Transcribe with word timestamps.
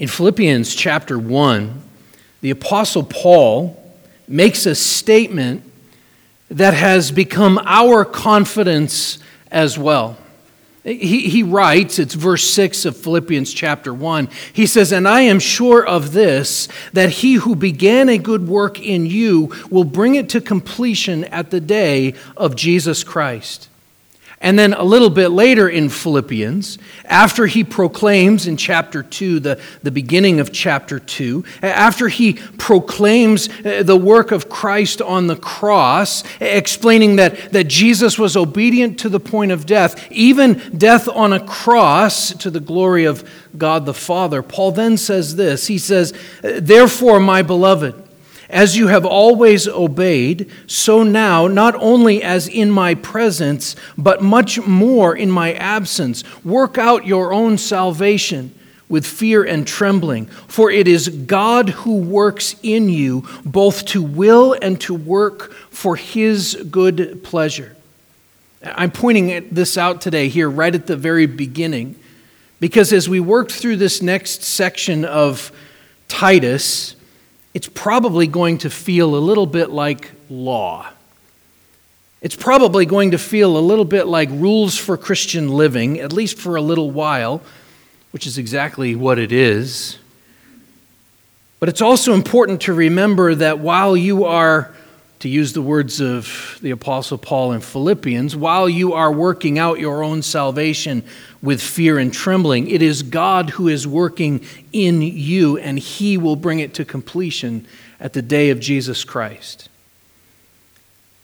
In 0.00 0.08
Philippians 0.08 0.74
chapter 0.74 1.18
1, 1.18 1.82
the 2.40 2.48
Apostle 2.48 3.02
Paul 3.02 3.76
makes 4.26 4.64
a 4.64 4.74
statement 4.74 5.62
that 6.48 6.72
has 6.72 7.12
become 7.12 7.60
our 7.66 8.06
confidence 8.06 9.18
as 9.50 9.78
well. 9.78 10.16
He, 10.84 11.28
he 11.28 11.42
writes, 11.42 11.98
it's 11.98 12.14
verse 12.14 12.48
6 12.48 12.86
of 12.86 12.96
Philippians 12.96 13.52
chapter 13.52 13.92
1. 13.92 14.30
He 14.54 14.66
says, 14.66 14.90
And 14.90 15.06
I 15.06 15.20
am 15.20 15.38
sure 15.38 15.86
of 15.86 16.12
this, 16.12 16.66
that 16.94 17.10
he 17.10 17.34
who 17.34 17.54
began 17.54 18.08
a 18.08 18.16
good 18.16 18.48
work 18.48 18.80
in 18.80 19.04
you 19.04 19.54
will 19.68 19.84
bring 19.84 20.14
it 20.14 20.30
to 20.30 20.40
completion 20.40 21.24
at 21.24 21.50
the 21.50 21.60
day 21.60 22.14
of 22.38 22.56
Jesus 22.56 23.04
Christ. 23.04 23.68
And 24.42 24.58
then 24.58 24.72
a 24.72 24.82
little 24.82 25.10
bit 25.10 25.28
later 25.28 25.68
in 25.68 25.90
Philippians, 25.90 26.78
after 27.04 27.46
he 27.46 27.62
proclaims 27.62 28.46
in 28.46 28.56
chapter 28.56 29.02
2, 29.02 29.38
the, 29.38 29.60
the 29.82 29.90
beginning 29.90 30.40
of 30.40 30.50
chapter 30.50 30.98
2, 30.98 31.44
after 31.62 32.08
he 32.08 32.34
proclaims 32.56 33.50
uh, 33.66 33.82
the 33.82 33.96
work 33.96 34.32
of 34.32 34.48
Christ 34.48 35.02
on 35.02 35.26
the 35.26 35.36
cross, 35.36 36.24
explaining 36.40 37.16
that, 37.16 37.52
that 37.52 37.64
Jesus 37.64 38.18
was 38.18 38.34
obedient 38.34 38.98
to 39.00 39.10
the 39.10 39.20
point 39.20 39.52
of 39.52 39.66
death, 39.66 40.10
even 40.10 40.54
death 40.76 41.06
on 41.06 41.34
a 41.34 41.44
cross 41.44 42.32
to 42.36 42.50
the 42.50 42.60
glory 42.60 43.04
of 43.04 43.28
God 43.58 43.84
the 43.84 43.92
Father, 43.92 44.42
Paul 44.42 44.72
then 44.72 44.96
says 44.96 45.36
this. 45.36 45.66
He 45.66 45.76
says, 45.76 46.14
Therefore, 46.42 47.20
my 47.20 47.42
beloved, 47.42 48.09
as 48.50 48.76
you 48.76 48.88
have 48.88 49.04
always 49.04 49.66
obeyed, 49.68 50.50
so 50.66 51.02
now, 51.02 51.46
not 51.46 51.74
only 51.76 52.22
as 52.22 52.48
in 52.48 52.70
my 52.70 52.94
presence, 52.94 53.76
but 53.96 54.22
much 54.22 54.60
more 54.60 55.16
in 55.16 55.30
my 55.30 55.54
absence, 55.54 56.24
work 56.44 56.76
out 56.76 57.06
your 57.06 57.32
own 57.32 57.56
salvation 57.56 58.54
with 58.88 59.06
fear 59.06 59.44
and 59.44 59.66
trembling. 59.66 60.26
For 60.26 60.70
it 60.70 60.88
is 60.88 61.08
God 61.08 61.68
who 61.70 61.96
works 61.96 62.56
in 62.62 62.88
you 62.88 63.24
both 63.44 63.84
to 63.86 64.02
will 64.02 64.56
and 64.60 64.80
to 64.80 64.94
work 64.94 65.52
for 65.70 65.94
his 65.94 66.56
good 66.70 67.22
pleasure. 67.22 67.76
I'm 68.62 68.90
pointing 68.90 69.48
this 69.50 69.78
out 69.78 70.00
today, 70.00 70.28
here, 70.28 70.50
right 70.50 70.74
at 70.74 70.86
the 70.86 70.96
very 70.96 71.26
beginning, 71.26 71.94
because 72.58 72.92
as 72.92 73.08
we 73.08 73.20
worked 73.20 73.52
through 73.52 73.76
this 73.76 74.02
next 74.02 74.42
section 74.42 75.04
of 75.04 75.50
Titus, 76.08 76.96
it's 77.52 77.68
probably 77.68 78.26
going 78.26 78.58
to 78.58 78.70
feel 78.70 79.16
a 79.16 79.18
little 79.18 79.46
bit 79.46 79.70
like 79.70 80.12
law. 80.28 80.88
It's 82.20 82.36
probably 82.36 82.84
going 82.84 83.12
to 83.12 83.18
feel 83.18 83.56
a 83.56 83.60
little 83.60 83.84
bit 83.84 84.06
like 84.06 84.28
rules 84.30 84.76
for 84.76 84.96
Christian 84.96 85.48
living, 85.48 85.98
at 86.00 86.12
least 86.12 86.38
for 86.38 86.56
a 86.56 86.60
little 86.60 86.90
while, 86.90 87.40
which 88.10 88.26
is 88.26 88.36
exactly 88.36 88.94
what 88.94 89.18
it 89.18 89.32
is. 89.32 89.98
But 91.60 91.68
it's 91.68 91.80
also 91.80 92.14
important 92.14 92.62
to 92.62 92.72
remember 92.72 93.34
that 93.34 93.58
while 93.58 93.96
you 93.96 94.24
are, 94.24 94.74
to 95.20 95.28
use 95.28 95.52
the 95.52 95.62
words 95.62 96.00
of 96.00 96.58
the 96.62 96.70
Apostle 96.70 97.18
Paul 97.18 97.52
in 97.52 97.60
Philippians, 97.60 98.34
while 98.34 98.68
you 98.68 98.94
are 98.94 99.12
working 99.12 99.58
out 99.58 99.78
your 99.78 100.02
own 100.02 100.22
salvation 100.22 101.04
with 101.42 101.62
fear 101.62 101.98
and 101.98 102.12
trembling. 102.12 102.68
It 102.68 102.82
is 102.82 103.02
God 103.02 103.50
who 103.50 103.68
is 103.68 103.86
working 103.86 104.44
in 104.72 105.02
you, 105.02 105.58
and 105.58 105.78
He 105.78 106.16
will 106.16 106.36
bring 106.36 106.60
it 106.60 106.74
to 106.74 106.84
completion 106.84 107.66
at 108.00 108.14
the 108.14 108.22
day 108.22 108.50
of 108.50 108.60
Jesus 108.60 109.04
Christ. 109.04 109.68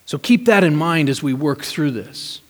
So 0.04 0.18
keep 0.18 0.44
that 0.44 0.62
in 0.62 0.76
mind 0.76 1.08
as 1.08 1.22
we 1.22 1.34
work 1.34 1.64
through 1.64 1.90
this. 1.92 2.40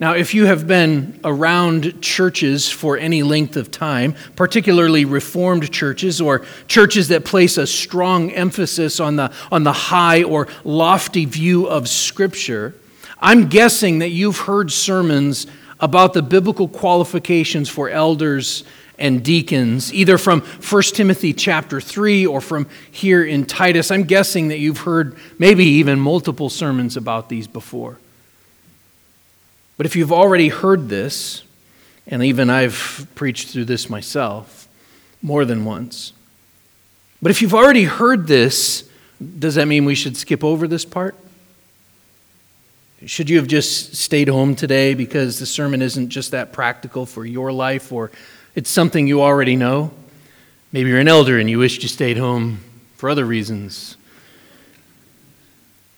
Now, 0.00 0.14
if 0.14 0.32
you 0.32 0.46
have 0.46 0.66
been 0.66 1.20
around 1.24 2.00
churches 2.00 2.70
for 2.70 2.96
any 2.96 3.22
length 3.22 3.58
of 3.58 3.70
time, 3.70 4.14
particularly 4.34 5.04
Reformed 5.04 5.70
churches 5.70 6.22
or 6.22 6.46
churches 6.68 7.08
that 7.08 7.26
place 7.26 7.58
a 7.58 7.66
strong 7.66 8.30
emphasis 8.30 8.98
on 8.98 9.16
the, 9.16 9.30
on 9.52 9.62
the 9.62 9.74
high 9.74 10.22
or 10.22 10.48
lofty 10.64 11.26
view 11.26 11.66
of 11.66 11.86
Scripture, 11.86 12.74
I'm 13.20 13.48
guessing 13.48 13.98
that 13.98 14.08
you've 14.08 14.38
heard 14.38 14.72
sermons 14.72 15.46
about 15.80 16.14
the 16.14 16.22
biblical 16.22 16.66
qualifications 16.66 17.68
for 17.68 17.90
elders 17.90 18.64
and 18.98 19.22
deacons, 19.22 19.92
either 19.92 20.16
from 20.16 20.40
1 20.40 20.82
Timothy 20.94 21.34
chapter 21.34 21.78
3 21.78 22.26
or 22.26 22.40
from 22.40 22.66
here 22.90 23.22
in 23.22 23.44
Titus. 23.44 23.90
I'm 23.90 24.04
guessing 24.04 24.48
that 24.48 24.60
you've 24.60 24.78
heard 24.78 25.18
maybe 25.38 25.64
even 25.64 26.00
multiple 26.00 26.48
sermons 26.48 26.96
about 26.96 27.28
these 27.28 27.46
before. 27.46 27.98
But 29.80 29.86
if 29.86 29.96
you've 29.96 30.12
already 30.12 30.48
heard 30.48 30.90
this, 30.90 31.42
and 32.06 32.22
even 32.22 32.50
I've 32.50 33.06
preached 33.14 33.48
through 33.48 33.64
this 33.64 33.88
myself 33.88 34.68
more 35.22 35.46
than 35.46 35.64
once, 35.64 36.12
but 37.22 37.30
if 37.30 37.40
you've 37.40 37.54
already 37.54 37.84
heard 37.84 38.26
this, 38.26 38.86
does 39.38 39.54
that 39.54 39.64
mean 39.64 39.86
we 39.86 39.94
should 39.94 40.18
skip 40.18 40.44
over 40.44 40.68
this 40.68 40.84
part? 40.84 41.14
Should 43.06 43.30
you 43.30 43.38
have 43.38 43.46
just 43.46 43.94
stayed 43.94 44.28
home 44.28 44.54
today 44.54 44.92
because 44.92 45.38
the 45.38 45.46
sermon 45.46 45.80
isn't 45.80 46.10
just 46.10 46.32
that 46.32 46.52
practical 46.52 47.06
for 47.06 47.24
your 47.24 47.50
life 47.50 47.90
or 47.90 48.10
it's 48.54 48.68
something 48.68 49.06
you 49.06 49.22
already 49.22 49.56
know? 49.56 49.92
Maybe 50.72 50.90
you're 50.90 50.98
an 50.98 51.08
elder 51.08 51.38
and 51.38 51.48
you 51.48 51.58
wish 51.58 51.82
you 51.82 51.88
stayed 51.88 52.18
home 52.18 52.60
for 52.96 53.08
other 53.08 53.24
reasons. 53.24 53.96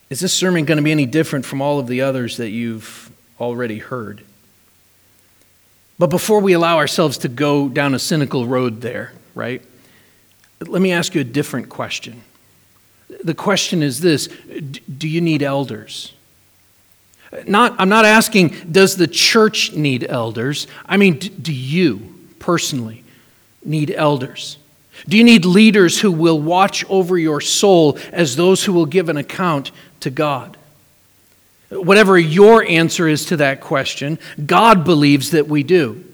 Is 0.08 0.20
this 0.20 0.32
sermon 0.32 0.66
going 0.66 0.76
to 0.76 0.84
be 0.84 0.92
any 0.92 1.06
different 1.06 1.44
from 1.44 1.60
all 1.60 1.80
of 1.80 1.88
the 1.88 2.02
others 2.02 2.36
that 2.36 2.50
you've 2.50 3.11
already 3.42 3.78
heard? 3.78 4.22
But 5.98 6.08
before 6.08 6.40
we 6.40 6.52
allow 6.52 6.78
ourselves 6.78 7.18
to 7.18 7.28
go 7.28 7.68
down 7.68 7.94
a 7.94 7.98
cynical 7.98 8.46
road 8.46 8.80
there, 8.80 9.12
right? 9.34 9.62
Let 10.60 10.80
me 10.80 10.92
ask 10.92 11.14
you 11.14 11.20
a 11.20 11.24
different 11.24 11.68
question. 11.68 12.22
The 13.22 13.34
question 13.34 13.82
is 13.82 14.00
this 14.00 14.28
Do 14.28 15.08
you 15.08 15.20
need 15.20 15.42
elders? 15.42 16.14
Not, 17.46 17.74
I'm 17.78 17.88
not 17.88 18.04
asking, 18.04 18.48
does 18.70 18.96
the 18.96 19.06
church 19.06 19.72
need 19.72 20.04
elders? 20.04 20.66
I 20.84 20.98
mean, 20.98 21.18
do 21.18 21.52
you 21.52 22.14
personally 22.38 23.04
need 23.64 23.90
elders? 23.90 24.58
Do 25.08 25.16
you 25.16 25.24
need 25.24 25.46
leaders 25.46 26.00
who 26.00 26.12
will 26.12 26.38
watch 26.38 26.84
over 26.90 27.16
your 27.16 27.40
soul 27.40 27.98
as 28.12 28.36
those 28.36 28.64
who 28.64 28.72
will 28.74 28.86
give 28.86 29.08
an 29.08 29.16
account 29.16 29.72
to 30.00 30.10
God? 30.10 30.58
Whatever 31.72 32.18
your 32.18 32.64
answer 32.64 33.08
is 33.08 33.24
to 33.26 33.38
that 33.38 33.60
question, 33.60 34.18
God 34.44 34.84
believes 34.84 35.30
that 35.30 35.48
we 35.48 35.62
do. 35.62 36.04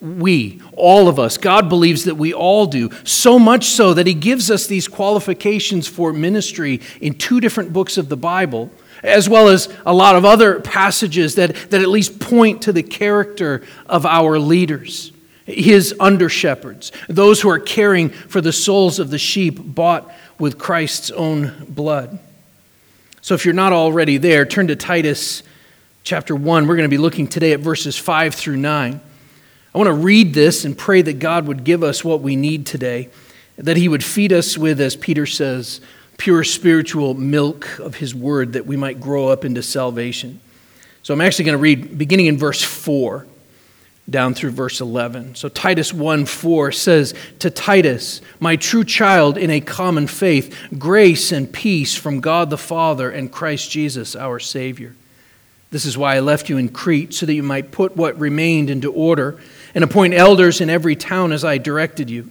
We, 0.00 0.60
all 0.74 1.08
of 1.08 1.18
us, 1.18 1.38
God 1.38 1.68
believes 1.68 2.04
that 2.04 2.16
we 2.16 2.32
all 2.32 2.66
do. 2.66 2.90
So 3.04 3.38
much 3.38 3.66
so 3.66 3.94
that 3.94 4.06
He 4.06 4.14
gives 4.14 4.50
us 4.50 4.66
these 4.66 4.88
qualifications 4.88 5.86
for 5.88 6.12
ministry 6.12 6.80
in 7.00 7.14
two 7.14 7.40
different 7.40 7.72
books 7.72 7.96
of 7.96 8.08
the 8.08 8.16
Bible 8.16 8.70
as 9.02 9.28
well 9.28 9.48
as 9.48 9.68
a 9.84 9.94
lot 9.94 10.16
of 10.16 10.24
other 10.24 10.60
passages 10.60 11.36
that, 11.36 11.54
that 11.70 11.80
at 11.80 11.88
least 11.88 12.18
point 12.18 12.62
to 12.62 12.72
the 12.72 12.82
character 12.82 13.62
of 13.86 14.06
our 14.06 14.38
leaders, 14.38 15.12
his 15.44 15.94
under 16.00 16.28
shepherds, 16.28 16.92
those 17.08 17.40
who 17.40 17.48
are 17.48 17.58
caring 17.58 18.08
for 18.08 18.40
the 18.40 18.52
souls 18.52 18.98
of 18.98 19.10
the 19.10 19.18
sheep 19.18 19.58
bought 19.62 20.12
with 20.38 20.58
Christ's 20.58 21.10
own 21.12 21.66
blood. 21.68 22.18
So 23.26 23.34
if 23.34 23.44
you're 23.44 23.54
not 23.54 23.72
already 23.72 24.18
there, 24.18 24.46
turn 24.46 24.68
to 24.68 24.76
Titus 24.76 25.42
chapter 26.04 26.36
1. 26.36 26.68
We're 26.68 26.76
going 26.76 26.88
to 26.88 26.88
be 26.88 26.96
looking 26.96 27.26
today 27.26 27.50
at 27.54 27.58
verses 27.58 27.98
5 27.98 28.32
through 28.32 28.58
9. 28.58 29.00
I 29.74 29.78
want 29.78 29.88
to 29.88 29.94
read 29.94 30.32
this 30.32 30.64
and 30.64 30.78
pray 30.78 31.02
that 31.02 31.18
God 31.18 31.48
would 31.48 31.64
give 31.64 31.82
us 31.82 32.04
what 32.04 32.20
we 32.20 32.36
need 32.36 32.66
today, 32.66 33.08
that 33.56 33.76
He 33.76 33.88
would 33.88 34.04
feed 34.04 34.32
us 34.32 34.56
with, 34.56 34.80
as 34.80 34.94
Peter 34.94 35.26
says, 35.26 35.80
pure 36.18 36.44
spiritual 36.44 37.14
milk 37.14 37.80
of 37.80 37.96
his 37.96 38.14
word 38.14 38.52
that 38.52 38.64
we 38.64 38.76
might 38.76 39.00
grow 39.00 39.26
up 39.26 39.44
into 39.44 39.60
salvation. 39.60 40.38
So 41.02 41.12
I'm 41.12 41.20
actually 41.20 41.46
going 41.46 41.58
to 41.58 41.62
read 41.62 41.98
beginning 41.98 42.26
in 42.26 42.38
verse 42.38 42.62
4 42.62 43.26
down 44.08 44.34
through 44.34 44.50
verse 44.50 44.80
11. 44.80 45.34
So 45.34 45.48
Titus 45.48 45.92
1 45.92 46.26
4 46.26 46.72
says, 46.72 47.14
To 47.40 47.50
Titus, 47.50 48.20
my 48.38 48.56
true 48.56 48.84
child 48.84 49.36
in 49.36 49.50
a 49.50 49.60
common 49.60 50.06
faith, 50.06 50.56
grace 50.78 51.32
and 51.32 51.52
peace 51.52 51.96
from 51.96 52.20
God 52.20 52.50
the 52.50 52.58
Father 52.58 53.10
and 53.10 53.32
Christ 53.32 53.70
Jesus 53.70 54.14
our 54.14 54.38
Savior. 54.38 54.94
This 55.70 55.84
is 55.84 55.98
why 55.98 56.16
I 56.16 56.20
left 56.20 56.48
you 56.48 56.56
in 56.56 56.68
Crete, 56.68 57.12
so 57.12 57.26
that 57.26 57.34
you 57.34 57.42
might 57.42 57.72
put 57.72 57.96
what 57.96 58.18
remained 58.18 58.70
into 58.70 58.92
order 58.92 59.40
and 59.74 59.82
appoint 59.82 60.14
elders 60.14 60.60
in 60.60 60.70
every 60.70 60.94
town 60.94 61.32
as 61.32 61.44
I 61.44 61.58
directed 61.58 62.08
you. 62.08 62.30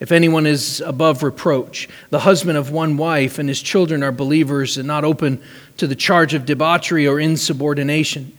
If 0.00 0.10
anyone 0.10 0.44
is 0.44 0.80
above 0.80 1.22
reproach, 1.22 1.88
the 2.10 2.18
husband 2.18 2.58
of 2.58 2.70
one 2.72 2.96
wife, 2.96 3.38
and 3.38 3.48
his 3.48 3.62
children 3.62 4.02
are 4.02 4.10
believers 4.10 4.76
and 4.76 4.88
not 4.88 5.04
open 5.04 5.40
to 5.76 5.86
the 5.86 5.94
charge 5.94 6.34
of 6.34 6.44
debauchery 6.44 7.06
or 7.06 7.20
insubordination. 7.20 8.36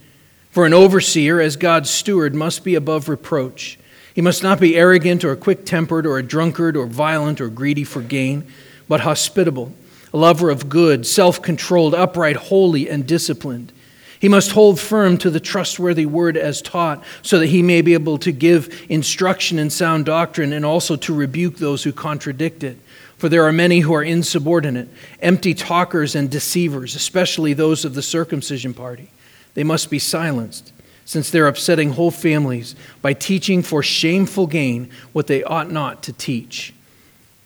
For 0.55 0.65
an 0.65 0.73
overseer, 0.73 1.41
as 1.41 1.57
God's 1.57 1.89
steward, 1.89 2.33
must 2.33 2.63
be 2.63 2.75
above 2.75 3.09
reproach. 3.09 3.77
He 4.13 4.21
must 4.21 4.41
not 4.41 4.57
be 4.57 4.77
arrogant 4.77 5.25
or 5.25 5.35
quick 5.35 5.65
tempered 5.65 6.05
or 6.05 6.17
a 6.17 6.23
drunkard 6.23 6.77
or 6.77 6.85
violent 6.85 7.41
or 7.41 7.49
greedy 7.49 7.83
for 7.83 8.01
gain, 8.01 8.47
but 8.87 9.01
hospitable, 9.01 9.73
a 10.13 10.17
lover 10.17 10.49
of 10.49 10.69
good, 10.69 11.05
self 11.05 11.41
controlled, 11.41 11.93
upright, 11.93 12.37
holy, 12.37 12.89
and 12.89 13.05
disciplined. 13.05 13.73
He 14.17 14.29
must 14.29 14.51
hold 14.51 14.79
firm 14.79 15.17
to 15.17 15.29
the 15.29 15.41
trustworthy 15.41 16.05
word 16.05 16.37
as 16.37 16.61
taught, 16.61 17.03
so 17.21 17.37
that 17.39 17.47
he 17.47 17.61
may 17.61 17.81
be 17.81 17.93
able 17.93 18.17
to 18.19 18.31
give 18.31 18.81
instruction 18.87 19.59
in 19.59 19.69
sound 19.69 20.05
doctrine 20.05 20.53
and 20.53 20.63
also 20.63 20.95
to 20.95 21.13
rebuke 21.13 21.57
those 21.57 21.83
who 21.83 21.91
contradict 21.91 22.63
it. 22.63 22.77
For 23.17 23.27
there 23.27 23.43
are 23.43 23.51
many 23.51 23.81
who 23.81 23.93
are 23.93 24.03
insubordinate, 24.03 24.87
empty 25.19 25.53
talkers 25.53 26.15
and 26.15 26.29
deceivers, 26.29 26.95
especially 26.95 27.51
those 27.51 27.83
of 27.83 27.93
the 27.93 28.01
circumcision 28.01 28.73
party. 28.73 29.11
They 29.55 29.63
must 29.63 29.89
be 29.89 29.99
silenced, 29.99 30.71
since 31.05 31.29
they're 31.29 31.47
upsetting 31.47 31.91
whole 31.91 32.11
families 32.11 32.75
by 33.01 33.13
teaching 33.13 33.63
for 33.63 33.81
shameful 33.81 34.47
gain 34.47 34.89
what 35.11 35.27
they 35.27 35.43
ought 35.43 35.71
not 35.71 36.03
to 36.03 36.13
teach. 36.13 36.73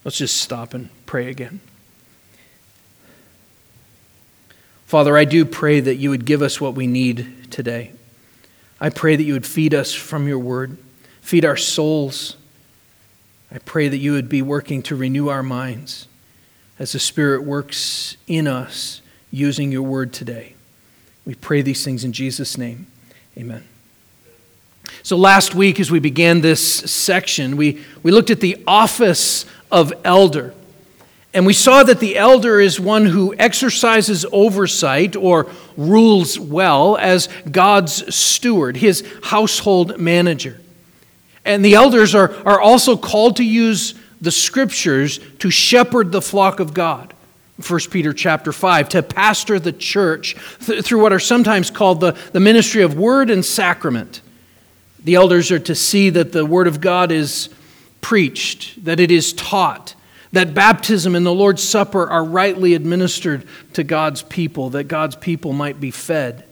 Let's 0.04 0.18
just 0.18 0.38
stop 0.38 0.74
and 0.74 0.90
pray 1.06 1.30
again. 1.30 1.62
Father, 4.86 5.16
I 5.18 5.26
do 5.26 5.46
pray 5.46 5.80
that 5.82 5.96
you 5.96 6.10
would 6.10 6.26
give 6.26 6.42
us 6.42 6.60
what 6.60 6.74
we 6.74 6.88
need 6.88 7.52
today. 7.52 7.92
I 8.82 8.90
pray 8.90 9.16
that 9.16 9.24
you 9.24 9.34
would 9.34 9.46
feed 9.46 9.74
us 9.74 9.94
from 9.94 10.28
your 10.28 10.40
word, 10.40 10.78
feed 11.22 11.46
our 11.46 11.58
souls. 11.58 12.38
I 13.52 13.60
pray 13.60 13.88
that 13.88 13.98
you 13.98 14.14
would 14.14 14.30
be 14.30 14.42
working 14.42 14.82
to 14.84 14.96
renew 14.96 15.28
our 15.28 15.44
minds 15.44 16.08
as 16.80 16.94
the 16.94 17.00
Spirit 17.00 17.44
works 17.44 18.18
in 18.26 18.48
us 18.48 19.02
using 19.30 19.72
your 19.72 19.84
word 19.84 20.12
today. 20.12 20.56
We 21.30 21.36
pray 21.36 21.62
these 21.62 21.86
things 21.86 22.04
in 22.04 22.12
Jesus' 22.12 22.58
name. 22.58 22.88
Amen. 23.38 23.64
So, 25.04 25.16
last 25.16 25.54
week, 25.54 25.80
as 25.80 25.92
we 25.92 26.00
began 26.00 26.42
this 26.42 26.60
section, 26.92 27.56
we, 27.56 27.84
we 28.02 28.10
looked 28.10 28.32
at 28.32 28.40
the 28.40 28.64
office 28.66 29.46
of 29.72 29.94
elder. 30.04 30.56
And 31.32 31.46
we 31.46 31.54
saw 31.54 31.84
that 31.84 32.00
the 32.00 32.18
elder 32.18 32.60
is 32.60 32.80
one 32.80 33.06
who 33.06 33.36
exercises 33.38 34.26
oversight 34.32 35.16
or 35.16 35.52
rules 35.78 36.40
well 36.40 36.98
as 36.98 37.30
God's 37.52 38.16
steward, 38.16 38.78
his 38.78 39.08
household 39.22 40.00
manager. 40.00 40.60
And 41.46 41.64
the 41.64 41.76
elders 41.76 42.16
are, 42.16 42.34
are 42.44 42.60
also 42.60 42.98
called 42.98 43.36
to 43.36 43.44
use 43.44 43.94
the 44.20 44.32
scriptures 44.32 45.20
to 45.38 45.52
shepherd 45.52 46.12
the 46.12 46.24
flock 46.24 46.60
of 46.60 46.74
God. 46.74 47.14
1 47.68 47.80
Peter 47.92 48.14
chapter 48.14 48.52
5, 48.52 48.90
to 48.90 49.04
pastor 49.04 49.60
the 49.60 49.74
church 49.74 50.36
th- 50.66 50.84
through 50.86 51.02
what 51.02 51.12
are 51.12 51.20
sometimes 51.20 51.70
called 51.70 52.00
the, 52.00 52.12
the 52.32 52.40
ministry 52.40 52.84
of 52.84 52.98
word 52.98 53.30
and 53.30 53.44
sacrament. 53.44 54.22
The 55.04 55.16
elders 55.16 55.52
are 55.52 55.60
to 55.60 55.76
see 55.76 56.10
that 56.12 56.32
the 56.32 56.46
word 56.46 56.68
of 56.68 56.82
God 56.82 57.12
is 57.12 57.50
preached, 58.02 58.84
that 58.86 59.00
it 59.00 59.12
is 59.12 59.34
taught, 59.34 59.96
that 60.32 60.54
baptism 60.54 61.16
and 61.16 61.26
the 61.26 61.34
Lord's 61.34 61.64
Supper 61.64 62.10
are 62.10 62.24
rightly 62.24 62.76
administered 62.76 63.46
to 63.74 63.84
God's 63.84 64.22
people, 64.22 64.70
that 64.72 64.86
God's 64.86 65.16
people 65.16 65.54
might 65.54 65.80
be 65.80 65.92
fed. 65.92 66.46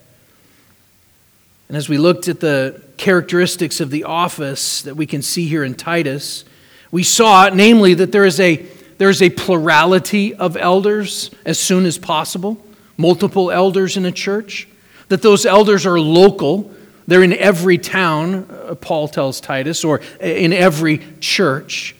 And 1.67 1.77
as 1.77 1.89
we 1.89 1.97
looked 1.97 2.27
at 2.27 2.39
the 2.39 2.81
characteristics 2.97 3.79
of 3.79 3.91
the 3.91 4.05
office 4.05 4.81
that 4.83 4.95
we 4.95 5.05
can 5.05 5.21
see 5.21 5.47
here 5.47 5.63
in 5.63 5.75
Titus, 5.75 6.45
we 6.91 7.03
saw, 7.03 7.49
namely, 7.49 7.93
that 7.95 8.11
there 8.11 8.25
is 8.25 8.39
a, 8.39 8.65
there 8.97 9.09
is 9.09 9.21
a 9.21 9.29
plurality 9.29 10.33
of 10.33 10.57
elders 10.57 11.31
as 11.45 11.59
soon 11.59 11.85
as 11.85 11.97
possible, 11.97 12.63
multiple 12.97 13.51
elders 13.51 13.97
in 13.97 14.05
a 14.05 14.11
church, 14.11 14.67
that 15.09 15.21
those 15.21 15.45
elders 15.45 15.85
are 15.85 15.99
local. 15.99 16.71
They're 17.07 17.23
in 17.23 17.33
every 17.33 17.77
town, 17.77 18.49
uh, 18.49 18.75
Paul 18.75 19.07
tells 19.07 19.39
Titus, 19.39 19.83
or 19.83 20.01
in 20.19 20.51
every 20.51 21.01
church 21.19 21.95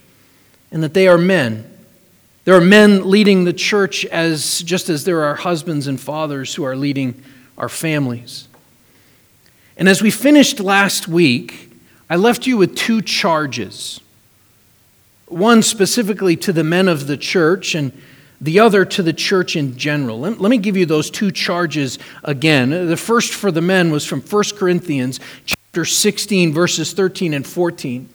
and 0.71 0.83
that 0.83 0.93
they 0.93 1.07
are 1.07 1.17
men. 1.17 1.71
There 2.45 2.55
are 2.55 2.61
men 2.61 3.09
leading 3.09 3.43
the 3.43 3.53
church 3.53 4.05
as 4.05 4.61
just 4.61 4.89
as 4.89 5.03
there 5.03 5.23
are 5.23 5.35
husbands 5.35 5.87
and 5.87 5.99
fathers 5.99 6.55
who 6.55 6.63
are 6.63 6.75
leading 6.75 7.21
our 7.57 7.69
families. 7.69 8.47
And 9.77 9.87
as 9.89 10.01
we 10.01 10.11
finished 10.11 10.59
last 10.59 11.07
week, 11.07 11.71
I 12.09 12.15
left 12.15 12.47
you 12.47 12.57
with 12.57 12.75
two 12.75 13.01
charges. 13.01 13.99
One 15.27 15.61
specifically 15.61 16.35
to 16.37 16.53
the 16.53 16.63
men 16.63 16.87
of 16.87 17.07
the 17.07 17.17
church 17.17 17.75
and 17.75 17.91
the 18.39 18.59
other 18.59 18.85
to 18.85 19.03
the 19.03 19.13
church 19.13 19.55
in 19.55 19.77
general. 19.77 20.19
Let, 20.19 20.39
me 20.39 20.57
give 20.57 20.77
you 20.77 20.85
those 20.85 21.09
two 21.09 21.31
charges 21.31 21.97
again. 22.23 22.69
The 22.69 22.97
first 22.97 23.33
for 23.33 23.51
the 23.51 23.61
men 23.61 23.91
was 23.91 24.05
from 24.05 24.21
1 24.21 24.43
Corinthians 24.55 25.19
chapter 25.45 25.85
16 25.85 26.53
verses 26.53 26.93
13 26.93 27.33
and 27.33 27.45
14. 27.45 28.09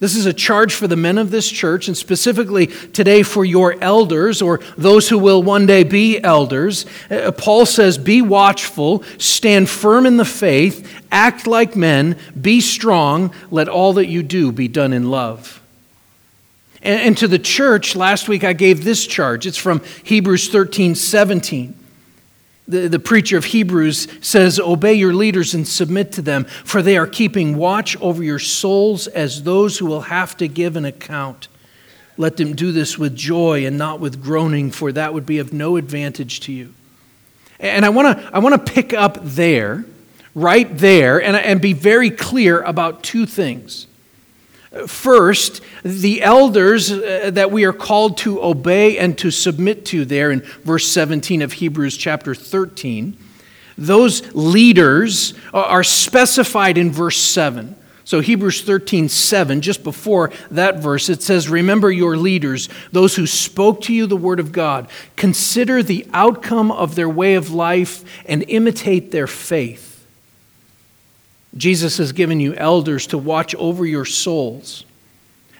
This 0.00 0.16
is 0.16 0.26
a 0.26 0.32
charge 0.32 0.74
for 0.74 0.86
the 0.86 0.96
men 0.96 1.18
of 1.18 1.30
this 1.30 1.48
church, 1.48 1.88
and 1.88 1.96
specifically 1.96 2.66
today 2.66 3.22
for 3.22 3.44
your 3.44 3.76
elders 3.80 4.42
or 4.42 4.60
those 4.76 5.08
who 5.08 5.18
will 5.18 5.42
one 5.42 5.66
day 5.66 5.82
be 5.82 6.22
elders. 6.22 6.84
Uh, 7.10 7.32
Paul 7.32 7.64
says, 7.64 7.96
Be 7.96 8.20
watchful, 8.20 9.02
stand 9.18 9.70
firm 9.70 10.04
in 10.04 10.16
the 10.16 10.24
faith, 10.24 11.02
act 11.10 11.46
like 11.46 11.76
men, 11.76 12.18
be 12.38 12.60
strong, 12.60 13.32
let 13.50 13.68
all 13.68 13.94
that 13.94 14.08
you 14.08 14.22
do 14.22 14.52
be 14.52 14.68
done 14.68 14.92
in 14.92 15.10
love. 15.10 15.63
And, 16.84 17.16
to 17.16 17.26
the 17.26 17.38
church, 17.38 17.96
last 17.96 18.28
week 18.28 18.44
I 18.44 18.52
gave 18.52 18.84
this 18.84 19.06
charge. 19.06 19.46
It's 19.46 19.56
from 19.56 19.82
Hebrews 20.04 20.50
13 20.50 20.94
17. 20.94 21.74
The, 22.68 22.88
the 22.88 22.98
preacher 22.98 23.38
of 23.38 23.46
Hebrews 23.46 24.06
says, 24.20 24.60
Obey 24.60 24.94
your 24.94 25.14
leaders 25.14 25.54
and 25.54 25.66
submit 25.66 26.12
to 26.12 26.22
them, 26.22 26.44
for 26.44 26.82
they 26.82 26.96
are 26.98 27.06
keeping 27.06 27.56
watch 27.56 27.96
over 28.00 28.22
your 28.22 28.38
souls 28.38 29.06
as 29.06 29.42
those 29.42 29.78
who 29.78 29.86
will 29.86 30.02
have 30.02 30.36
to 30.38 30.48
give 30.48 30.76
an 30.76 30.84
account. 30.84 31.48
Let 32.16 32.36
them 32.36 32.54
do 32.54 32.70
this 32.70 32.98
with 32.98 33.16
joy 33.16 33.66
and 33.66 33.76
not 33.76 33.98
with 33.98 34.22
groaning, 34.22 34.70
for 34.70 34.92
that 34.92 35.14
would 35.14 35.26
be 35.26 35.38
of 35.38 35.52
no 35.52 35.76
advantage 35.76 36.40
to 36.40 36.52
you. 36.52 36.74
And 37.60 37.84
I 37.84 37.88
want 37.88 38.18
to 38.18 38.30
I 38.34 38.40
wanna 38.40 38.58
pick 38.58 38.92
up 38.92 39.18
there, 39.22 39.84
right 40.34 40.68
there, 40.76 41.22
and, 41.22 41.34
and 41.34 41.60
be 41.60 41.72
very 41.72 42.10
clear 42.10 42.60
about 42.60 43.02
two 43.02 43.24
things. 43.24 43.86
First, 44.86 45.62
the 45.84 46.22
elders 46.22 46.90
uh, 46.90 47.30
that 47.32 47.52
we 47.52 47.64
are 47.64 47.72
called 47.72 48.18
to 48.18 48.42
obey 48.42 48.98
and 48.98 49.16
to 49.18 49.30
submit 49.30 49.86
to, 49.86 50.04
there 50.04 50.30
in 50.30 50.40
verse 50.64 50.88
17 50.88 51.42
of 51.42 51.54
Hebrews 51.54 51.96
chapter 51.96 52.34
13, 52.34 53.16
those 53.78 54.34
leaders 54.34 55.34
are 55.52 55.84
specified 55.84 56.76
in 56.78 56.90
verse 56.90 57.16
7. 57.16 57.76
So, 58.06 58.20
Hebrews 58.20 58.62
13, 58.62 59.08
7, 59.08 59.62
just 59.62 59.82
before 59.82 60.30
that 60.50 60.80
verse, 60.80 61.08
it 61.08 61.22
says, 61.22 61.48
Remember 61.48 61.90
your 61.90 62.16
leaders, 62.16 62.68
those 62.92 63.16
who 63.16 63.26
spoke 63.26 63.80
to 63.82 63.94
you 63.94 64.06
the 64.06 64.16
word 64.16 64.40
of 64.40 64.52
God. 64.52 64.88
Consider 65.16 65.82
the 65.82 66.06
outcome 66.12 66.70
of 66.70 66.96
their 66.96 67.08
way 67.08 67.34
of 67.34 67.50
life 67.50 68.04
and 68.26 68.44
imitate 68.48 69.10
their 69.10 69.26
faith. 69.26 69.93
Jesus 71.56 71.98
has 71.98 72.12
given 72.12 72.40
you 72.40 72.54
elders 72.54 73.06
to 73.08 73.18
watch 73.18 73.54
over 73.54 73.86
your 73.86 74.04
souls. 74.04 74.84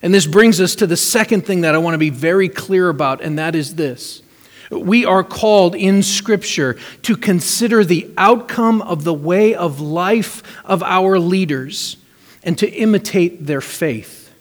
And 0.02 0.12
this 0.12 0.26
brings 0.26 0.60
us 0.60 0.74
to 0.76 0.86
the 0.86 0.96
second 0.96 1.46
thing 1.46 1.62
that 1.62 1.74
I 1.74 1.78
want 1.78 1.94
to 1.94 1.98
be 1.98 2.10
very 2.10 2.48
clear 2.48 2.88
about, 2.88 3.22
and 3.22 3.38
that 3.38 3.54
is 3.54 3.76
this. 3.76 4.22
We 4.70 5.04
are 5.04 5.22
called 5.22 5.74
in 5.74 6.02
Scripture 6.02 6.76
to 7.02 7.16
consider 7.16 7.84
the 7.84 8.10
outcome 8.16 8.82
of 8.82 9.04
the 9.04 9.14
way 9.14 9.54
of 9.54 9.80
life 9.80 10.42
of 10.64 10.82
our 10.82 11.18
leaders 11.18 11.96
and 12.42 12.58
to 12.58 12.68
imitate 12.70 13.46
their 13.46 13.60
faith. 13.60 14.32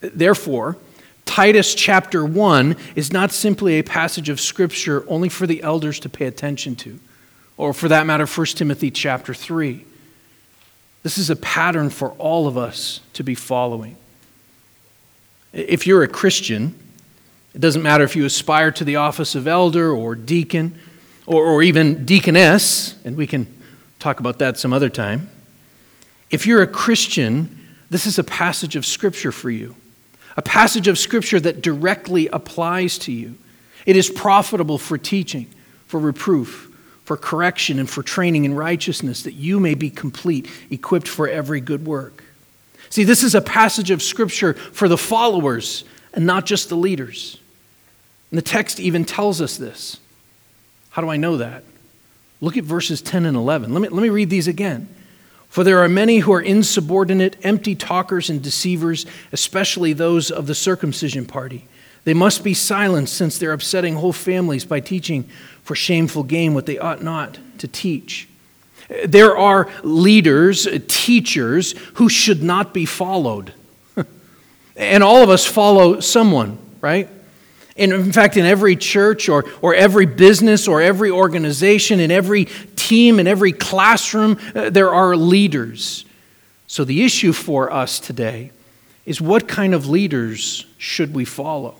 Therefore, 0.00 0.76
Titus 1.24 1.74
chapter 1.74 2.24
1 2.24 2.76
is 2.96 3.12
not 3.12 3.32
simply 3.32 3.78
a 3.78 3.84
passage 3.84 4.28
of 4.28 4.40
Scripture 4.40 5.04
only 5.08 5.28
for 5.28 5.46
the 5.46 5.62
elders 5.62 6.00
to 6.00 6.08
pay 6.08 6.24
attention 6.24 6.74
to, 6.76 6.98
or 7.56 7.72
for 7.72 7.88
that 7.88 8.06
matter, 8.06 8.26
1 8.26 8.46
Timothy 8.46 8.90
chapter 8.90 9.34
3. 9.34 9.84
This 11.02 11.18
is 11.18 11.30
a 11.30 11.36
pattern 11.36 11.90
for 11.90 12.10
all 12.12 12.46
of 12.46 12.58
us 12.58 13.00
to 13.14 13.22
be 13.22 13.34
following. 13.34 13.96
If 15.52 15.86
you're 15.86 16.02
a 16.02 16.08
Christian, 16.08 16.78
it 17.54 17.60
doesn't 17.60 17.82
matter 17.82 18.04
if 18.04 18.14
you 18.14 18.24
aspire 18.24 18.70
to 18.72 18.84
the 18.84 18.96
office 18.96 19.34
of 19.34 19.46
elder 19.46 19.90
or 19.90 20.14
deacon 20.14 20.78
or, 21.26 21.44
or 21.44 21.62
even 21.62 22.04
deaconess, 22.04 22.96
and 23.04 23.16
we 23.16 23.26
can 23.26 23.46
talk 23.98 24.20
about 24.20 24.38
that 24.38 24.58
some 24.58 24.72
other 24.72 24.88
time. 24.88 25.30
If 26.30 26.46
you're 26.46 26.62
a 26.62 26.66
Christian, 26.66 27.66
this 27.90 28.06
is 28.06 28.18
a 28.18 28.24
passage 28.24 28.76
of 28.76 28.84
Scripture 28.84 29.32
for 29.32 29.50
you, 29.50 29.74
a 30.36 30.42
passage 30.42 30.88
of 30.88 30.98
Scripture 30.98 31.40
that 31.40 31.62
directly 31.62 32.28
applies 32.28 32.98
to 32.98 33.12
you. 33.12 33.36
It 33.86 33.96
is 33.96 34.10
profitable 34.10 34.78
for 34.78 34.98
teaching, 34.98 35.48
for 35.86 35.98
reproof, 35.98 36.67
for 37.08 37.16
correction 37.16 37.78
and 37.78 37.88
for 37.88 38.02
training 38.02 38.44
in 38.44 38.52
righteousness, 38.52 39.22
that 39.22 39.32
you 39.32 39.58
may 39.58 39.72
be 39.72 39.88
complete, 39.88 40.46
equipped 40.68 41.08
for 41.08 41.26
every 41.26 41.58
good 41.58 41.86
work. 41.86 42.22
See, 42.90 43.02
this 43.02 43.22
is 43.22 43.34
a 43.34 43.40
passage 43.40 43.90
of 43.90 44.02
Scripture 44.02 44.52
for 44.52 44.88
the 44.88 44.98
followers 44.98 45.84
and 46.12 46.26
not 46.26 46.44
just 46.44 46.68
the 46.68 46.74
leaders. 46.74 47.38
And 48.30 48.36
the 48.36 48.42
text 48.42 48.78
even 48.78 49.06
tells 49.06 49.40
us 49.40 49.56
this. 49.56 49.96
How 50.90 51.00
do 51.00 51.08
I 51.08 51.16
know 51.16 51.38
that? 51.38 51.64
Look 52.42 52.58
at 52.58 52.64
verses 52.64 53.00
10 53.00 53.24
and 53.24 53.38
11. 53.38 53.72
Let 53.72 53.80
me, 53.80 53.88
let 53.88 54.02
me 54.02 54.10
read 54.10 54.28
these 54.28 54.46
again. 54.46 54.86
For 55.48 55.64
there 55.64 55.78
are 55.78 55.88
many 55.88 56.18
who 56.18 56.34
are 56.34 56.42
insubordinate, 56.42 57.38
empty 57.42 57.74
talkers, 57.74 58.28
and 58.28 58.42
deceivers, 58.42 59.06
especially 59.32 59.94
those 59.94 60.30
of 60.30 60.46
the 60.46 60.54
circumcision 60.54 61.24
party. 61.24 61.68
They 62.04 62.14
must 62.14 62.42
be 62.42 62.54
silenced 62.54 63.14
since 63.14 63.38
they're 63.38 63.52
upsetting 63.52 63.96
whole 63.96 64.12
families 64.12 64.64
by 64.64 64.80
teaching 64.80 65.28
for 65.62 65.74
shameful 65.74 66.22
gain 66.22 66.54
what 66.54 66.66
they 66.66 66.78
ought 66.78 67.02
not 67.02 67.38
to 67.58 67.68
teach. 67.68 68.28
There 69.04 69.36
are 69.36 69.68
leaders, 69.82 70.66
teachers, 70.88 71.72
who 71.94 72.08
should 72.08 72.42
not 72.42 72.72
be 72.72 72.86
followed. 72.86 73.52
and 74.76 75.02
all 75.02 75.22
of 75.22 75.28
us 75.28 75.44
follow 75.44 76.00
someone, 76.00 76.58
right? 76.80 77.08
And 77.76 77.92
in 77.92 78.12
fact, 78.12 78.36
in 78.36 78.44
every 78.44 78.74
church 78.76 79.28
or, 79.28 79.44
or 79.62 79.74
every 79.74 80.06
business 80.06 80.66
or 80.66 80.80
every 80.82 81.10
organization, 81.10 82.00
in 82.00 82.10
every 82.10 82.46
team, 82.74 83.20
in 83.20 83.26
every 83.26 83.52
classroom, 83.52 84.38
uh, 84.54 84.70
there 84.70 84.92
are 84.92 85.14
leaders. 85.16 86.04
So 86.66 86.84
the 86.84 87.04
issue 87.04 87.32
for 87.32 87.72
us 87.72 88.00
today 88.00 88.50
is 89.06 89.20
what 89.20 89.46
kind 89.46 89.74
of 89.74 89.86
leaders 89.86 90.66
should 90.76 91.14
we 91.14 91.24
follow? 91.24 91.76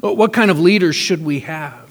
What 0.00 0.32
kind 0.32 0.50
of 0.50 0.58
leaders 0.60 0.96
should 0.96 1.24
we 1.24 1.40
have? 1.40 1.88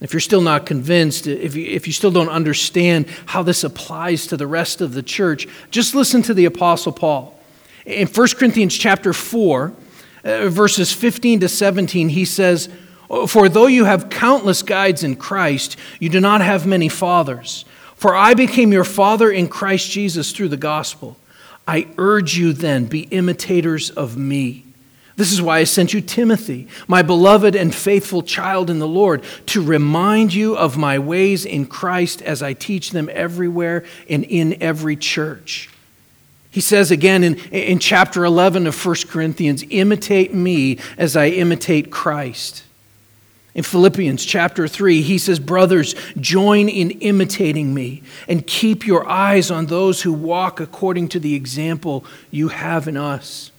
If 0.00 0.12
you're 0.12 0.20
still 0.20 0.40
not 0.40 0.64
convinced, 0.64 1.26
if 1.26 1.56
you, 1.56 1.66
if 1.66 1.86
you 1.86 1.92
still 1.92 2.12
don't 2.12 2.28
understand 2.28 3.06
how 3.26 3.42
this 3.42 3.64
applies 3.64 4.28
to 4.28 4.36
the 4.36 4.46
rest 4.46 4.80
of 4.80 4.92
the 4.92 5.02
church, 5.02 5.48
just 5.70 5.94
listen 5.94 6.22
to 6.22 6.34
the 6.34 6.44
Apostle 6.44 6.92
Paul. 6.92 7.38
In 7.84 8.06
1 8.06 8.28
Corinthians 8.36 8.76
chapter 8.76 9.12
4, 9.12 9.72
uh, 10.24 10.48
verses 10.48 10.92
15 10.92 11.40
to 11.40 11.48
17, 11.48 12.10
he 12.10 12.24
says, 12.24 12.68
For 13.26 13.48
though 13.48 13.66
you 13.66 13.86
have 13.86 14.10
countless 14.10 14.62
guides 14.62 15.02
in 15.02 15.16
Christ, 15.16 15.76
you 15.98 16.08
do 16.08 16.20
not 16.20 16.42
have 16.42 16.64
many 16.64 16.88
fathers. 16.88 17.64
For 17.96 18.14
I 18.14 18.34
became 18.34 18.72
your 18.72 18.84
father 18.84 19.32
in 19.32 19.48
Christ 19.48 19.90
Jesus 19.90 20.30
through 20.30 20.48
the 20.48 20.56
gospel. 20.56 21.16
I 21.66 21.88
urge 21.98 22.38
you 22.38 22.52
then, 22.52 22.84
be 22.84 23.02
imitators 23.10 23.90
of 23.90 24.16
me 24.16 24.67
this 25.18 25.32
is 25.32 25.42
why 25.42 25.58
I 25.58 25.64
sent 25.64 25.92
you 25.92 26.00
Timothy, 26.00 26.68
my 26.86 27.02
beloved 27.02 27.56
and 27.56 27.74
faithful 27.74 28.22
child 28.22 28.70
in 28.70 28.78
the 28.78 28.86
Lord, 28.86 29.24
to 29.46 29.60
remind 29.60 30.32
you 30.32 30.56
of 30.56 30.78
my 30.78 31.00
ways 31.00 31.44
in 31.44 31.66
Christ 31.66 32.22
as 32.22 32.40
I 32.40 32.52
teach 32.52 32.92
them 32.92 33.10
everywhere 33.12 33.84
and 34.08 34.22
in 34.22 34.62
every 34.62 34.94
church. 34.94 35.70
He 36.52 36.60
says 36.60 36.92
again 36.92 37.24
in, 37.24 37.34
in 37.50 37.80
chapter 37.80 38.24
11 38.24 38.68
of 38.68 38.86
1 38.86 38.94
Corinthians, 39.08 39.64
imitate 39.70 40.32
me 40.32 40.78
as 40.96 41.16
I 41.16 41.30
imitate 41.30 41.90
Christ. 41.90 42.62
In 43.56 43.64
Philippians 43.64 44.24
chapter 44.24 44.68
3, 44.68 45.02
he 45.02 45.18
says, 45.18 45.40
Brothers, 45.40 45.96
join 46.20 46.68
in 46.68 46.92
imitating 46.92 47.74
me 47.74 48.04
and 48.28 48.46
keep 48.46 48.86
your 48.86 49.08
eyes 49.08 49.50
on 49.50 49.66
those 49.66 50.02
who 50.02 50.12
walk 50.12 50.60
according 50.60 51.08
to 51.08 51.18
the 51.18 51.34
example 51.34 52.04
you 52.30 52.48
have 52.50 52.86
in 52.86 52.96
us. 52.96 53.50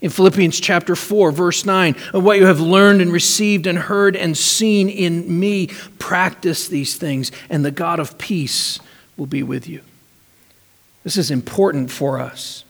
In 0.00 0.10
Philippians 0.10 0.60
chapter 0.60 0.94
4, 0.94 1.32
verse 1.32 1.64
9, 1.64 1.96
of 2.12 2.22
what 2.22 2.38
you 2.38 2.46
have 2.46 2.60
learned 2.60 3.00
and 3.00 3.12
received 3.12 3.66
and 3.66 3.78
heard 3.78 4.14
and 4.14 4.36
seen 4.36 4.88
in 4.88 5.40
me, 5.40 5.68
practice 5.98 6.68
these 6.68 6.96
things, 6.96 7.32
and 7.50 7.64
the 7.64 7.70
God 7.70 7.98
of 7.98 8.16
peace 8.16 8.78
will 9.16 9.26
be 9.26 9.42
with 9.42 9.68
you. 9.68 9.80
This 11.02 11.16
is 11.16 11.30
important 11.30 11.90
for 11.90 12.20
us. 12.20 12.64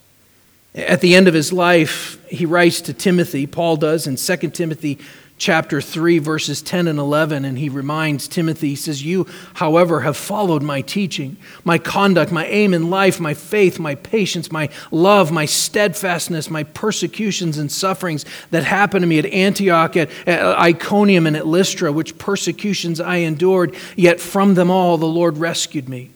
At 0.75 1.01
the 1.01 1.15
end 1.15 1.29
of 1.29 1.35
his 1.35 1.53
life, 1.53 2.25
he 2.29 2.47
writes 2.47 2.81
to 2.83 2.93
Timothy, 2.93 3.47
Paul 3.47 3.77
does 3.77 4.07
in 4.07 4.17
2 4.17 4.51
Timothy 4.51 4.99
chapter 5.39 5.81
3, 5.81 6.19
verses 6.19 6.61
10 6.61 6.89
and 6.89 6.99
11, 6.99 7.45
and 7.45 7.59
he 7.59 7.69
reminds 7.69 8.27
Timothy, 8.27 8.71
he 8.71 8.77
says, 8.77 9.05
You, 9.05 9.27
however, 9.55 10.01
have 10.01 10.17
followed 10.17 10.63
my 10.63 10.81
teaching, 10.81 11.37
my 11.65 11.79
conduct, 11.79 12.33
my 12.33 12.45
aim 12.47 12.75
in 12.75 12.91
life, 12.91 13.21
my 13.21 13.35
faith, 13.35 13.79
my 13.79 13.95
patience, 13.95 14.51
my 14.51 14.69
love, 14.91 15.31
my 15.31 15.47
steadfastness, 15.47 16.51
my 16.51 16.65
persecutions 16.65 17.57
and 17.57 17.71
sufferings 17.71 18.25
that 18.51 18.65
happened 18.65 19.03
to 19.03 19.07
me 19.07 19.19
at 19.21 19.27
Antioch, 19.27 19.97
at, 19.97 20.11
Iconium, 20.29 21.27
and 21.27 21.37
at 21.37 21.47
Lystra, 21.47 21.93
which 21.93 22.19
persecutions 22.19 23.01
I 23.01 23.17
endured, 23.17 23.77
yet 23.97 24.21
from 24.21 24.55
them 24.55 24.71
all 24.71 24.99
the 24.99 25.07
Lord 25.07 25.39
rescued 25.39 25.89
me. 25.89 26.11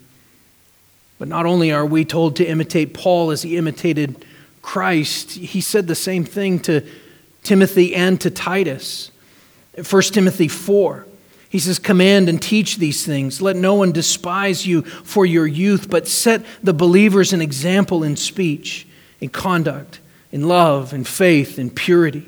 But 1.18 1.28
not 1.28 1.46
only 1.46 1.70
are 1.70 1.86
we 1.86 2.04
told 2.04 2.34
to 2.36 2.44
imitate 2.44 2.92
Paul 2.92 3.30
as 3.30 3.42
he 3.42 3.56
imitated 3.56 4.24
Christ, 4.60 5.32
he 5.32 5.60
said 5.60 5.86
the 5.86 5.94
same 5.94 6.24
thing 6.24 6.58
to 6.60 6.84
Timothy 7.42 7.94
and 7.94 8.20
to 8.20 8.30
Titus. 8.30 9.10
1 9.88 10.02
Timothy 10.02 10.48
4. 10.48 11.06
He 11.48 11.58
says, 11.58 11.78
Command 11.78 12.28
and 12.28 12.40
teach 12.40 12.76
these 12.76 13.04
things. 13.04 13.42
Let 13.42 13.56
no 13.56 13.74
one 13.74 13.92
despise 13.92 14.66
you 14.66 14.82
for 14.82 15.26
your 15.26 15.46
youth, 15.46 15.90
but 15.90 16.08
set 16.08 16.44
the 16.62 16.72
believers 16.72 17.32
an 17.32 17.42
example 17.42 18.02
in 18.02 18.16
speech, 18.16 18.86
in 19.20 19.28
conduct, 19.28 20.00
in 20.30 20.48
love, 20.48 20.94
in 20.94 21.04
faith, 21.04 21.58
in 21.58 21.70
purity. 21.70 22.26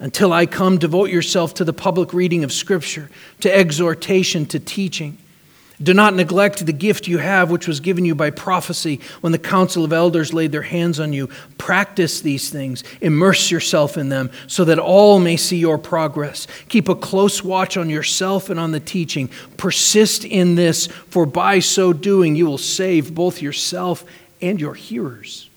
Until 0.00 0.32
I 0.32 0.46
come, 0.46 0.78
devote 0.78 1.10
yourself 1.10 1.54
to 1.54 1.64
the 1.64 1.72
public 1.72 2.12
reading 2.12 2.42
of 2.42 2.52
Scripture, 2.52 3.08
to 3.40 3.54
exhortation, 3.54 4.46
to 4.46 4.58
teaching. 4.58 5.18
Do 5.82 5.94
not 5.94 6.14
neglect 6.14 6.64
the 6.64 6.72
gift 6.72 7.08
you 7.08 7.18
have, 7.18 7.50
which 7.50 7.66
was 7.66 7.80
given 7.80 8.04
you 8.04 8.14
by 8.14 8.30
prophecy 8.30 9.00
when 9.20 9.32
the 9.32 9.38
council 9.38 9.84
of 9.84 9.92
elders 9.92 10.32
laid 10.32 10.52
their 10.52 10.62
hands 10.62 11.00
on 11.00 11.12
you. 11.12 11.28
Practice 11.58 12.20
these 12.20 12.50
things, 12.50 12.84
immerse 13.00 13.50
yourself 13.50 13.96
in 13.96 14.08
them, 14.08 14.30
so 14.46 14.64
that 14.64 14.78
all 14.78 15.18
may 15.18 15.36
see 15.36 15.56
your 15.56 15.78
progress. 15.78 16.46
Keep 16.68 16.88
a 16.88 16.94
close 16.94 17.42
watch 17.42 17.76
on 17.76 17.90
yourself 17.90 18.50
and 18.50 18.60
on 18.60 18.70
the 18.70 18.80
teaching. 18.80 19.28
Persist 19.56 20.24
in 20.24 20.54
this, 20.54 20.86
for 20.86 21.26
by 21.26 21.58
so 21.58 21.92
doing 21.92 22.36
you 22.36 22.46
will 22.46 22.58
save 22.58 23.14
both 23.14 23.42
yourself 23.42 24.04
and 24.40 24.60
your 24.60 24.74
hearers. 24.74 25.48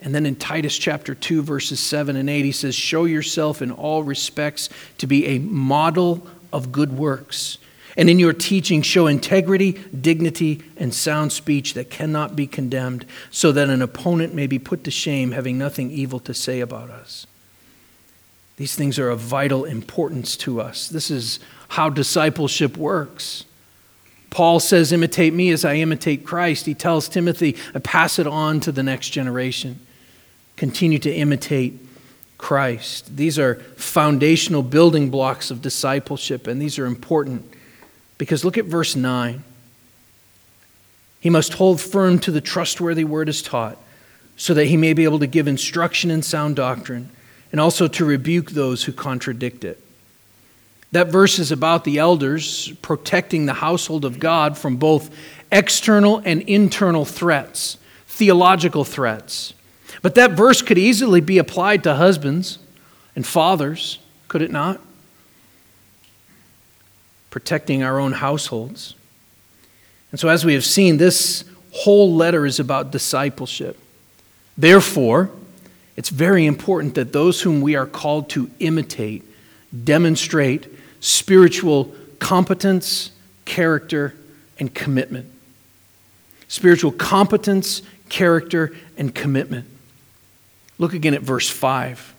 And 0.00 0.14
then 0.14 0.26
in 0.26 0.36
Titus 0.36 0.76
chapter 0.76 1.14
2, 1.14 1.42
verses 1.42 1.80
7 1.80 2.14
and 2.14 2.28
8, 2.28 2.44
he 2.44 2.52
says, 2.52 2.74
Show 2.74 3.06
yourself 3.06 3.60
in 3.62 3.70
all 3.70 4.02
respects 4.02 4.68
to 4.98 5.06
be 5.06 5.26
a 5.26 5.38
model 5.38 6.26
of 6.52 6.72
good 6.72 6.92
works 6.96 7.58
and 7.96 8.10
in 8.10 8.18
your 8.18 8.32
teaching, 8.32 8.82
show 8.82 9.06
integrity, 9.06 9.72
dignity, 9.72 10.62
and 10.76 10.92
sound 10.92 11.32
speech 11.32 11.74
that 11.74 11.90
cannot 11.90 12.34
be 12.34 12.46
condemned, 12.46 13.06
so 13.30 13.52
that 13.52 13.68
an 13.68 13.82
opponent 13.82 14.34
may 14.34 14.46
be 14.46 14.58
put 14.58 14.84
to 14.84 14.90
shame, 14.90 15.32
having 15.32 15.56
nothing 15.56 15.90
evil 15.90 16.18
to 16.20 16.34
say 16.34 16.60
about 16.60 16.90
us. 16.90 17.26
These 18.56 18.74
things 18.74 18.98
are 18.98 19.10
of 19.10 19.20
vital 19.20 19.64
importance 19.64 20.36
to 20.38 20.60
us. 20.60 20.88
This 20.88 21.10
is 21.10 21.40
how 21.68 21.88
discipleship 21.88 22.76
works. 22.76 23.44
Paul 24.30 24.60
says, 24.60 24.92
Imitate 24.92 25.32
me 25.32 25.50
as 25.50 25.64
I 25.64 25.74
imitate 25.74 26.24
Christ. 26.24 26.66
He 26.66 26.74
tells 26.74 27.08
Timothy, 27.08 27.52
Pass 27.82 28.18
it 28.18 28.26
on 28.26 28.60
to 28.60 28.72
the 28.72 28.82
next 28.82 29.10
generation. 29.10 29.80
Continue 30.56 30.98
to 31.00 31.12
imitate 31.12 31.80
Christ. 32.38 33.16
These 33.16 33.38
are 33.38 33.56
foundational 33.76 34.62
building 34.62 35.10
blocks 35.10 35.50
of 35.50 35.62
discipleship, 35.62 36.46
and 36.46 36.60
these 36.60 36.78
are 36.78 36.86
important 36.86 37.50
because 38.18 38.44
look 38.44 38.58
at 38.58 38.64
verse 38.64 38.94
9. 38.96 39.42
He 41.20 41.30
must 41.30 41.54
hold 41.54 41.80
firm 41.80 42.18
to 42.20 42.30
the 42.30 42.40
trustworthy 42.40 43.04
word 43.04 43.28
as 43.28 43.40
taught, 43.42 43.78
so 44.36 44.52
that 44.54 44.66
he 44.66 44.76
may 44.76 44.92
be 44.92 45.04
able 45.04 45.20
to 45.20 45.26
give 45.26 45.48
instruction 45.48 46.10
in 46.10 46.22
sound 46.22 46.56
doctrine 46.56 47.08
and 47.50 47.60
also 47.60 47.86
to 47.88 48.04
rebuke 48.04 48.50
those 48.50 48.84
who 48.84 48.92
contradict 48.92 49.64
it. 49.64 49.80
That 50.92 51.08
verse 51.08 51.38
is 51.38 51.50
about 51.50 51.84
the 51.84 51.98
elders 51.98 52.72
protecting 52.82 53.46
the 53.46 53.54
household 53.54 54.04
of 54.04 54.20
God 54.20 54.56
from 54.56 54.76
both 54.76 55.10
external 55.50 56.20
and 56.24 56.42
internal 56.42 57.04
threats, 57.04 57.78
theological 58.06 58.84
threats. 58.84 59.54
But 60.02 60.14
that 60.16 60.32
verse 60.32 60.62
could 60.62 60.78
easily 60.78 61.20
be 61.20 61.38
applied 61.38 61.82
to 61.84 61.94
husbands 61.94 62.58
and 63.16 63.26
fathers, 63.26 63.98
could 64.28 64.42
it 64.42 64.50
not? 64.50 64.80
Protecting 67.34 67.82
our 67.82 67.98
own 67.98 68.12
households. 68.12 68.94
And 70.12 70.20
so, 70.20 70.28
as 70.28 70.44
we 70.44 70.54
have 70.54 70.64
seen, 70.64 70.98
this 70.98 71.42
whole 71.72 72.14
letter 72.14 72.46
is 72.46 72.60
about 72.60 72.92
discipleship. 72.92 73.76
Therefore, 74.56 75.32
it's 75.96 76.10
very 76.10 76.46
important 76.46 76.94
that 76.94 77.12
those 77.12 77.42
whom 77.42 77.60
we 77.60 77.74
are 77.74 77.86
called 77.86 78.30
to 78.30 78.48
imitate 78.60 79.24
demonstrate 79.82 80.68
spiritual 81.00 81.92
competence, 82.20 83.10
character, 83.46 84.14
and 84.60 84.72
commitment. 84.72 85.26
Spiritual 86.46 86.92
competence, 86.92 87.82
character, 88.08 88.76
and 88.96 89.12
commitment. 89.12 89.66
Look 90.78 90.92
again 90.92 91.14
at 91.14 91.22
verse 91.22 91.50
5. 91.50 92.14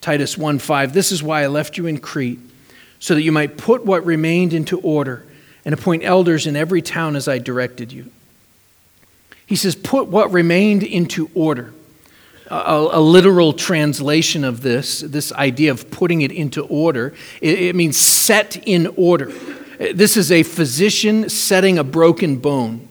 Titus 0.00 0.38
1 0.38 0.60
5. 0.60 0.92
This 0.92 1.10
is 1.10 1.24
why 1.24 1.42
I 1.42 1.48
left 1.48 1.76
you 1.76 1.86
in 1.86 1.98
Crete 1.98 2.38
so 3.00 3.14
that 3.14 3.22
you 3.22 3.32
might 3.32 3.56
put 3.56 3.84
what 3.84 4.04
remained 4.04 4.52
into 4.52 4.78
order 4.80 5.24
and 5.64 5.74
appoint 5.74 6.04
elders 6.04 6.46
in 6.46 6.54
every 6.54 6.82
town 6.82 7.16
as 7.16 7.26
I 7.26 7.38
directed 7.38 7.90
you. 7.90 8.10
He 9.46 9.56
says, 9.56 9.74
Put 9.74 10.06
what 10.06 10.30
remained 10.30 10.84
into 10.84 11.28
order. 11.34 11.72
A, 12.46 12.88
a 12.92 13.00
literal 13.00 13.52
translation 13.52 14.44
of 14.44 14.60
this, 14.60 15.00
this 15.00 15.32
idea 15.32 15.70
of 15.70 15.90
putting 15.90 16.22
it 16.22 16.32
into 16.32 16.62
order, 16.62 17.14
it, 17.40 17.60
it 17.60 17.76
means 17.76 17.96
set 17.96 18.56
in 18.66 18.88
order. 18.96 19.32
This 19.78 20.16
is 20.16 20.32
a 20.32 20.42
physician 20.42 21.28
setting 21.28 21.78
a 21.78 21.84
broken 21.84 22.36
bone. 22.36 22.88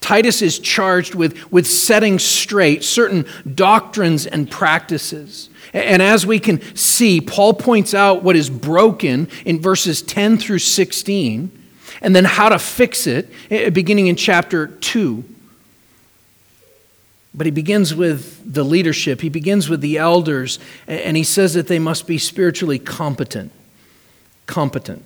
Titus 0.00 0.40
is 0.40 0.58
charged 0.58 1.14
with, 1.14 1.52
with 1.52 1.66
setting 1.66 2.18
straight 2.18 2.82
certain 2.82 3.26
doctrines 3.54 4.26
and 4.26 4.50
practices. 4.50 5.49
And 5.72 6.02
as 6.02 6.26
we 6.26 6.40
can 6.40 6.60
see, 6.74 7.20
Paul 7.20 7.54
points 7.54 7.94
out 7.94 8.22
what 8.22 8.36
is 8.36 8.50
broken 8.50 9.28
in 9.44 9.60
verses 9.60 10.02
10 10.02 10.38
through 10.38 10.58
16. 10.58 11.56
and 12.02 12.16
then 12.16 12.24
how 12.24 12.48
to 12.48 12.58
fix 12.58 13.06
it, 13.06 13.28
eh, 13.50 13.68
beginning 13.68 14.06
in 14.06 14.16
chapter 14.16 14.68
2. 14.68 15.22
But 17.34 17.46
he 17.46 17.50
begins 17.50 17.94
with 17.94 18.40
the 18.50 18.64
leadership, 18.64 19.20
he 19.20 19.28
begins 19.28 19.68
with 19.68 19.82
the 19.82 19.98
elders, 19.98 20.58
and 20.86 21.16
he 21.16 21.24
says 21.24 21.52
that 21.54 21.68
they 21.68 21.78
must 21.78 22.06
be 22.06 22.16
spiritually 22.16 22.78
competent. 22.78 23.52
Competent. 24.46 25.04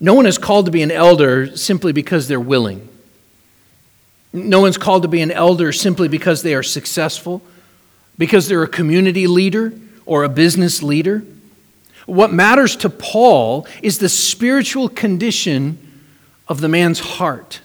No 0.00 0.14
one 0.14 0.26
is 0.26 0.38
called 0.38 0.66
to 0.66 0.72
be 0.72 0.82
an 0.82 0.92
elder 0.92 1.56
simply 1.56 1.92
because 1.92 2.28
they're 2.28 2.38
willing. 2.38 2.88
No 4.32 4.60
one's 4.60 4.78
called 4.78 5.02
to 5.02 5.08
be 5.08 5.20
an 5.20 5.30
elder 5.30 5.72
simply 5.72 6.06
because 6.06 6.42
they 6.42 6.54
are 6.54 6.62
successful, 6.62 7.42
because 8.18 8.48
they're 8.48 8.62
a 8.62 8.68
community 8.68 9.26
leader 9.26 9.72
or 10.04 10.24
a 10.24 10.28
business 10.28 10.82
leader. 10.82 11.22
What 12.06 12.32
matters 12.32 12.76
to 12.76 12.90
Paul 12.90 13.66
is 13.82 13.98
the 13.98 14.08
spiritual 14.08 14.88
condition 14.88 15.78
of 16.48 16.60
the 16.60 16.68
man's 16.68 16.98
heart. 16.98 17.60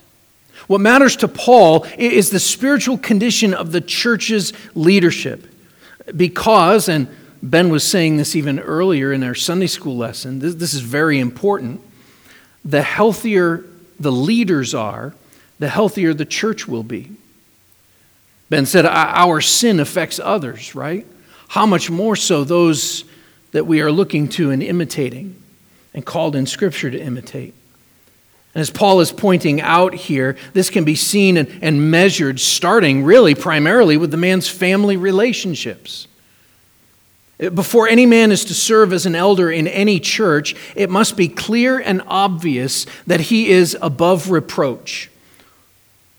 What 0.67 0.81
matters 0.81 1.15
to 1.17 1.27
Paul 1.27 1.85
is 1.97 2.29
the 2.29 2.39
spiritual 2.39 2.97
condition 2.97 3.53
of 3.53 3.71
the 3.71 3.81
church's 3.81 4.53
leadership. 4.75 5.47
Because, 6.15 6.89
and 6.89 7.07
Ben 7.41 7.69
was 7.69 7.83
saying 7.83 8.17
this 8.17 8.35
even 8.35 8.59
earlier 8.59 9.11
in 9.11 9.23
our 9.23 9.35
Sunday 9.35 9.67
school 9.67 9.97
lesson, 9.97 10.39
this, 10.39 10.55
this 10.55 10.73
is 10.73 10.81
very 10.81 11.19
important. 11.19 11.81
The 12.63 12.81
healthier 12.81 13.65
the 13.99 14.11
leaders 14.11 14.73
are, 14.73 15.13
the 15.59 15.69
healthier 15.69 16.13
the 16.13 16.25
church 16.25 16.67
will 16.67 16.83
be. 16.83 17.11
Ben 18.53 18.67
said, 18.67 18.85
Our 18.85 19.41
sin 19.41 19.79
affects 19.79 20.19
others, 20.19 20.75
right? 20.75 21.07
How 21.47 21.65
much 21.65 21.89
more 21.89 22.15
so 22.15 22.43
those 22.43 23.03
that 23.51 23.65
we 23.65 23.81
are 23.81 23.91
looking 23.91 24.27
to 24.29 24.51
and 24.51 24.61
imitating 24.61 25.41
and 25.91 26.05
called 26.05 26.35
in 26.35 26.45
Scripture 26.45 26.91
to 26.91 27.01
imitate? 27.01 27.55
And 28.53 28.61
as 28.61 28.69
Paul 28.69 28.99
is 28.99 29.11
pointing 29.11 29.59
out 29.59 29.95
here, 29.95 30.37
this 30.53 30.69
can 30.69 30.83
be 30.83 30.93
seen 30.93 31.37
and, 31.37 31.49
and 31.63 31.89
measured 31.89 32.39
starting 32.39 33.03
really 33.03 33.33
primarily 33.33 33.97
with 33.97 34.11
the 34.11 34.17
man's 34.17 34.47
family 34.47 34.97
relationships. 34.97 36.07
Uh, 37.43 37.49
before 37.49 37.87
any 37.87 38.05
man 38.05 38.31
is 38.31 38.45
to 38.45 38.53
serve 38.53 38.93
as 38.93 39.07
an 39.07 39.15
elder 39.15 39.49
in 39.49 39.67
any 39.67 39.99
church, 39.99 40.55
it 40.75 40.91
must 40.91 41.17
be 41.17 41.27
clear 41.27 41.79
and 41.79 42.03
obvious 42.05 42.85
that 43.07 43.19
he 43.19 43.49
is 43.49 43.75
above 43.81 44.29
reproach. 44.29 45.09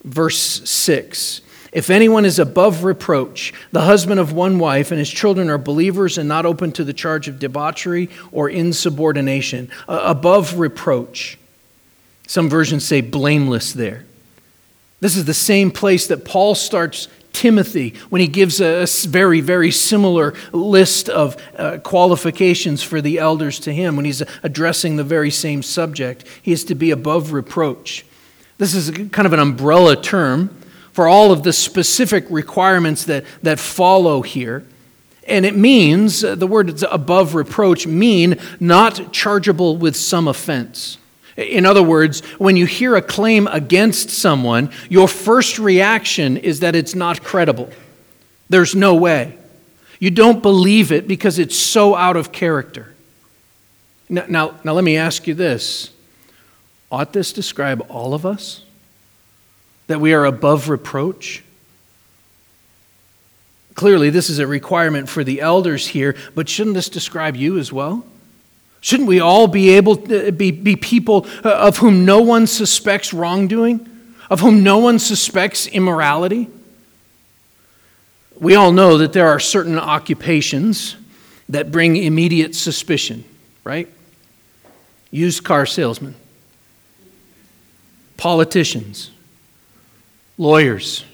Verse 0.03 0.69
6 0.69 1.39
If 1.75 1.89
anyone 1.89 2.23
is 2.23 2.39
above 2.39 2.85
reproach, 2.85 3.53
the 3.73 3.81
husband 3.81 4.17
of 4.17 4.31
one 4.31 4.59
wife, 4.59 4.91
and 4.91 4.97
his 4.97 5.09
children 5.09 5.49
are 5.49 5.57
believers 5.57 6.17
and 6.17 6.25
not 6.25 6.45
open 6.45 6.71
to 6.71 6.85
the 6.85 6.93
charge 6.93 7.27
of 7.27 7.37
debauchery 7.37 8.09
or 8.31 8.49
insubordination, 8.49 9.69
uh, 9.89 9.99
above 10.05 10.57
reproach. 10.57 11.37
Some 12.27 12.49
versions 12.49 12.85
say 12.85 13.01
blameless 13.01 13.73
there. 13.73 14.05
This 15.01 15.17
is 15.17 15.25
the 15.25 15.33
same 15.33 15.69
place 15.69 16.07
that 16.07 16.23
Paul 16.23 16.55
starts 16.55 17.09
Timothy 17.33 17.93
when 18.09 18.21
he 18.21 18.27
gives 18.27 18.61
a 18.61 18.85
very, 19.09 19.41
very 19.41 19.69
similar 19.69 20.33
list 20.53 21.09
of 21.09 21.35
uh, 21.57 21.79
qualifications 21.79 22.83
for 22.83 23.01
the 23.01 23.19
elders 23.19 23.59
to 23.59 23.73
him 23.73 23.97
when 23.97 24.05
he's 24.05 24.23
addressing 24.43 24.95
the 24.95 25.03
very 25.03 25.29
same 25.29 25.61
subject. 25.61 26.23
He 26.41 26.53
is 26.53 26.63
to 26.63 26.73
be 26.73 26.91
above 26.91 27.33
reproach. 27.33 28.05
This 28.59 28.73
is 28.73 28.91
kind 29.09 29.25
of 29.25 29.33
an 29.33 29.39
umbrella 29.39 30.01
term 30.01 30.57
for 30.95 31.09
all 31.09 31.33
of 31.33 31.43
the 31.43 31.51
specific 31.51 32.25
requirements 32.29 33.03
that, 33.03 33.25
that 33.43 33.59
follow 33.59 34.21
here. 34.21 34.63
And 35.27 35.45
it 35.45 35.53
means, 35.53 36.23
uh, 36.23 36.35
the 36.35 36.47
word 36.47 36.81
above 36.89 37.35
reproach 37.35 37.85
mean 37.85 38.39
not 38.61 39.11
chargeable 39.11 39.75
with 39.75 39.97
some 39.97 40.25
offense. 40.29 40.97
In 41.35 41.65
other 41.65 41.83
words, 41.83 42.21
when 42.37 42.55
you 42.55 42.65
hear 42.65 42.95
a 42.95 43.01
claim 43.01 43.45
against 43.47 44.09
someone, 44.09 44.71
your 44.87 45.09
first 45.09 45.59
reaction 45.59 46.37
is 46.37 46.61
that 46.61 46.77
it's 46.77 46.95
not 46.95 47.21
credible. 47.21 47.69
There's 48.47 48.73
no 48.73 48.95
way. 48.95 49.37
You 49.99 50.11
don't 50.11 50.41
believe 50.41 50.93
it 50.93 51.09
because 51.09 51.39
it's 51.39 51.57
so 51.57 51.93
out 51.93 52.15
of 52.15 52.31
character. 52.31 52.95
Now, 54.07 54.23
now, 54.29 54.59
now 54.63 54.71
let 54.71 54.85
me 54.85 54.95
ask 54.95 55.27
you 55.27 55.33
this 55.33 55.91
Ought 56.89 57.11
this 57.11 57.33
describe 57.33 57.85
all 57.89 58.13
of 58.13 58.25
us? 58.25 58.64
That 59.87 59.99
we 59.99 60.13
are 60.13 60.25
above 60.25 60.69
reproach? 60.69 61.43
Clearly, 63.75 64.09
this 64.09 64.29
is 64.29 64.39
a 64.39 64.47
requirement 64.47 65.09
for 65.09 65.23
the 65.23 65.41
elders 65.41 65.87
here, 65.87 66.15
but 66.33 66.47
shouldn't 66.47 66.75
this 66.75 66.89
describe 66.89 67.35
you 67.35 67.57
as 67.59 67.73
well? 67.73 68.05
Shouldn't 68.79 69.09
we 69.09 69.19
all 69.19 69.47
be 69.47 69.71
able 69.71 69.97
to 69.97 70.31
be, 70.31 70.51
be 70.51 70.75
people 70.75 71.27
uh, 71.43 71.49
of 71.49 71.77
whom 71.77 72.05
no 72.05 72.21
one 72.21 72.47
suspects 72.47 73.13
wrongdoing, 73.13 73.89
of 74.29 74.39
whom 74.39 74.63
no 74.63 74.77
one 74.77 74.99
suspects 74.99 75.67
immorality? 75.67 76.47
We 78.39 78.55
all 78.55 78.71
know 78.71 78.97
that 78.99 79.11
there 79.11 79.27
are 79.27 79.39
certain 79.39 79.77
occupations 79.77 80.95
that 81.49 81.71
bring 81.71 81.95
immediate 81.95 82.55
suspicion, 82.55 83.23
right? 83.63 83.89
Used 85.11 85.43
car 85.43 85.65
salesmen, 85.65 86.15
politicians, 88.17 89.11
lawyers, 90.37 91.05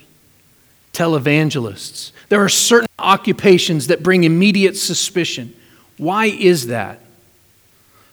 televangelists. 0.94 2.12
There 2.30 2.44
are 2.44 2.50
certain 2.50 2.88
occupations 3.00 3.88
that 3.88 4.04
bring 4.04 4.24
immediate 4.24 4.78
suspicion. 4.78 5.56
Why 5.98 6.26
is 6.26 6.68
that? 6.68 7.02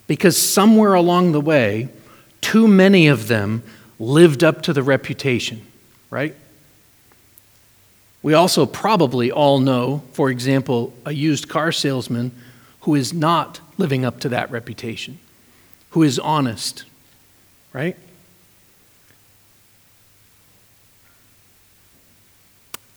because 0.09 0.37
somewhere 0.37 0.94
along 0.94 1.31
the 1.31 1.40
way, 1.40 1.88
too 2.40 2.66
many 2.66 3.07
of 3.07 3.29
them 3.29 3.62
lived 4.01 4.42
up 4.42 4.62
to 4.62 4.73
the 4.73 4.83
reputation, 4.83 5.64
right? 6.11 6.35
We 8.23 8.35
also 8.35 8.66
probably 8.66 9.31
all 9.31 9.61
know, 9.61 10.03
for 10.12 10.31
example, 10.31 10.92
a 11.05 11.12
used 11.12 11.49
car 11.49 11.71
salesman 11.71 12.33
who 12.81 12.97
is 12.97 13.12
not 13.12 13.61
living 13.77 14.05
up 14.05 14.18
to 14.21 14.31
that 14.31 14.51
reputation, 14.51 15.21
who 15.90 16.03
is 16.03 16.18
honest, 16.18 16.85
right? 17.73 17.97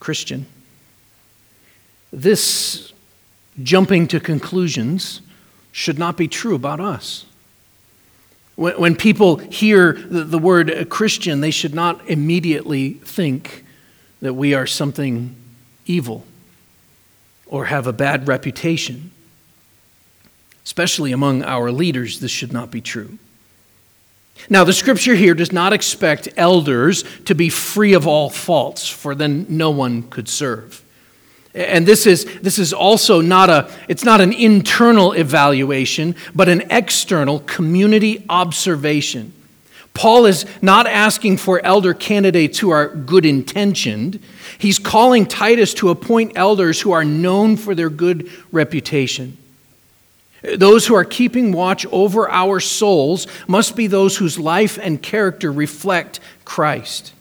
Christian. 0.02 0.46
This 2.12 2.92
jumping 3.62 4.08
to 4.08 4.18
conclusions 4.18 5.20
should 5.70 5.96
not 5.96 6.16
be 6.16 6.26
true 6.26 6.56
about 6.56 6.80
us. 6.80 7.24
When, 8.56 8.96
people 8.96 9.36
hear 9.36 9.92
the 9.92 10.38
word 10.38 10.90
Christian, 10.90 11.40
they 11.40 11.52
should 11.52 11.72
not 11.72 12.10
immediately 12.10 12.94
think 12.94 13.64
that 14.20 14.34
we 14.34 14.54
are 14.54 14.66
something 14.66 15.36
evil 15.86 16.24
or 17.46 17.66
have 17.66 17.86
a 17.86 17.92
bad 17.92 18.26
reputation. 18.26 19.12
Especially 20.64 21.12
among 21.12 21.44
our 21.44 21.70
leaders, 21.70 22.18
this 22.18 22.32
should 22.32 22.52
not 22.52 22.72
be 22.72 22.80
true. 22.80 23.18
Now, 24.48 24.64
the 24.64 24.72
scripture 24.72 25.14
here 25.14 25.34
does 25.34 25.52
not 25.52 25.72
expect 25.72 26.28
elders 26.36 27.04
to 27.24 27.34
be 27.34 27.48
free 27.48 27.94
of 27.94 28.06
all 28.06 28.28
faults, 28.28 28.88
for 28.88 29.14
then 29.14 29.46
no 29.48 29.70
one 29.70 30.02
could 30.04 30.28
serve. 30.28 30.82
And 31.54 31.86
this 31.86 32.06
is, 32.06 32.24
this 32.40 32.58
is 32.58 32.72
also 32.72 33.20
not 33.20 33.50
a, 33.50 33.70
it's 33.88 34.04
not 34.04 34.20
an 34.20 34.32
internal 34.32 35.12
evaluation, 35.12 36.16
but 36.34 36.48
an 36.48 36.64
external 36.70 37.40
community 37.40 38.24
observation. 38.28 39.32
Paul 39.94 40.24
is 40.24 40.46
not 40.62 40.86
asking 40.86 41.36
for 41.36 41.64
elder 41.64 41.92
candidates 41.92 42.58
who 42.58 42.70
are 42.70 42.88
good 42.88 43.26
intentioned. 43.26 44.20
He's 44.56 44.78
calling 44.78 45.26
Titus 45.26 45.74
to 45.74 45.90
appoint 45.90 46.32
elders 46.34 46.80
who 46.80 46.92
are 46.92 47.04
known 47.04 47.58
for 47.58 47.74
their 47.74 47.90
good 47.90 48.30
reputation. 48.50 49.36
Those 50.42 50.86
who 50.86 50.94
are 50.94 51.04
keeping 51.04 51.52
watch 51.52 51.86
over 51.92 52.28
our 52.28 52.58
souls 52.58 53.26
must 53.46 53.76
be 53.76 53.86
those 53.86 54.16
whose 54.16 54.38
life 54.38 54.78
and 54.80 55.00
character 55.00 55.52
reflect 55.52 56.20
Christ. 56.44 57.12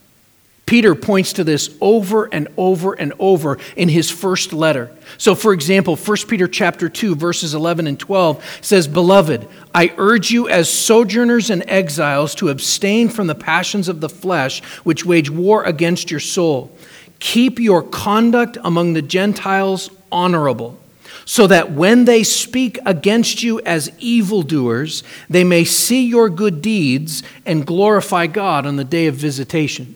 Peter 0.66 0.96
points 0.96 1.34
to 1.34 1.44
this 1.44 1.70
over 1.82 2.30
and 2.32 2.48
over 2.56 2.94
and 2.94 3.12
over 3.20 3.58
in 3.76 3.90
his 3.90 4.10
first 4.10 4.54
letter. 4.54 4.90
So 5.18 5.36
for 5.36 5.52
example, 5.52 5.98
1 5.98 6.18
Peter 6.30 6.48
chapter 6.48 6.88
2 6.88 7.14
verses 7.16 7.54
11 7.54 7.88
and 7.88 8.00
12 8.00 8.42
says, 8.62 8.88
"Beloved, 8.88 9.48
I 9.76 9.92
urge 9.98 10.32
you 10.32 10.48
as 10.48 10.70
sojourners 10.70 11.50
and 11.50 11.64
exiles 11.68 12.34
to 12.36 12.48
abstain 12.48 13.10
from 13.10 13.28
the 13.28 13.36
passions 13.36 13.90
of 13.90 14.00
the 14.00 14.08
flesh 14.08 14.62
which 14.86 15.06
wage 15.06 15.30
war 15.30 15.64
against 15.64 16.10
your 16.10 16.22
soul. 16.22 16.72
Keep 17.20 17.60
your 17.60 17.84
conduct 17.84 18.58
among 18.64 18.94
the 18.94 19.02
Gentiles 19.02 19.90
honorable." 20.10 20.78
So 21.26 21.48
that 21.48 21.72
when 21.72 22.06
they 22.06 22.24
speak 22.24 22.80
against 22.86 23.44
you 23.44 23.62
as 23.62 23.92
evildoers, 24.00 25.04
they 25.30 25.44
may 25.44 25.64
see 25.64 26.06
your 26.06 26.30
good 26.30 26.62
deeds 26.62 27.24
and 27.46 27.66
glorify 27.66 28.28
God 28.28 28.66
on 28.66 28.76
the 28.76 28.84
day 28.84 29.08
of 29.08 29.16
visitation. 29.16 29.96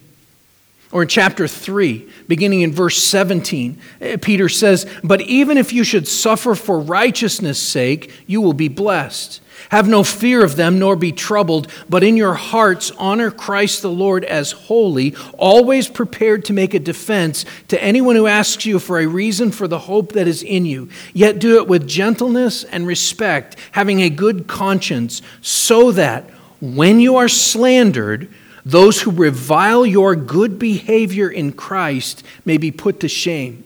Or 0.92 1.02
in 1.02 1.08
chapter 1.08 1.48
3, 1.48 2.08
beginning 2.28 2.62
in 2.62 2.72
verse 2.72 2.98
17, 3.04 3.78
eh, 4.00 4.18
Peter 4.18 4.48
says, 4.48 4.86
But 5.04 5.22
even 5.22 5.58
if 5.58 5.74
you 5.74 5.84
should 5.84 6.08
suffer 6.08 6.56
for 6.56 6.80
righteousness' 6.80 7.60
sake, 7.60 8.12
you 8.28 8.40
will 8.40 8.54
be 8.54 8.70
blessed. 8.70 9.42
Have 9.70 9.88
no 9.88 10.04
fear 10.04 10.44
of 10.44 10.56
them, 10.56 10.80
nor 10.80 10.96
be 10.96 11.12
troubled, 11.12 11.68
but 11.90 12.04
in 12.04 12.16
your 12.16 12.36
hearts 12.36 12.92
honor 12.92 13.32
Christ 13.32 13.82
the 13.82 13.90
Lord 13.90 14.24
as 14.24 14.52
holy, 14.52 15.16
always 15.38 15.88
prepared 15.88 16.46
to 16.46 16.54
make 16.54 16.74
a 16.74 16.80
defense 16.80 17.46
to 17.68 17.84
anyone 17.84 18.16
who 18.16 18.28
asks 18.28 18.66
you 18.66 18.80
for 18.80 19.00
a 19.00 19.08
reason 19.08 19.52
for 19.52 19.68
the 19.68 19.80
hope 19.80 20.14
that 20.14 20.28
is 20.28 20.44
in 20.44 20.66
you. 20.66 20.90
Yet 21.14 21.40
do 21.40 21.58
it 21.58 21.68
with 21.68 21.88
gentleness 21.88 22.64
and 22.64 22.88
respect, 22.88 23.58
having 23.72 24.02
a 24.02 24.10
good 24.10 24.48
conscience, 24.48 25.22
so 25.42 25.92
that 25.92 26.30
when 26.62 27.00
you 27.00 27.18
are 27.18 27.28
slandered, 27.28 28.30
those 28.66 29.02
who 29.02 29.12
revile 29.12 29.86
your 29.86 30.16
good 30.16 30.58
behavior 30.58 31.30
in 31.30 31.52
Christ 31.52 32.24
may 32.46 32.58
be 32.58 32.72
put 32.72 33.02
to 33.02 33.08
shame. 33.08 33.65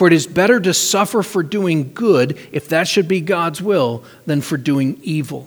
For 0.00 0.06
it 0.06 0.14
is 0.14 0.26
better 0.26 0.58
to 0.60 0.72
suffer 0.72 1.22
for 1.22 1.42
doing 1.42 1.92
good, 1.92 2.38
if 2.52 2.70
that 2.70 2.88
should 2.88 3.06
be 3.06 3.20
God's 3.20 3.60
will, 3.60 4.02
than 4.24 4.40
for 4.40 4.56
doing 4.56 4.98
evil. 5.02 5.46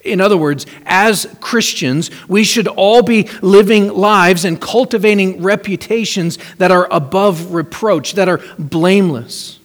In 0.00 0.20
other 0.20 0.36
words, 0.36 0.66
as 0.84 1.32
Christians, 1.40 2.10
we 2.26 2.42
should 2.42 2.66
all 2.66 3.04
be 3.04 3.28
living 3.40 3.86
lives 3.86 4.44
and 4.44 4.60
cultivating 4.60 5.42
reputations 5.44 6.38
that 6.58 6.72
are 6.72 6.88
above 6.90 7.54
reproach, 7.54 8.14
that 8.14 8.28
are 8.28 8.40
blameless. 8.58 9.60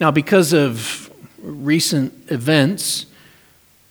Now, 0.00 0.10
because 0.10 0.52
of 0.52 1.12
recent 1.40 2.12
events, 2.28 3.06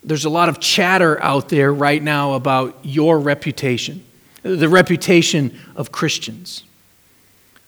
there's 0.03 0.25
a 0.25 0.29
lot 0.29 0.49
of 0.49 0.59
chatter 0.59 1.23
out 1.23 1.47
there 1.47 1.73
right 1.73 2.03
now 2.03 2.33
about 2.33 2.77
your 2.83 3.17
reputation, 3.17 4.03
the 4.43 4.67
reputation 4.67 5.57
of 5.77 5.93
Christians. 5.93 6.65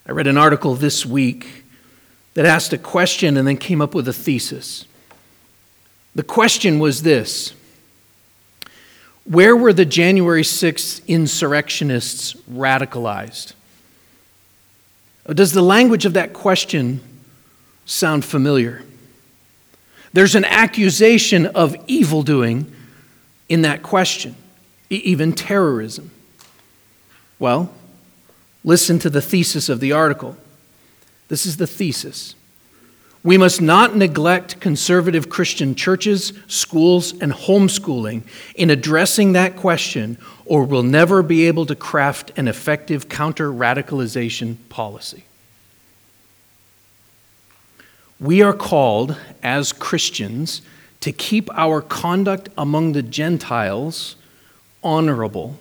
I 0.10 0.12
read 0.12 0.26
an 0.26 0.40
article 0.40 0.74
this 0.74 1.06
week 1.06 1.66
that 2.34 2.44
asked 2.44 2.74
a 2.74 2.80
question 2.80 3.38
and 3.38 3.48
then 3.48 3.58
came 3.58 3.80
up 3.80 3.94
with 3.94 4.08
a 4.08 4.12
thesis. 4.14 4.86
The 6.16 6.24
question 6.24 6.80
was 6.80 7.04
this 7.04 7.54
Where 9.24 9.56
were 9.56 9.72
the 9.72 9.86
January 9.86 10.42
6th 10.42 11.06
insurrectionists 11.06 12.34
radicalized? 12.52 13.54
Does 15.28 15.52
the 15.52 15.62
language 15.62 16.08
of 16.08 16.14
that 16.14 16.34
question 16.34 17.02
sound 17.86 18.26
familiar? 18.26 18.82
There's 20.12 20.34
an 20.34 20.46
accusation 20.46 21.46
of 21.46 21.76
evildoing 21.86 22.66
in 23.48 23.62
that 23.62 23.84
question, 23.84 24.36
even 24.90 25.34
terrorism. 25.34 26.10
Well, 27.38 27.72
listen 28.64 29.00
to 29.00 29.10
the 29.10 29.22
thesis 29.22 29.70
of 29.70 29.80
the 29.80 29.92
article. 29.92 30.38
This 31.28 31.46
is 31.46 31.58
the 31.58 31.68
thesis. 31.68 32.36
We 33.24 33.38
must 33.38 33.62
not 33.62 33.96
neglect 33.96 34.62
conservative 34.62 35.30
Christian 35.30 35.76
churches, 35.76 36.32
schools, 36.48 37.12
and 37.20 37.34
homeschooling 37.34 38.24
in 38.56 38.70
addressing 38.70 39.34
that 39.34 39.58
question, 39.58 40.18
or 40.46 40.64
we'll 40.64 40.84
never 40.84 41.22
be 41.22 41.46
able 41.48 41.66
to 41.66 41.76
craft 41.76 42.32
an 42.38 42.48
effective 42.48 43.10
counter 43.10 43.52
radicalization 43.52 44.56
policy. 44.70 45.26
We 48.20 48.42
are 48.42 48.54
called 48.54 49.18
as 49.44 49.74
Christians 49.74 50.62
to 51.02 51.12
keep 51.12 51.50
our 51.54 51.82
conduct 51.82 52.50
among 52.58 52.94
the 52.94 53.04
Gentiles 53.04 54.16
honorable, 54.84 55.60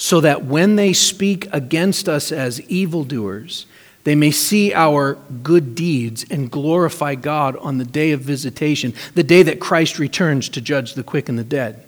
so 0.00 0.18
that 0.22 0.46
when 0.46 0.76
they 0.76 0.94
speak 0.94 1.46
against 1.52 2.08
us 2.08 2.32
as 2.32 2.58
evildoers, 2.62 3.66
they 4.04 4.14
may 4.14 4.30
see 4.30 4.72
our 4.72 5.18
good 5.42 5.74
deeds 5.74 6.24
and 6.30 6.50
glorify 6.50 7.14
God 7.14 7.54
on 7.56 7.76
the 7.76 7.84
day 7.84 8.12
of 8.12 8.22
visitation, 8.22 8.94
the 9.14 9.22
day 9.22 9.42
that 9.42 9.60
Christ 9.60 9.98
returns 9.98 10.48
to 10.48 10.62
judge 10.62 10.94
the 10.94 11.02
quick 11.02 11.28
and 11.28 11.38
the 11.38 11.44
dead. 11.44 11.84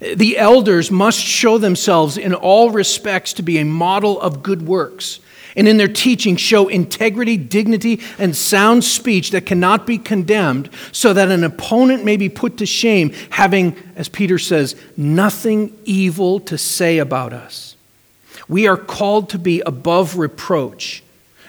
The 0.00 0.38
elders 0.38 0.90
must 0.90 1.20
show 1.20 1.58
themselves 1.58 2.16
in 2.16 2.32
all 2.32 2.70
respects 2.70 3.34
to 3.34 3.42
be 3.42 3.58
a 3.58 3.64
model 3.66 4.18
of 4.18 4.42
good 4.42 4.66
works 4.66 5.20
and 5.56 5.68
in 5.68 5.76
their 5.76 5.88
teaching 5.88 6.36
show 6.36 6.68
integrity, 6.68 7.36
dignity, 7.36 8.00
and 8.18 8.34
sound 8.34 8.84
speech 8.84 9.30
that 9.30 9.46
cannot 9.46 9.86
be 9.86 9.98
condemned, 9.98 10.68
so 10.92 11.12
that 11.12 11.30
an 11.30 11.44
opponent 11.44 12.04
may 12.04 12.16
be 12.16 12.28
put 12.28 12.56
to 12.58 12.66
shame, 12.66 13.12
having, 13.30 13.76
as 13.96 14.08
Peter 14.08 14.38
says, 14.38 14.76
nothing 14.96 15.76
evil 15.84 16.40
to 16.40 16.58
say 16.58 16.98
about 16.98 17.32
us. 17.32 17.76
We 18.48 18.66
are 18.66 18.76
called 18.76 19.30
to 19.30 19.38
be 19.38 19.60
above 19.60 20.16
reproach. 20.16 21.02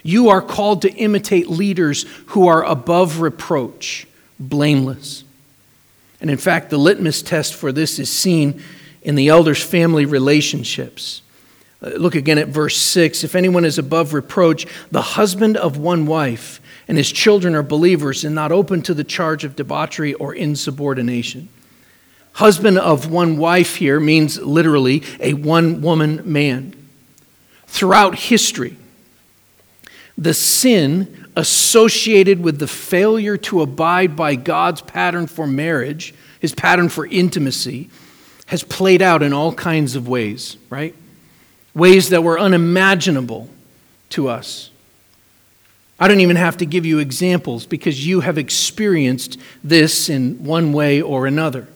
You 0.03 0.29
are 0.29 0.41
called 0.41 0.83
to 0.83 0.93
imitate 0.93 1.49
leaders 1.49 2.05
who 2.27 2.47
are 2.47 2.63
above 2.63 3.21
reproach, 3.21 4.07
blameless. 4.39 5.23
And 6.21 6.29
in 6.29 6.37
fact, 6.37 6.69
the 6.69 6.77
litmus 6.77 7.21
test 7.21 7.53
for 7.55 7.71
this 7.71 7.99
is 7.99 8.11
seen 8.11 8.61
in 9.01 9.15
the 9.15 9.29
elders' 9.29 9.63
family 9.63 10.05
relationships. 10.05 11.21
Uh, 11.85 11.89
look 11.89 12.15
again 12.15 12.37
at 12.37 12.47
verse 12.47 12.77
6. 12.77 13.23
If 13.23 13.35
anyone 13.35 13.65
is 13.65 13.77
above 13.77 14.13
reproach, 14.13 14.65
the 14.91 15.01
husband 15.01 15.57
of 15.57 15.77
one 15.77 16.05
wife, 16.05 16.59
and 16.87 16.97
his 16.97 17.11
children 17.11 17.55
are 17.55 17.63
believers 17.63 18.23
and 18.23 18.33
not 18.33 18.51
open 18.51 18.81
to 18.83 18.93
the 18.93 19.03
charge 19.03 19.43
of 19.43 19.55
debauchery 19.55 20.13
or 20.15 20.33
insubordination. 20.33 21.49
Husband 22.33 22.77
of 22.77 23.09
one 23.09 23.37
wife 23.37 23.75
here 23.77 23.99
means 23.99 24.39
literally 24.39 25.03
a 25.19 25.33
one 25.33 25.81
woman 25.81 26.21
man. 26.25 26.73
Throughout 27.67 28.15
history, 28.15 28.77
the 30.17 30.33
sin 30.33 31.27
associated 31.35 32.41
with 32.41 32.59
the 32.59 32.67
failure 32.67 33.37
to 33.37 33.61
abide 33.61 34.15
by 34.15 34.35
God's 34.35 34.81
pattern 34.81 35.27
for 35.27 35.45
marriage, 35.45 36.13
his 36.39 36.53
pattern 36.53 36.89
for 36.89 37.05
intimacy, 37.05 37.89
has 38.47 38.63
played 38.63 39.01
out 39.01 39.23
in 39.23 39.33
all 39.33 39.53
kinds 39.53 39.95
of 39.95 40.07
ways, 40.07 40.57
right? 40.69 40.95
Ways 41.75 42.09
that 42.09 42.23
were 42.23 42.39
unimaginable 42.39 43.49
to 44.09 44.29
us. 44.29 44.71
I 45.99 46.07
don't 46.07 46.21
even 46.21 46.35
have 46.35 46.57
to 46.57 46.65
give 46.65 46.85
you 46.85 46.99
examples 46.99 47.65
because 47.65 48.05
you 48.05 48.21
have 48.21 48.37
experienced 48.37 49.39
this 49.63 50.09
in 50.09 50.43
one 50.43 50.73
way 50.73 51.01
or 51.01 51.25
another. 51.27 51.67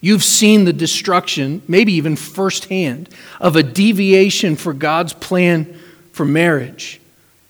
You've 0.00 0.24
seen 0.24 0.64
the 0.64 0.72
destruction, 0.72 1.62
maybe 1.68 1.92
even 1.94 2.16
firsthand, 2.16 3.08
of 3.40 3.56
a 3.56 3.62
deviation 3.62 4.56
for 4.56 4.72
God's 4.72 5.12
plan 5.12 5.78
for 6.12 6.24
marriage 6.24 7.00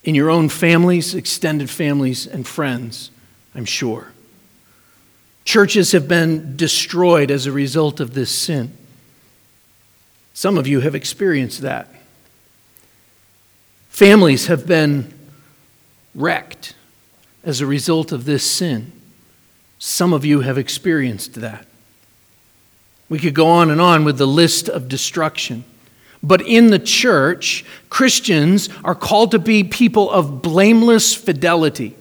in 0.03 0.15
your 0.15 0.29
own 0.29 0.49
families, 0.49 1.13
extended 1.15 1.69
families, 1.69 2.25
and 2.25 2.47
friends, 2.47 3.11
I'm 3.53 3.65
sure. 3.65 4.11
Churches 5.45 5.91
have 5.91 6.07
been 6.07 6.55
destroyed 6.57 7.31
as 7.31 7.45
a 7.45 7.51
result 7.51 7.99
of 7.99 8.13
this 8.13 8.31
sin. 8.31 8.75
Some 10.41 10.57
of 10.57 10.65
you 10.65 10.79
have 10.79 10.95
experienced 10.95 11.61
that. 11.61 11.87
Families 13.89 14.47
have 14.47 14.65
been 14.65 15.13
wrecked 16.15 16.73
as 17.43 17.61
a 17.61 17.67
result 17.67 18.11
of 18.11 18.25
this 18.25 18.43
sin. 18.43 18.91
Some 19.77 20.13
of 20.13 20.25
you 20.25 20.39
have 20.39 20.57
experienced 20.57 21.35
that. 21.35 21.67
We 23.07 23.19
could 23.19 23.35
go 23.35 23.49
on 23.49 23.69
and 23.69 23.79
on 23.79 24.03
with 24.03 24.17
the 24.17 24.25
list 24.25 24.67
of 24.67 24.89
destruction. 24.89 25.63
But 26.23 26.41
in 26.41 26.71
the 26.71 26.79
church, 26.79 27.63
Christians 27.91 28.67
are 28.83 28.95
called 28.95 29.29
to 29.33 29.39
be 29.39 29.63
people 29.63 30.09
of 30.09 30.41
blameless 30.41 31.13
fidelity, 31.13 31.95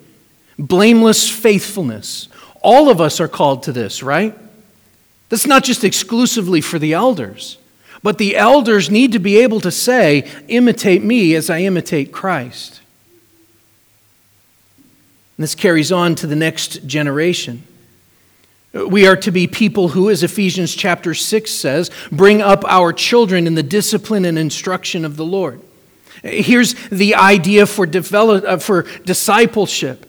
blameless 0.58 1.28
faithfulness. 1.28 2.30
All 2.62 2.88
of 2.88 3.02
us 3.02 3.20
are 3.20 3.28
called 3.28 3.64
to 3.64 3.72
this, 3.72 4.02
right? 4.02 4.34
That's 5.28 5.46
not 5.46 5.62
just 5.62 5.84
exclusively 5.84 6.62
for 6.62 6.78
the 6.78 6.94
elders. 6.94 7.58
But 8.02 8.18
the 8.18 8.36
elders 8.36 8.90
need 8.90 9.12
to 9.12 9.18
be 9.18 9.38
able 9.38 9.60
to 9.60 9.70
say, 9.70 10.28
Imitate 10.48 11.02
me 11.02 11.34
as 11.34 11.50
I 11.50 11.60
imitate 11.60 12.12
Christ. 12.12 12.80
And 15.36 15.44
this 15.44 15.54
carries 15.54 15.92
on 15.92 16.14
to 16.16 16.26
the 16.26 16.36
next 16.36 16.86
generation. 16.86 17.62
We 18.72 19.06
are 19.06 19.16
to 19.16 19.30
be 19.30 19.46
people 19.46 19.88
who, 19.88 20.10
as 20.10 20.22
Ephesians 20.22 20.74
chapter 20.74 21.12
6 21.12 21.50
says, 21.50 21.90
bring 22.12 22.40
up 22.40 22.64
our 22.66 22.92
children 22.92 23.46
in 23.46 23.54
the 23.54 23.62
discipline 23.62 24.24
and 24.24 24.38
instruction 24.38 25.04
of 25.04 25.16
the 25.16 25.24
Lord. 25.24 25.60
Here's 26.22 26.74
the 26.88 27.16
idea 27.16 27.66
for, 27.66 27.86
develop, 27.86 28.44
uh, 28.44 28.58
for 28.58 28.82
discipleship 29.04 30.06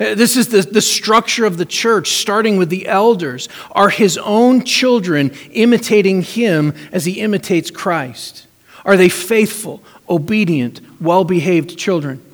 Uh, 0.00 0.14
this 0.14 0.34
is 0.34 0.48
the, 0.48 0.62
the 0.62 0.80
structure 0.80 1.44
of 1.44 1.58
the 1.58 1.66
church, 1.66 2.12
starting 2.12 2.56
with 2.56 2.70
the 2.70 2.86
elders, 2.86 3.48
are 3.72 3.90
his 3.90 4.16
own 4.18 4.64
children 4.64 5.30
imitating 5.52 6.22
him 6.22 6.74
as 6.90 7.04
he 7.04 7.20
imitates 7.20 7.70
Christ? 7.70 8.46
Are 8.84 8.96
they 8.96 9.10
faithful, 9.10 9.82
obedient, 10.08 10.80
well 11.00 11.24
behaved 11.24 11.78
children? 11.78 12.24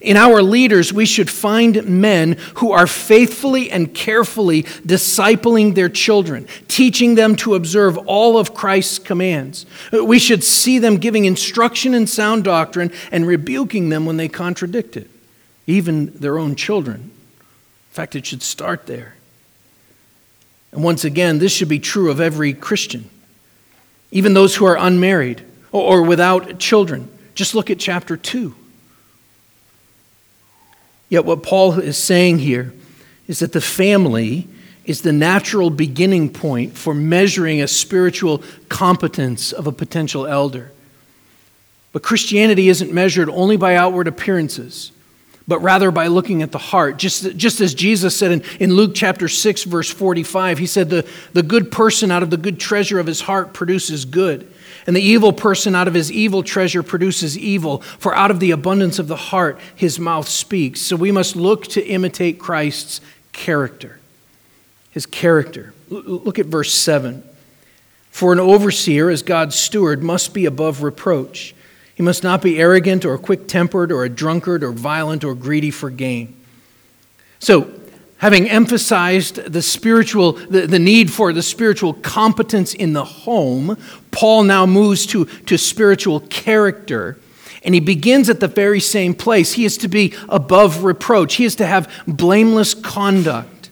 In 0.00 0.16
our 0.16 0.42
leaders, 0.42 0.92
we 0.92 1.06
should 1.06 1.30
find 1.30 1.86
men 1.88 2.36
who 2.56 2.72
are 2.72 2.86
faithfully 2.86 3.70
and 3.70 3.92
carefully 3.92 4.62
discipling 4.62 5.74
their 5.74 5.88
children, 5.88 6.46
teaching 6.68 7.16
them 7.16 7.36
to 7.36 7.54
observe 7.54 7.98
all 7.98 8.38
of 8.38 8.54
Christ's 8.54 8.98
commands. 8.98 9.66
We 9.92 10.18
should 10.18 10.42
see 10.42 10.78
them 10.78 10.96
giving 10.96 11.26
instruction 11.26 11.94
in 11.94 12.06
sound 12.06 12.44
doctrine 12.44 12.92
and 13.12 13.26
rebuking 13.26 13.88
them 13.88 14.06
when 14.06 14.16
they 14.16 14.28
contradict 14.28 14.96
it 14.96 15.10
even 15.66 16.12
their 16.18 16.38
own 16.38 16.56
children. 16.56 17.00
In 17.00 17.92
fact, 17.92 18.16
it 18.16 18.26
should 18.26 18.42
start 18.42 18.86
there. 18.86 19.14
And 20.72 20.82
once 20.82 21.04
again, 21.04 21.38
this 21.38 21.52
should 21.52 21.68
be 21.68 21.78
true 21.78 22.10
of 22.10 22.20
every 22.20 22.52
Christian, 22.52 23.08
even 24.10 24.34
those 24.34 24.56
who 24.56 24.64
are 24.64 24.76
unmarried 24.76 25.42
or, 25.70 26.02
without 26.02 26.58
children. 26.58 27.08
Just 27.34 27.54
look 27.54 27.70
at 27.70 27.78
chapter 27.78 28.16
2. 28.16 28.54
Yet, 31.08 31.24
what 31.24 31.42
Paul 31.42 31.78
is 31.78 31.96
saying 31.96 32.40
here 32.40 32.74
is 33.28 33.38
that 33.38 33.52
the 33.52 33.60
family 33.60 34.48
is 34.84 35.02
the 35.02 35.12
natural 35.12 35.70
beginning 35.70 36.30
point 36.30 36.76
for 36.76 36.94
measuring 36.94 37.62
a 37.62 37.68
spiritual 37.68 38.42
competence 38.68 39.52
of 39.52 39.66
a 39.66 39.72
potential 39.72 40.26
elder. 40.26 40.72
But 41.92 42.02
Christianity 42.02 42.68
isn't 42.68 42.92
measured 42.92 43.28
only 43.28 43.56
by 43.56 43.76
outward 43.76 44.08
appearances, 44.08 44.90
but 45.46 45.60
rather 45.60 45.90
by 45.90 46.06
looking 46.06 46.42
at 46.42 46.52
the 46.52 46.58
heart. 46.58 46.96
Just, 46.96 47.36
just 47.36 47.60
as 47.60 47.74
Jesus 47.74 48.16
said 48.16 48.32
in, 48.32 48.42
in 48.60 48.74
Luke 48.74 48.92
chapter 48.94 49.28
6, 49.28 49.64
verse 49.64 49.90
45, 49.90 50.58
he 50.58 50.66
said, 50.66 50.88
the, 50.88 51.06
the 51.32 51.42
good 51.42 51.70
person 51.70 52.10
out 52.10 52.22
of 52.22 52.30
the 52.30 52.36
good 52.36 52.58
treasure 52.58 52.98
of 52.98 53.06
his 53.06 53.22
heart 53.22 53.52
produces 53.52 54.04
good. 54.04 54.50
And 54.86 54.96
the 54.96 55.02
evil 55.02 55.32
person 55.32 55.74
out 55.74 55.88
of 55.88 55.94
his 55.94 56.10
evil 56.10 56.42
treasure 56.42 56.82
produces 56.82 57.38
evil, 57.38 57.80
for 57.98 58.14
out 58.14 58.30
of 58.30 58.40
the 58.40 58.50
abundance 58.50 58.98
of 58.98 59.08
the 59.08 59.16
heart 59.16 59.58
his 59.74 59.98
mouth 59.98 60.28
speaks. 60.28 60.80
So 60.80 60.96
we 60.96 61.12
must 61.12 61.36
look 61.36 61.66
to 61.68 61.84
imitate 61.86 62.38
Christ's 62.38 63.00
character. 63.32 63.98
His 64.90 65.06
character. 65.06 65.74
Look 65.90 66.38
at 66.38 66.46
verse 66.46 66.72
7. 66.74 67.22
For 68.10 68.32
an 68.32 68.40
overseer, 68.40 69.10
as 69.10 69.22
God's 69.22 69.56
steward, 69.56 70.02
must 70.02 70.32
be 70.32 70.46
above 70.46 70.82
reproach. 70.82 71.54
He 71.94 72.02
must 72.02 72.22
not 72.22 72.42
be 72.42 72.58
arrogant 72.58 73.04
or 73.04 73.16
quick 73.18 73.46
tempered 73.46 73.92
or 73.92 74.04
a 74.04 74.08
drunkard 74.08 74.64
or 74.64 74.72
violent 74.72 75.22
or 75.24 75.34
greedy 75.34 75.70
for 75.70 75.90
gain. 75.90 76.36
So, 77.38 77.70
having 78.18 78.48
emphasized 78.48 79.36
the 79.36 79.62
spiritual 79.62 80.32
the, 80.32 80.66
the 80.66 80.78
need 80.78 81.12
for 81.12 81.32
the 81.32 81.42
spiritual 81.42 81.94
competence 81.94 82.74
in 82.74 82.92
the 82.94 83.04
home 83.04 83.76
paul 84.10 84.44
now 84.44 84.64
moves 84.64 85.04
to, 85.06 85.24
to 85.24 85.58
spiritual 85.58 86.20
character. 86.20 87.18
And 87.62 87.74
he 87.74 87.80
begins 87.80 88.28
at 88.28 88.40
the 88.40 88.48
very 88.48 88.80
same 88.80 89.14
place. 89.14 89.54
He 89.54 89.64
is 89.64 89.78
to 89.78 89.88
be 89.88 90.14
above 90.28 90.84
reproach. 90.84 91.36
He 91.36 91.44
is 91.44 91.56
to 91.56 91.66
have 91.66 91.90
blameless 92.06 92.74
conduct. 92.74 93.70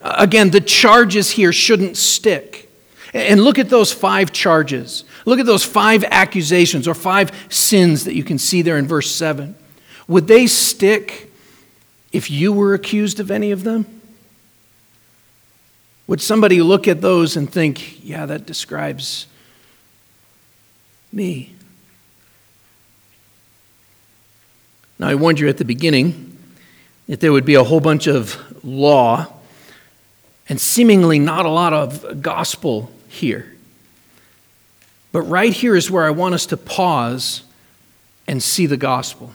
Again 0.00 0.50
the 0.50 0.60
charges 0.60 1.30
here 1.30 1.52
shouldn't 1.52 1.96
stick. 1.96 2.68
And 3.14 3.40
look 3.42 3.58
at 3.58 3.68
those 3.68 3.92
five 3.92 4.32
charges 4.32 5.04
look 5.24 5.38
at 5.38 5.46
those 5.46 5.64
five 5.64 6.04
accusations 6.04 6.86
or 6.88 6.94
five 6.94 7.30
sins 7.48 8.04
that 8.04 8.14
you 8.14 8.24
can 8.24 8.38
see 8.38 8.62
there 8.62 8.76
in 8.76 8.86
verse 8.86 9.10
7 9.10 9.56
would 10.08 10.26
they 10.26 10.46
stick 10.46 11.32
if 12.12 12.30
you 12.30 12.52
were 12.52 12.74
accused 12.74 13.20
of 13.20 13.30
any 13.30 13.50
of 13.50 13.64
them? 13.64 14.02
Would 16.06 16.20
somebody 16.20 16.60
look 16.60 16.88
at 16.88 17.00
those 17.00 17.36
and 17.36 17.50
think, 17.50 18.04
yeah, 18.04 18.26
that 18.26 18.44
describes 18.44 19.26
me? 21.12 21.54
Now, 24.98 25.08
I 25.08 25.14
warned 25.14 25.40
you 25.40 25.48
at 25.48 25.56
the 25.56 25.64
beginning 25.64 26.36
that 27.08 27.20
there 27.20 27.32
would 27.32 27.44
be 27.44 27.54
a 27.54 27.64
whole 27.64 27.80
bunch 27.80 28.06
of 28.06 28.64
law 28.64 29.26
and 30.48 30.60
seemingly 30.60 31.18
not 31.18 31.46
a 31.46 31.50
lot 31.50 31.72
of 31.72 32.20
gospel 32.20 32.92
here. 33.08 33.51
But 35.12 35.22
right 35.22 35.52
here 35.52 35.76
is 35.76 35.90
where 35.90 36.04
I 36.04 36.10
want 36.10 36.34
us 36.34 36.46
to 36.46 36.56
pause 36.56 37.42
and 38.26 38.42
see 38.42 38.66
the 38.66 38.78
gospel. 38.78 39.34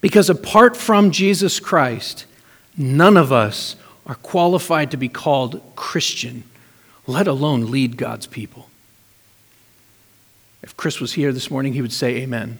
Because 0.00 0.28
apart 0.28 0.76
from 0.76 1.10
Jesus 1.10 1.60
Christ, 1.60 2.26
none 2.76 3.16
of 3.16 3.32
us 3.32 3.76
are 4.06 4.16
qualified 4.16 4.90
to 4.90 4.96
be 4.96 5.08
called 5.08 5.62
Christian, 5.76 6.44
let 7.06 7.26
alone 7.26 7.70
lead 7.70 7.96
God's 7.96 8.26
people. 8.26 8.68
If 10.62 10.76
Chris 10.76 11.00
was 11.00 11.12
here 11.12 11.32
this 11.32 11.50
morning, 11.50 11.72
he 11.72 11.82
would 11.82 11.92
say, 11.92 12.16
Amen. 12.16 12.58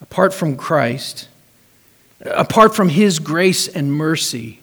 Apart 0.00 0.32
from 0.32 0.56
Christ, 0.56 1.28
apart 2.20 2.76
from 2.76 2.90
His 2.90 3.18
grace 3.18 3.66
and 3.66 3.92
mercy, 3.92 4.60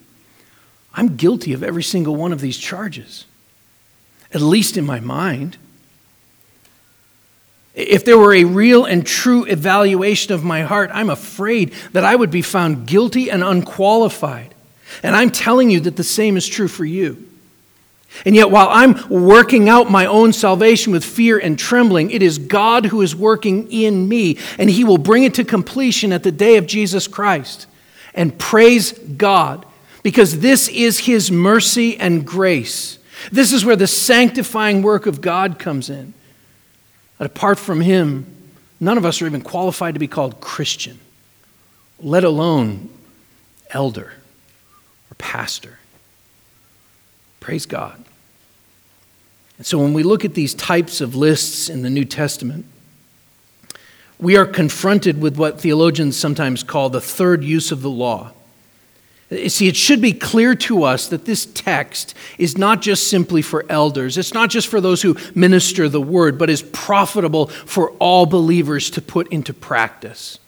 I'm 0.93 1.15
guilty 1.15 1.53
of 1.53 1.63
every 1.63 1.83
single 1.83 2.15
one 2.15 2.31
of 2.31 2.41
these 2.41 2.57
charges, 2.57 3.25
at 4.33 4.41
least 4.41 4.77
in 4.77 4.85
my 4.85 4.99
mind. 4.99 5.57
If 7.73 8.05
there 8.05 8.17
were 8.17 8.33
a 8.33 8.43
real 8.43 8.85
and 8.85 9.05
true 9.05 9.45
evaluation 9.45 10.33
of 10.33 10.43
my 10.43 10.61
heart, 10.61 10.91
I'm 10.93 11.09
afraid 11.09 11.73
that 11.93 12.05
I 12.05 12.15
would 12.15 12.29
be 12.29 12.43
found 12.43 12.85
guilty 12.85 13.31
and 13.31 13.43
unqualified. 13.43 14.53
And 15.01 15.15
I'm 15.15 15.31
telling 15.31 15.71
you 15.71 15.79
that 15.81 15.95
the 15.95 16.03
same 16.03 16.37
is 16.37 16.47
true 16.47 16.67
for 16.67 16.85
you. 16.85 17.27
And 18.25 18.35
yet, 18.35 18.51
while 18.51 18.67
I'm 18.69 19.09
working 19.09 19.69
out 19.69 19.89
my 19.89 20.05
own 20.05 20.33
salvation 20.33 20.93
with 20.93 21.03
fear 21.03 21.39
and 21.39 21.57
trembling, 21.57 22.11
it 22.11 22.21
is 22.21 22.37
God 22.37 22.85
who 22.85 23.01
is 23.01 23.15
working 23.15 23.71
in 23.71 24.07
me, 24.07 24.37
and 24.59 24.69
He 24.69 24.83
will 24.83 24.99
bring 24.99 25.23
it 25.23 25.33
to 25.35 25.43
completion 25.43 26.13
at 26.13 26.21
the 26.21 26.31
day 26.31 26.57
of 26.57 26.67
Jesus 26.67 27.07
Christ. 27.07 27.65
And 28.13 28.37
praise 28.37 28.91
God, 28.91 29.65
because 30.03 30.39
this 30.39 30.67
is 30.69 30.99
His 30.99 31.31
mercy 31.31 31.97
and 31.97 32.25
grace. 32.25 32.99
This 33.31 33.53
is 33.53 33.65
where 33.65 33.75
the 33.75 33.87
sanctifying 33.87 34.81
work 34.81 35.05
of 35.05 35.21
God 35.21 35.57
comes 35.57 35.89
in. 35.89 36.13
That 37.17 37.25
apart 37.25 37.57
from 37.57 37.81
him, 37.81 38.25
none 38.79 38.97
of 38.97 39.05
us 39.05 39.21
are 39.21 39.27
even 39.27 39.41
qualified 39.41 39.93
to 39.93 39.99
be 39.99 40.07
called 40.07 40.41
Christian, 40.41 40.99
let 41.99 42.23
alone 42.23 42.89
elder 43.69 44.13
or 45.09 45.15
pastor. 45.17 45.79
Praise 47.39 47.65
God. 47.65 48.03
And 49.57 49.65
so 49.65 49.77
when 49.77 49.93
we 49.93 50.03
look 50.03 50.25
at 50.25 50.33
these 50.33 50.53
types 50.53 50.99
of 51.01 51.15
lists 51.15 51.69
in 51.69 51.81
the 51.83 51.89
New 51.89 52.05
Testament, 52.05 52.65
we 54.19 54.35
are 54.35 54.45
confronted 54.45 55.21
with 55.21 55.37
what 55.37 55.61
theologians 55.61 56.17
sometimes 56.17 56.63
call 56.63 56.89
the 56.89 57.01
third 57.01 57.43
use 57.43 57.71
of 57.71 57.81
the 57.81 57.89
law. 57.89 58.31
See, 59.47 59.67
it 59.67 59.75
should 59.75 60.01
be 60.01 60.13
clear 60.13 60.53
to 60.55 60.83
us 60.83 61.07
that 61.07 61.25
this 61.25 61.45
text 61.45 62.13
is 62.37 62.57
not 62.57 62.81
just 62.81 63.07
simply 63.07 63.41
for 63.41 63.65
elders. 63.69 64.17
It's 64.17 64.33
not 64.33 64.49
just 64.49 64.67
for 64.67 64.81
those 64.81 65.01
who 65.01 65.15
minister 65.33 65.87
the 65.87 66.01
word, 66.01 66.37
but 66.37 66.49
is 66.49 66.61
profitable 66.61 67.47
for 67.47 67.91
all 67.99 68.25
believers 68.25 68.89
to 68.91 69.01
put 69.01 69.31
into 69.31 69.53
practice. 69.53 70.39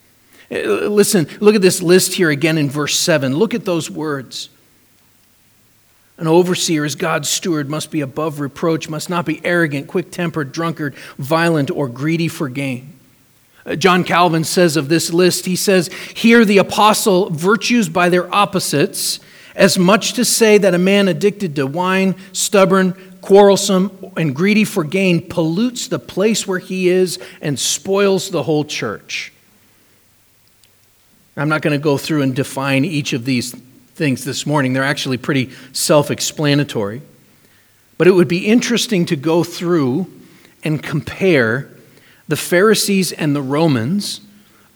Uh, 0.52 0.88
listen, 0.88 1.28
look 1.40 1.56
at 1.56 1.62
this 1.62 1.82
list 1.82 2.14
here 2.14 2.30
again 2.30 2.58
in 2.58 2.70
verse 2.70 2.98
7. 3.00 3.36
Look 3.36 3.54
at 3.54 3.66
those 3.66 3.90
words. 3.90 4.50
An 6.18 6.28
overseer, 6.28 6.86
as 6.86 6.96
God's 6.96 7.28
steward, 7.28 7.70
must 7.70 7.92
be 7.92 8.02
above 8.02 8.40
reproach, 8.40 8.88
must 8.88 9.10
not 9.10 9.26
be 9.26 9.44
arrogant, 9.46 9.88
quick 9.88 10.12
tempered, 10.12 10.52
drunkard, 10.52 10.96
violent, 11.18 11.72
or 11.72 11.90
greedy 11.90 12.28
for 12.28 12.48
gain. 12.48 12.95
John 13.78 14.04
Calvin 14.04 14.44
says 14.44 14.78
of 14.78 14.90
this 14.90 15.12
list, 15.12 15.46
he 15.46 15.56
says, 15.56 15.88
Here 16.14 16.46
the 16.46 16.60
apostle 16.60 17.32
virtues 17.32 17.90
by 17.90 18.10
their 18.10 18.34
opposites, 18.34 19.20
as 19.56 19.78
much 19.78 20.14
to 20.14 20.26
say 20.26 20.58
that 20.60 20.76
a 20.76 20.78
man 20.78 21.08
addicted 21.08 21.56
to 21.56 21.66
wine, 21.66 22.16
stubborn, 22.32 22.94
quarrelsome, 23.22 24.12
and 24.16 24.36
greedy 24.36 24.66
for 24.66 24.84
gain 24.84 25.28
pollutes 25.28 25.88
the 25.88 25.98
place 25.98 26.46
where 26.46 26.60
he 26.60 26.90
is 26.90 27.18
and 27.42 27.58
spoils 27.58 28.30
the 28.30 28.44
whole 28.44 28.66
church. 28.66 29.34
I'm 31.36 31.50
not 31.50 31.64
going 31.64 31.78
to 31.78 31.84
go 31.84 31.98
through 31.98 32.22
and 32.22 32.36
define 32.36 32.86
each 32.86 33.14
of 33.14 33.26
these 33.26 33.52
things 33.96 34.26
this 34.26 34.46
morning, 34.46 34.74
they're 34.74 34.84
actually 34.84 35.18
pretty 35.18 35.52
self 35.72 36.12
explanatory. 36.12 37.02
But 37.98 38.08
it 38.08 38.12
would 38.12 38.28
be 38.28 38.46
interesting 38.46 39.06
to 39.08 39.16
go 39.16 39.44
through 39.44 40.12
and 40.64 40.84
compare 40.84 41.72
the 42.28 42.36
Pharisees 42.36 43.12
and 43.12 43.36
the 43.36 43.42
Romans, 43.42 44.22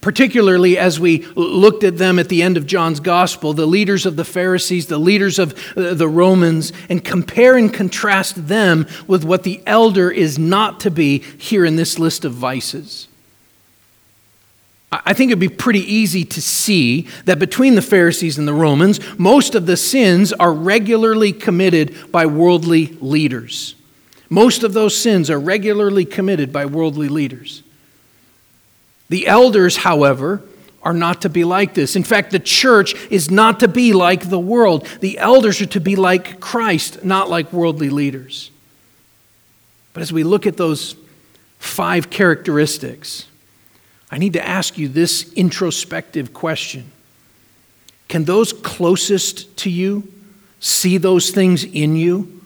particularly 0.01 0.77
as 0.77 0.99
we 0.99 1.25
looked 1.35 1.83
at 1.83 1.97
them 1.97 2.19
at 2.19 2.29
the 2.29 2.41
end 2.41 2.57
of 2.57 2.65
John's 2.65 2.99
gospel, 2.99 3.53
the 3.53 3.65
leaders 3.65 4.05
of 4.05 4.15
the 4.15 4.25
Pharisees, 4.25 4.87
the 4.87 4.97
leaders 4.97 5.39
of 5.39 5.53
uh, 5.75 5.93
the 5.93 6.07
Romans, 6.07 6.71
and 6.89 7.03
compare 7.03 7.57
and 7.57 7.73
contrast 7.73 8.47
them 8.47 8.87
with 9.07 9.23
what 9.23 9.43
the 9.43 9.61
elder 9.65 10.09
is 10.09 10.37
not 10.39 10.79
to 10.81 10.91
be 10.91 11.19
here 11.19 11.65
in 11.65 11.75
this 11.75 11.99
list 11.99 12.23
of 12.23 12.33
vices. 12.33 13.07
I 14.91 15.13
think 15.13 15.29
it'd 15.29 15.39
be 15.39 15.49
pretty 15.49 15.81
easy 15.81 16.25
to 16.25 16.41
see 16.41 17.07
that 17.25 17.37
between 17.37 17.75
the 17.75 17.81
Pharisees 17.81 18.39
and 18.39 18.47
the 18.47 18.53
Romans, 18.53 18.99
most 19.19 19.53
of 19.53 19.67
the 19.67 19.77
sins 19.77 20.33
are 20.33 20.51
regularly 20.51 21.31
committed 21.31 22.11
by 22.11 22.25
worldly 22.25 22.97
leaders. 22.99 23.75
Most 24.29 24.63
of 24.63 24.73
those 24.73 24.95
sins 24.95 25.29
are 25.29 25.39
regularly 25.39 26.05
committed 26.05 26.53
by 26.53 26.65
worldly 26.65 27.09
leaders. 27.09 27.63
The 29.09 29.25
elders, 29.25 29.77
however, 29.77 30.43
are 30.83 30.93
not 30.93 31.23
to 31.23 31.29
be 31.29 31.43
like 31.43 31.73
this. 31.73 31.95
In 31.95 32.03
fact, 32.03 32.31
the 32.31 32.39
church 32.39 32.95
is 33.09 33.29
not 33.29 33.59
to 33.61 33.67
be 33.67 33.91
like 33.91 34.29
the 34.29 34.39
world. 34.39 34.87
The 35.01 35.17
elders 35.17 35.59
are 35.61 35.65
to 35.67 35.81
be 35.81 35.95
like 35.95 36.39
Christ, 36.39 37.03
not 37.03 37.29
like 37.29 37.51
worldly 37.51 37.89
leaders. 37.89 38.51
But 39.93 40.03
as 40.03 40.13
we 40.13 40.23
look 40.23 40.45
at 40.45 40.57
those 40.57 40.95
five 41.57 42.09
characteristics, 42.09 43.25
I 44.11 44.17
need 44.17 44.33
to 44.33 44.47
ask 44.47 44.77
you 44.77 44.87
this 44.87 45.33
introspective 45.33 46.33
question 46.33 46.91
Can 48.07 48.25
those 48.25 48.53
closest 48.53 49.57
to 49.57 49.69
you 49.69 50.11
see 50.59 50.97
those 50.97 51.31
things 51.31 51.63
in 51.63 51.95
you, 51.95 52.38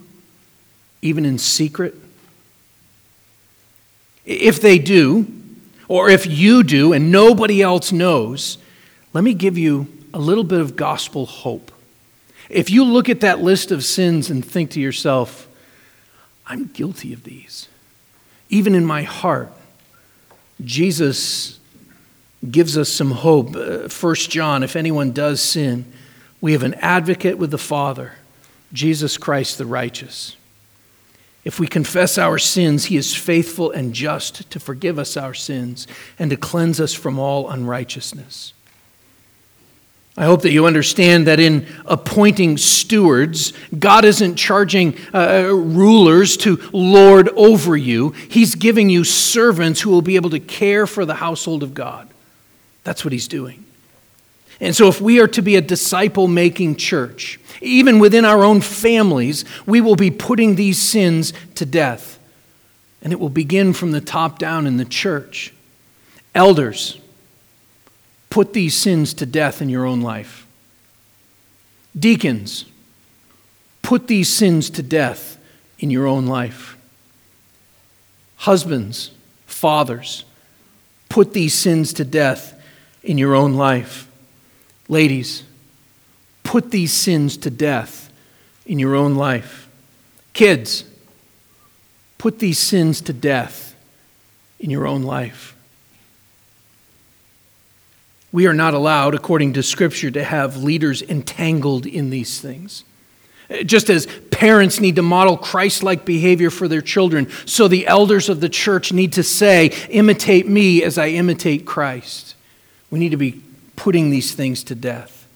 even 1.04 1.26
in 1.26 1.38
secret? 1.38 1.94
If 4.26 4.62
they 4.62 4.80
do, 4.80 5.28
or 5.88 6.10
if 6.10 6.26
you 6.26 6.64
do 6.64 6.94
and 6.94 7.12
nobody 7.12 7.62
else 7.62 7.92
knows, 7.92 8.58
let 9.14 9.24
me 9.24 9.34
give 9.34 9.58
you 9.58 9.88
a 10.14 10.20
little 10.20 10.44
bit 10.44 10.60
of 10.60 10.76
gospel 10.76 11.26
hope. 11.26 11.72
If 12.50 12.70
you 12.70 12.84
look 12.84 13.10
at 13.10 13.20
that 13.22 13.42
list 13.42 13.72
of 13.72 13.84
sins 13.84 14.30
and 14.30 14.44
think 14.44 14.72
to 14.72 14.80
yourself, 14.80 15.48
I'm 16.48 16.68
guilty 16.68 17.14
of 17.14 17.24
these, 17.24 17.68
even 18.50 18.76
in 18.76 18.86
my 18.86 19.04
heart, 19.04 19.52
Jesus 20.64 21.60
gives 22.50 22.78
us 22.78 22.90
some 22.90 23.12
hope. 23.12 23.56
Uh, 23.56 23.88
First 23.88 24.30
John, 24.30 24.64
if 24.64 24.76
anyone 24.76 25.12
does 25.12 25.42
sin, 25.42 25.86
we 26.42 26.54
have 26.54 26.64
an 26.64 26.76
advocate 26.76 27.38
with 27.38 27.52
the 27.52 27.58
Father, 27.58 28.14
Jesus 28.72 29.18
Christ 29.18 29.58
the 29.58 29.66
righteous. 29.66 30.36
If 31.44 31.60
we 31.60 31.68
confess 31.68 32.18
our 32.18 32.38
sins, 32.38 32.86
he 32.86 32.96
is 32.96 33.14
faithful 33.14 33.72
and 33.72 33.94
just 33.94 34.50
to 34.50 34.60
forgive 34.60 34.98
us 34.98 35.18
our 35.18 35.34
sins 35.34 35.88
and 36.18 36.30
to 36.32 36.38
cleanse 36.38 36.80
us 36.80 36.94
from 36.94 37.20
all 37.20 37.50
unrighteousness. 37.50 38.54
I 40.16 40.26
hope 40.26 40.44
that 40.44 40.52
you 40.52 40.68
understand 40.68 41.26
that 41.26 41.40
in 41.40 41.66
appointing 41.86 42.58
stewards, 42.58 43.52
God 43.78 44.06
isn't 44.06 44.36
charging 44.36 44.96
uh, 45.12 45.50
rulers 45.52 46.38
to 46.38 46.62
lord 46.72 47.30
over 47.30 47.76
you. 47.76 48.12
He's 48.30 48.54
giving 48.54 48.92
you 48.92 49.04
servants 49.04 49.82
who 49.82 49.90
will 49.90 50.04
be 50.04 50.16
able 50.16 50.30
to 50.30 50.40
care 50.40 50.86
for 50.86 51.04
the 51.04 51.16
household 51.16 51.64
of 51.64 51.74
God. 51.74 52.10
That's 52.84 53.04
what 53.04 53.12
He's 53.12 53.28
doing. 53.28 53.63
And 54.64 54.74
so, 54.74 54.88
if 54.88 55.02
we 55.02 55.20
are 55.20 55.28
to 55.28 55.42
be 55.42 55.58
a 55.58 55.62
disciple 55.62 56.30
making 56.30 56.78
church, 56.78 57.38
even 57.60 58.00
within 58.00 58.24
our 58.24 58.46
own 58.46 58.62
families, 58.62 59.44
we 59.66 59.82
will 59.82 59.98
be 59.98 60.10
putting 60.10 60.56
these 60.56 60.80
sins 60.82 61.34
to 61.56 61.66
death. 61.66 62.18
And 63.02 63.12
it 63.12 63.20
will 63.20 63.28
begin 63.28 63.74
from 63.74 63.92
the 63.92 64.00
top 64.00 64.40
down 64.40 64.66
in 64.66 64.78
the 64.78 64.86
church. 64.86 65.54
Elders, 66.34 66.98
put 68.30 68.54
these 68.54 68.74
sins 68.74 69.14
to 69.16 69.26
death 69.26 69.62
in 69.62 69.68
your 69.68 69.86
own 69.86 70.00
life. 70.00 70.48
Deacons, 72.00 72.64
put 73.82 74.08
these 74.08 74.30
sins 74.30 74.70
to 74.70 74.82
death 74.82 75.38
in 75.78 75.92
your 75.92 76.08
own 76.08 76.26
life. 76.26 76.78
Husbands, 78.38 79.12
fathers, 79.46 80.24
put 81.10 81.34
these 81.34 81.54
sins 81.54 81.92
to 81.92 82.06
death 82.06 82.58
in 83.04 83.18
your 83.18 83.36
own 83.36 83.56
life. 83.56 84.08
Ladies, 84.88 85.44
put 86.44 86.72
these 86.72 86.92
sins 86.92 87.38
to 87.38 87.50
death 87.50 88.12
in 88.66 88.80
your 88.80 88.96
own 88.96 89.16
life. 89.16 89.70
Kids, 90.34 90.84
put 92.18 92.40
these 92.40 92.60
sins 92.60 93.02
to 93.02 93.14
death 93.14 93.76
in 94.60 94.70
your 94.70 94.88
own 94.88 95.04
life. 95.04 95.56
We 98.32 98.48
are 98.48 98.54
not 98.54 98.74
allowed, 98.74 99.14
according 99.14 99.54
to 99.54 99.64
Scripture, 99.64 100.10
to 100.10 100.24
have 100.24 100.58
leaders 100.58 101.04
entangled 101.04 101.86
in 101.86 102.10
these 102.10 102.42
things. 102.42 102.84
Just 103.66 103.90
as 103.90 104.08
parents 104.32 104.80
need 104.80 104.96
to 104.96 105.04
model 105.04 105.38
Christ 105.38 105.84
like 105.84 106.06
behavior 106.06 106.50
for 106.50 106.68
their 106.68 106.82
children, 106.82 107.30
so 107.46 107.68
the 107.68 107.86
elders 107.86 108.30
of 108.30 108.40
the 108.40 108.50
church 108.50 108.92
need 108.92 109.14
to 109.14 109.24
say, 109.24 109.68
Imitate 109.90 110.48
me 110.48 110.82
as 110.82 110.98
I 110.98 111.10
imitate 111.10 111.66
Christ. 111.66 112.36
We 112.90 112.98
need 112.98 113.10
to 113.10 113.18
be 113.18 113.44
putting 113.76 114.10
these 114.10 114.34
things 114.34 114.64
to 114.66 114.76
death. 114.76 115.28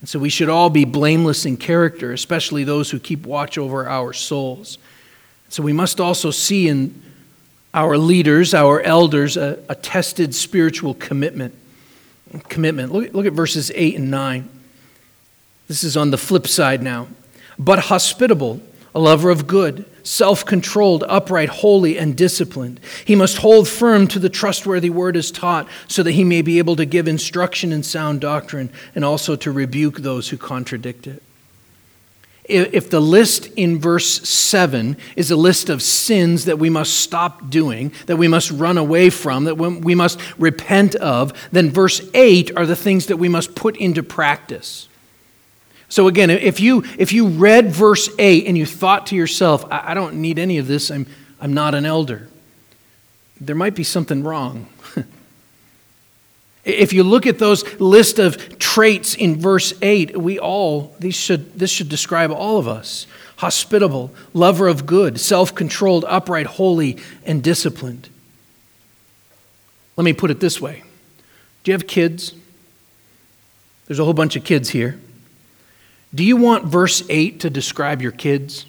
And 0.00 0.08
so 0.08 0.18
we 0.18 0.30
should 0.30 0.48
all 0.48 0.68
be 0.68 0.84
blameless 0.84 1.46
in 1.46 1.56
character, 1.56 2.12
especially 2.12 2.64
those 2.64 2.90
who 2.90 2.98
keep 2.98 3.24
watch 3.24 3.56
over 3.56 3.88
our 3.88 4.12
souls. 4.12 4.78
So 5.48 5.62
we 5.62 5.72
must 5.72 6.00
also 6.00 6.30
see 6.30 6.66
in 6.66 7.00
our 7.74 7.96
leaders, 7.96 8.52
our 8.52 8.80
elders, 8.80 9.36
a, 9.36 9.62
a 9.68 9.74
tested 9.74 10.34
spiritual 10.34 10.94
commitment. 10.94 11.54
Commitment. 12.48 12.92
Look, 12.92 13.12
look 13.12 13.26
at 13.26 13.32
verses 13.32 13.70
8 13.74 13.96
and 13.96 14.10
9. 14.10 14.48
This 15.68 15.84
is 15.84 15.96
on 15.96 16.10
the 16.10 16.18
flip 16.18 16.46
side 16.46 16.82
now. 16.82 17.08
But 17.58 17.78
hospitable, 17.78 18.60
a 18.94 18.98
lover 18.98 19.30
of 19.30 19.46
good 19.46 19.84
self 20.02 20.44
controlled, 20.44 21.04
upright, 21.08 21.48
holy, 21.48 21.98
and 21.98 22.16
disciplined. 22.16 22.80
He 23.04 23.14
must 23.14 23.38
hold 23.38 23.68
firm 23.68 24.06
to 24.08 24.18
the 24.18 24.28
trustworthy 24.28 24.90
word 24.90 25.16
as 25.16 25.30
taught, 25.30 25.68
so 25.88 26.02
that 26.02 26.12
he 26.12 26.24
may 26.24 26.42
be 26.42 26.58
able 26.58 26.76
to 26.76 26.84
give 26.84 27.08
instruction 27.08 27.72
in 27.72 27.82
sound 27.82 28.20
doctrine 28.20 28.70
and 28.94 29.04
also 29.04 29.36
to 29.36 29.52
rebuke 29.52 29.98
those 29.98 30.28
who 30.28 30.36
contradict 30.36 31.06
it. 31.06 31.22
If 32.44 32.90
the 32.90 33.00
list 33.00 33.46
in 33.56 33.78
verse 33.78 34.28
7 34.28 34.96
is 35.14 35.30
a 35.30 35.36
list 35.36 35.70
of 35.70 35.80
sins 35.80 36.46
that 36.46 36.58
we 36.58 36.70
must 36.70 36.94
stop 36.94 37.50
doing, 37.50 37.92
that 38.06 38.16
we 38.16 38.26
must 38.26 38.50
run 38.50 38.78
away 38.78 39.10
from, 39.10 39.44
that 39.44 39.54
we 39.54 39.94
must 39.94 40.18
repent 40.38 40.96
of, 40.96 41.32
then 41.52 41.70
verse 41.70 42.02
8 42.14 42.56
are 42.56 42.66
the 42.66 42.74
things 42.74 43.06
that 43.06 43.18
we 43.18 43.28
must 43.28 43.54
put 43.54 43.76
into 43.76 44.02
practice. 44.02 44.88
So 45.92 46.08
again, 46.08 46.30
if 46.30 46.58
you 46.58 46.84
if 46.96 47.12
you 47.12 47.28
read 47.28 47.70
verse 47.70 48.08
8 48.18 48.46
and 48.46 48.56
you 48.56 48.64
thought 48.64 49.08
to 49.08 49.14
yourself, 49.14 49.70
I, 49.70 49.90
I 49.90 49.94
don't 49.94 50.14
need 50.22 50.38
any 50.38 50.56
of 50.56 50.66
this, 50.66 50.90
I'm 50.90 51.06
I'm 51.38 51.52
not 51.52 51.74
an 51.74 51.84
elder, 51.84 52.28
there 53.38 53.54
might 53.54 53.74
be 53.74 53.84
something 53.84 54.24
wrong. 54.24 54.68
if 56.64 56.94
you 56.94 57.02
look 57.02 57.26
at 57.26 57.38
those 57.38 57.78
list 57.78 58.18
of 58.18 58.58
traits 58.58 59.14
in 59.14 59.38
verse 59.38 59.74
8, 59.82 60.16
we 60.16 60.38
all 60.38 60.96
these 60.98 61.14
should 61.14 61.58
this 61.58 61.70
should 61.70 61.90
describe 61.90 62.30
all 62.30 62.56
of 62.56 62.66
us. 62.66 63.06
Hospitable, 63.36 64.14
lover 64.32 64.68
of 64.68 64.86
good, 64.86 65.20
self-controlled, 65.20 66.06
upright, 66.08 66.46
holy, 66.46 66.96
and 67.26 67.42
disciplined. 67.42 68.08
Let 69.98 70.04
me 70.04 70.14
put 70.14 70.30
it 70.30 70.40
this 70.40 70.58
way. 70.58 70.84
Do 71.64 71.70
you 71.70 71.74
have 71.74 71.86
kids? 71.86 72.32
There's 73.84 73.98
a 73.98 74.04
whole 74.04 74.14
bunch 74.14 74.36
of 74.36 74.44
kids 74.44 74.70
here. 74.70 74.98
Do 76.14 76.24
you 76.24 76.36
want 76.36 76.66
verse 76.66 77.02
8 77.08 77.40
to 77.40 77.50
describe 77.50 78.02
your 78.02 78.12
kids? 78.12 78.66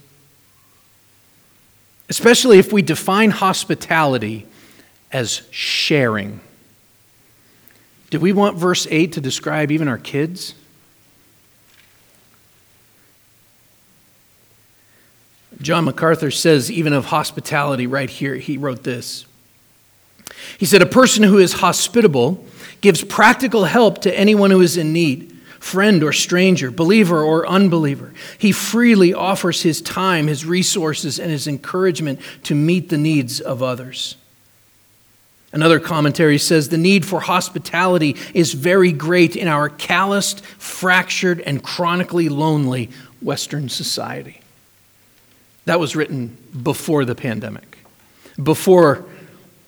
Especially 2.08 2.58
if 2.58 2.72
we 2.72 2.82
define 2.82 3.32
hospitality 3.32 4.46
as 5.12 5.42
sharing. 5.52 6.40
Do 8.10 8.20
we 8.20 8.32
want 8.32 8.58
verse 8.58 8.88
8 8.90 9.14
to 9.14 9.22
describe 9.22 9.72
even 9.72 9.88
our 9.88 9.98
kids? 9.98 10.56
John 15.62 15.86
MacArthur 15.86 16.32
says, 16.32 16.72
even 16.72 16.94
of 16.94 17.06
hospitality, 17.06 17.88
right 17.88 18.10
here, 18.10 18.36
he 18.36 18.58
wrote 18.58 18.84
this. 18.84 19.26
He 20.58 20.66
said, 20.66 20.82
A 20.82 20.86
person 20.86 21.24
who 21.24 21.38
is 21.38 21.54
hospitable 21.54 22.46
gives 22.82 23.04
practical 23.04 23.66
help 23.66 24.02
to 24.02 24.18
anyone 24.18 24.52
who 24.52 24.62
is 24.62 24.78
in 24.78 24.94
need 24.94 25.33
friend 25.64 26.04
or 26.04 26.12
stranger, 26.12 26.70
believer 26.70 27.24
or 27.24 27.48
unbeliever. 27.48 28.14
He 28.38 28.52
freely 28.52 29.14
offers 29.14 29.62
his 29.62 29.82
time, 29.82 30.28
his 30.28 30.46
resources, 30.46 31.20
and 31.20 31.32
his 31.32 31.48
encouragement 31.48 32.20
to 32.44 32.54
meet 32.54 32.90
the 32.90 32.98
needs 32.98 33.40
of 33.40 33.64
others. 33.64 34.18
Another 35.54 35.80
commentary 35.80 36.38
says 36.38 36.68
the 36.68 36.78
need 36.78 37.06
for 37.06 37.22
hospitality 37.22 38.18
is 38.34 38.54
very 38.54 38.92
great 38.92 39.38
in 39.38 39.48
our 39.48 39.70
calloused, 39.70 40.46
fractured, 40.46 41.40
and 41.40 41.64
chronically 41.64 42.28
lonely 42.28 42.90
Western 43.22 43.70
society. 43.70 44.42
That 45.64 45.80
was 45.80 45.96
written 45.96 46.38
before 46.62 47.06
the 47.06 47.16
pandemic, 47.16 47.78
before 48.42 49.06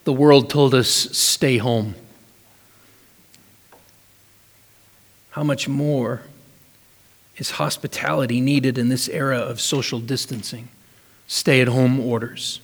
the 0.04 0.14
world 0.14 0.50
told 0.50 0.76
us, 0.76 0.90
stay 0.90 1.58
home. 1.58 1.96
How 5.36 5.44
much 5.44 5.68
more 5.68 6.22
is 7.36 7.52
hospitality 7.52 8.40
needed 8.40 8.78
in 8.78 8.88
this 8.88 9.10
era 9.10 9.38
of 9.38 9.60
social 9.60 10.00
distancing, 10.00 10.70
stay 11.28 11.60
at 11.60 11.68
home 11.68 12.00
orders? 12.00 12.62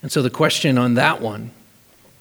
And 0.00 0.12
so, 0.12 0.22
the 0.22 0.30
question 0.30 0.78
on 0.78 0.94
that 0.94 1.20
one 1.20 1.50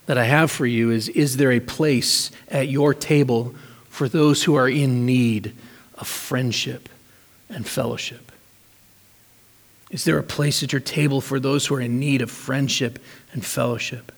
that 0.08 0.18
I 0.18 0.24
have 0.24 0.50
for 0.50 0.66
you 0.66 0.90
is 0.90 1.10
Is 1.10 1.38
there 1.38 1.52
a 1.52 1.60
place 1.60 2.32
at 2.48 2.70
your 2.70 2.96
table 2.96 3.54
for 3.88 4.10
those 4.10 4.46
who 4.46 4.56
are 4.56 4.68
in 4.68 5.06
need 5.06 5.54
of 5.94 6.08
friendship 6.08 6.90
and 7.50 7.68
fellowship? 7.68 8.32
Is 9.92 10.06
there 10.06 10.18
a 10.18 10.24
place 10.24 10.64
at 10.64 10.74
your 10.74 10.82
table 10.82 11.22
for 11.22 11.40
those 11.40 11.68
who 11.68 11.76
are 11.76 11.82
in 11.82 12.00
need 12.00 12.24
of 12.24 12.32
friendship 12.32 12.98
and 13.32 13.46
fellowship? 13.46 14.12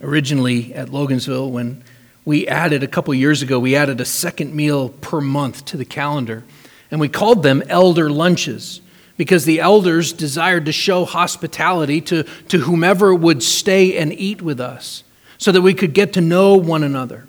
Originally 0.00 0.72
at 0.72 0.90
Logansville, 0.90 1.50
when 1.50 1.82
we 2.26 2.46
added 2.48 2.82
a 2.82 2.88
couple 2.88 3.14
years 3.14 3.40
ago, 3.40 3.58
we 3.58 3.76
added 3.76 4.00
a 4.00 4.04
second 4.04 4.52
meal 4.52 4.90
per 4.90 5.20
month 5.20 5.64
to 5.66 5.76
the 5.76 5.84
calendar. 5.84 6.42
And 6.90 7.00
we 7.00 7.08
called 7.08 7.44
them 7.44 7.62
elder 7.68 8.10
lunches 8.10 8.80
because 9.16 9.44
the 9.44 9.60
elders 9.60 10.12
desired 10.12 10.66
to 10.66 10.72
show 10.72 11.04
hospitality 11.04 12.00
to, 12.02 12.24
to 12.48 12.58
whomever 12.58 13.14
would 13.14 13.42
stay 13.44 13.96
and 13.96 14.12
eat 14.12 14.42
with 14.42 14.60
us 14.60 15.04
so 15.38 15.52
that 15.52 15.62
we 15.62 15.72
could 15.72 15.94
get 15.94 16.12
to 16.14 16.20
know 16.20 16.56
one 16.56 16.82
another. 16.82 17.26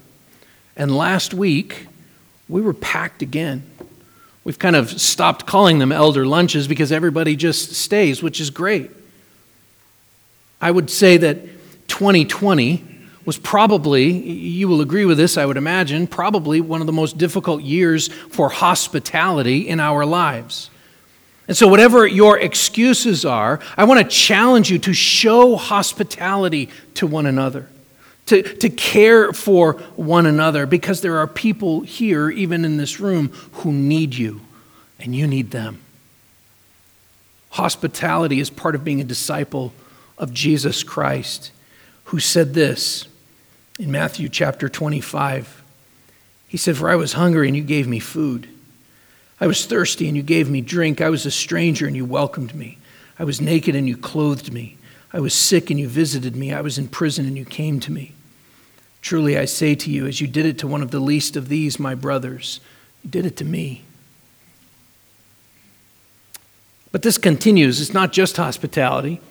And 0.75 0.95
last 0.95 1.31
week, 1.31 1.87
we 2.49 2.59
were 2.61 2.73
packed 2.73 3.21
again. 3.21 3.63
We've 4.43 4.59
kind 4.59 4.75
of 4.75 4.99
stopped 4.99 5.45
calling 5.45 5.77
them 5.77 5.91
elder 5.91 6.25
lunches 6.25 6.67
because 6.67 6.91
everybody 6.91 7.35
just 7.35 7.73
stays, 7.73 8.23
which 8.23 8.41
is 8.41 8.49
great. 8.49 8.89
I 10.59 10.71
would 10.71 10.89
say 10.89 11.17
that 11.17 11.37
2020 11.87 12.96
was 13.27 13.37
probably, 13.37 14.05
you 14.05 14.69
will 14.69 14.79
agree 14.79 15.03
with 15.03 15.17
this, 15.17 15.37
I 15.37 15.45
would 15.45 15.57
imagine, 15.57 16.07
probably 16.07 16.61
one 16.61 16.79
of 16.79 16.87
the 16.87 16.93
most 16.93 17.17
difficult 17.17 17.61
years 17.61 18.07
for 18.07 18.47
hospitality 18.47 19.67
in 19.67 19.81
our 19.81 20.05
lives. 20.05 20.69
And 21.45 21.57
so, 21.57 21.67
whatever 21.67 22.07
your 22.07 22.39
excuses 22.39 23.25
are, 23.25 23.59
I 23.75 23.83
want 23.83 23.99
to 23.99 24.07
challenge 24.07 24.71
you 24.71 24.79
to 24.79 24.93
show 24.93 25.57
hospitality 25.57 26.69
to 26.93 27.05
one 27.05 27.25
another, 27.25 27.67
to, 28.27 28.43
to 28.43 28.69
care 28.69 29.33
for 29.33 29.73
one 29.97 30.25
another, 30.25 30.65
because 30.65 31.01
there 31.01 31.17
are 31.17 31.27
people 31.27 31.81
here, 31.81 32.29
even 32.29 32.63
in 32.63 32.77
this 32.77 32.97
room, 32.97 33.27
who 33.51 33.73
need 33.73 34.15
you, 34.15 34.39
and 35.01 35.13
you 35.13 35.27
need 35.27 35.51
them. 35.51 35.81
Hospitality 37.49 38.39
is 38.39 38.49
part 38.49 38.73
of 38.73 38.85
being 38.85 39.01
a 39.01 39.05
disciple 39.05 39.73
of 40.17 40.33
Jesus 40.33 40.81
Christ, 40.81 41.51
who 42.05 42.19
said 42.19 42.53
this 42.53 43.05
in 43.77 43.91
Matthew 43.91 44.29
chapter 44.29 44.69
25. 44.69 45.63
He 46.47 46.57
said, 46.57 46.77
For 46.77 46.89
I 46.89 46.95
was 46.95 47.13
hungry, 47.13 47.47
and 47.47 47.55
you 47.55 47.63
gave 47.63 47.87
me 47.87 47.99
food. 47.99 48.47
I 49.39 49.47
was 49.47 49.65
thirsty 49.65 50.07
and 50.07 50.17
you 50.17 50.23
gave 50.23 50.49
me 50.49 50.61
drink. 50.61 50.99
I 50.99 51.09
was 51.09 51.25
a 51.25 51.31
stranger 51.31 51.85
and 51.85 51.95
you 51.95 52.05
welcomed 52.05 52.55
me. 52.55 52.79
I 53.19 53.23
was 53.23 53.39
naked 53.39 53.75
and 53.75 53.87
you 53.87 53.95
clothed 53.95 54.51
me. 54.51 54.77
I 55.13 55.19
was 55.19 55.33
sick 55.33 55.69
and 55.69 55.79
you 55.79 55.87
visited 55.87 56.35
me. 56.35 56.53
I 56.53 56.61
was 56.61 56.77
in 56.77 56.87
prison 56.87 57.25
and 57.25 57.37
you 57.37 57.45
came 57.45 57.79
to 57.81 57.91
me. 57.91 58.13
Truly 59.01 59.37
I 59.37 59.45
say 59.45 59.75
to 59.75 59.91
you, 59.91 60.07
as 60.07 60.19
you 60.19 60.27
did 60.27 60.45
it 60.45 60.57
to 60.59 60.67
one 60.67 60.81
of 60.81 60.91
the 60.91 60.99
least 60.99 61.35
of 61.35 61.49
these, 61.49 61.79
my 61.79 61.95
brothers, 61.95 62.59
you 63.03 63.09
did 63.09 63.25
it 63.25 63.37
to 63.37 63.45
me. 63.45 63.83
But 66.91 67.03
this 67.03 67.17
continues. 67.17 67.79
It's 67.79 67.93
not 67.93 68.11
just 68.11 68.37
hospitality. 68.37 69.21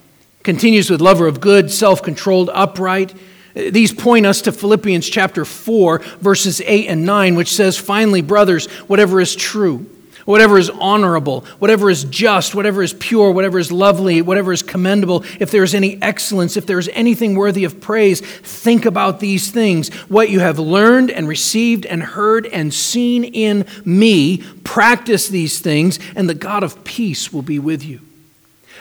It 0.41 0.45
continues 0.45 0.89
with 0.89 1.01
lover 1.01 1.27
of 1.27 1.41
good, 1.41 1.71
self-controlled, 1.71 2.49
upright. 2.55 3.13
These 3.57 3.95
point 3.95 4.27
us 4.27 4.43
to 4.43 4.53
Philippians 4.53 5.09
chapter 5.09 5.47
4, 5.47 6.01
verses 6.21 6.61
8 6.61 6.89
and 6.89 7.07
9, 7.07 7.37
which 7.37 7.53
says, 7.53 7.79
Finally, 7.79 8.21
brothers, 8.21 8.67
whatever 8.83 9.19
is 9.19 9.35
true, 9.35 9.87
whatever 10.27 10.59
is 10.59 10.69
honorable, 10.69 11.41
whatever 11.59 11.89
is 11.89 12.05
just, 12.05 12.55
whatever 12.55 12.83
is 12.83 12.93
pure, 12.93 13.31
whatever 13.31 13.59
is 13.59 13.73
lovely, 13.73 14.21
whatever 14.21 14.53
is 14.53 14.63
commendable, 14.63 15.25
if 15.41 15.51
there 15.51 15.63
is 15.63 15.75
any 15.75 16.01
excellence, 16.03 16.59
if 16.59 16.67
there 16.67 16.79
is 16.79 16.91
anything 16.93 17.35
worthy 17.35 17.65
of 17.65 17.81
praise, 17.81 18.21
think 18.21 18.85
about 18.85 19.21
these 19.21 19.51
things. 19.51 19.89
What 20.11 20.29
you 20.29 20.41
have 20.41 20.59
learned 20.59 21.11
and 21.11 21.27
received 21.27 21.87
and 21.87 22.03
heard 22.03 22.45
and 22.49 22.75
seen 22.75 23.25
in 23.25 23.65
me, 23.87 24.43
practice 24.65 25.29
these 25.29 25.61
things, 25.61 25.99
and 26.15 26.29
the 26.29 26.35
God 26.35 26.63
of 26.63 26.85
peace 26.85 27.33
will 27.33 27.41
be 27.41 27.59
with 27.59 27.83
you. 27.83 28.01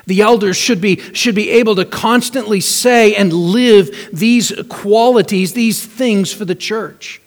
The 0.08 0.22
elders 0.22 0.56
should 0.56 0.82
be, 0.82 0.97
should 1.14 1.36
be 1.36 1.49
able 1.51 1.76
to 1.76 1.86
constantly 1.86 2.60
say 2.60 3.16
and 3.16 3.34
live 3.34 4.10
these 4.14 4.53
qualities, 4.70 5.53
these 5.53 5.84
things 5.86 6.32
for 6.32 6.45
the 6.45 6.56
church. 6.56 7.22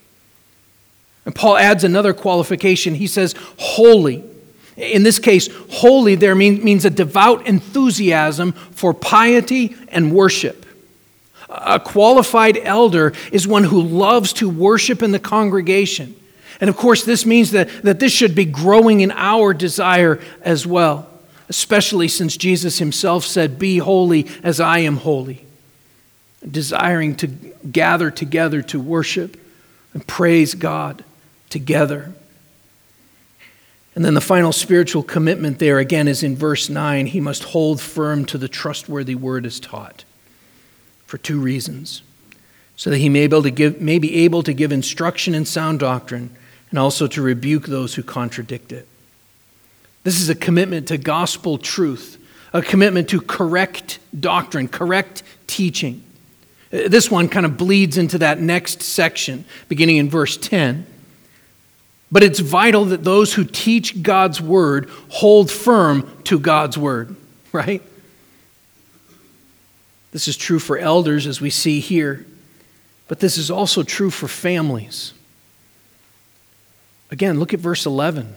And 1.25 1.35
Paul 1.35 1.57
adds 1.57 1.85
another 1.85 2.15
qualification. 2.15 2.95
He 2.95 3.07
says, 3.07 3.35
holy. 3.59 4.25
In 4.77 5.03
this 5.03 5.19
case, 5.19 5.49
holy 5.71 6.15
there 6.15 6.35
mean, 6.35 6.63
means 6.63 6.85
a 6.85 6.91
devout 6.91 7.47
enthusiasm 7.47 8.53
for 8.53 8.95
piety 8.95 9.75
and 9.89 10.13
worship. 10.15 10.65
A 11.49 11.81
qualified 11.81 12.59
elder 12.59 13.13
is 13.33 13.47
one 13.49 13.65
who 13.65 13.83
loves 13.83 14.33
to 14.35 14.49
worship 14.49 15.03
in 15.03 15.13
the 15.13 15.19
congregation. 15.19 16.15
And 16.61 16.71
of 16.71 16.77
course, 16.77 17.05
this 17.05 17.27
means 17.27 17.51
that, 17.53 17.69
that 17.83 18.01
this 18.01 18.13
should 18.13 18.35
be 18.35 18.45
growing 18.45 19.01
in 19.01 19.11
our 19.11 19.53
desire 19.55 20.21
as 20.43 20.67
well, 20.67 21.09
especially 21.49 22.09
since 22.09 22.37
Jesus 22.37 22.79
himself 22.79 23.25
said, 23.25 23.59
Be 23.59 23.79
holy 23.79 24.27
as 24.43 24.61
I 24.61 24.81
am 24.81 24.99
holy. 24.99 25.45
Desiring 26.49 27.17
to 27.17 27.27
gather 27.27 28.11
together 28.11 28.63
to 28.63 28.81
worship 28.81 29.37
and 29.93 30.07
praise 30.07 30.55
God 30.55 31.05
together. 31.49 32.13
And 33.95 34.05
then 34.05 34.15
the 34.15 34.21
final 34.21 34.53
spiritual 34.53 35.03
commitment 35.03 35.59
there 35.59 35.79
again 35.79 36.07
is 36.07 36.23
in 36.23 36.37
verse 36.37 36.69
9. 36.69 37.07
He 37.07 37.21
must 37.21 37.45
hold 37.45 37.81
firm 37.81 38.25
to 38.27 38.39
the 38.39 38.49
trustworthy 38.49 39.17
word 39.17 39.45
as 39.45 39.59
taught 39.59 40.05
for 41.07 41.19
two 41.19 41.41
reasons. 41.41 42.03
So 42.77 42.91
that 42.91 42.99
he 42.99 43.09
may, 43.09 43.27
be 43.27 43.35
able 43.35 43.43
to 43.43 43.51
give, 43.51 43.81
may 43.81 43.99
be 43.99 44.15
able 44.25 44.45
to 44.45 44.53
give 44.53 44.71
instruction 44.71 45.35
in 45.35 45.45
sound 45.45 45.81
doctrine 45.81 46.31
and 46.71 46.79
also 46.79 47.09
to 47.09 47.23
rebuke 47.23 47.67
those 47.67 47.97
who 47.97 48.05
contradict 48.05 48.71
it. 48.71 48.87
This 50.09 50.23
is 50.23 50.31
a 50.31 50.35
commitment 50.35 50.89
to 50.89 50.97
gospel 50.97 51.59
truth, 51.59 52.17
a 52.55 52.63
commitment 52.63 53.11
to 53.11 53.21
correct 53.21 53.99
doctrine, 54.19 54.67
correct 54.67 55.23
teaching. 55.47 56.03
This 56.71 57.11
one 57.11 57.29
kind 57.29 57.45
of 57.45 57.59
bleeds 57.59 57.99
into 57.99 58.17
that 58.17 58.41
next 58.41 58.81
section, 58.81 59.45
beginning 59.69 59.99
in 59.99 60.09
verse 60.09 60.39
10. 60.39 60.87
But 62.11 62.23
it's 62.23 62.39
vital 62.39 62.87
that 62.87 63.05
those 63.05 63.35
who 63.35 63.45
teach 63.45 64.03
God's 64.03 64.41
word 64.41 64.89
hold 65.11 65.51
firm 65.51 66.11
to 66.25 66.39
God's 66.39 66.79
word, 66.79 67.15
right? 67.53 67.83
This 70.13 70.27
is 70.27 70.39
true 70.39 70.59
for 70.59 70.79
elders, 70.79 71.27
as 71.27 71.43
we 71.43 71.51
see 71.51 71.81
here, 71.81 72.25
but 73.09 73.21
this 73.21 73.37
is 73.37 73.51
also 73.51 73.83
true 73.83 74.09
for 74.09 74.27
families. 74.27 75.13
Again, 77.11 77.39
look 77.39 77.53
at 77.53 77.61
verse 77.61 77.85
11. 77.85 78.35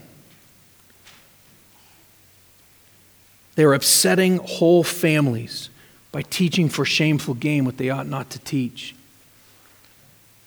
They're 3.55 3.73
upsetting 3.73 4.37
whole 4.37 4.83
families 4.83 5.69
by 6.11 6.21
teaching 6.23 6.69
for 6.69 6.85
shameful 6.85 7.33
gain 7.33 7.65
what 7.65 7.77
they 7.77 7.89
ought 7.89 8.07
not 8.07 8.29
to 8.31 8.39
teach. 8.39 8.95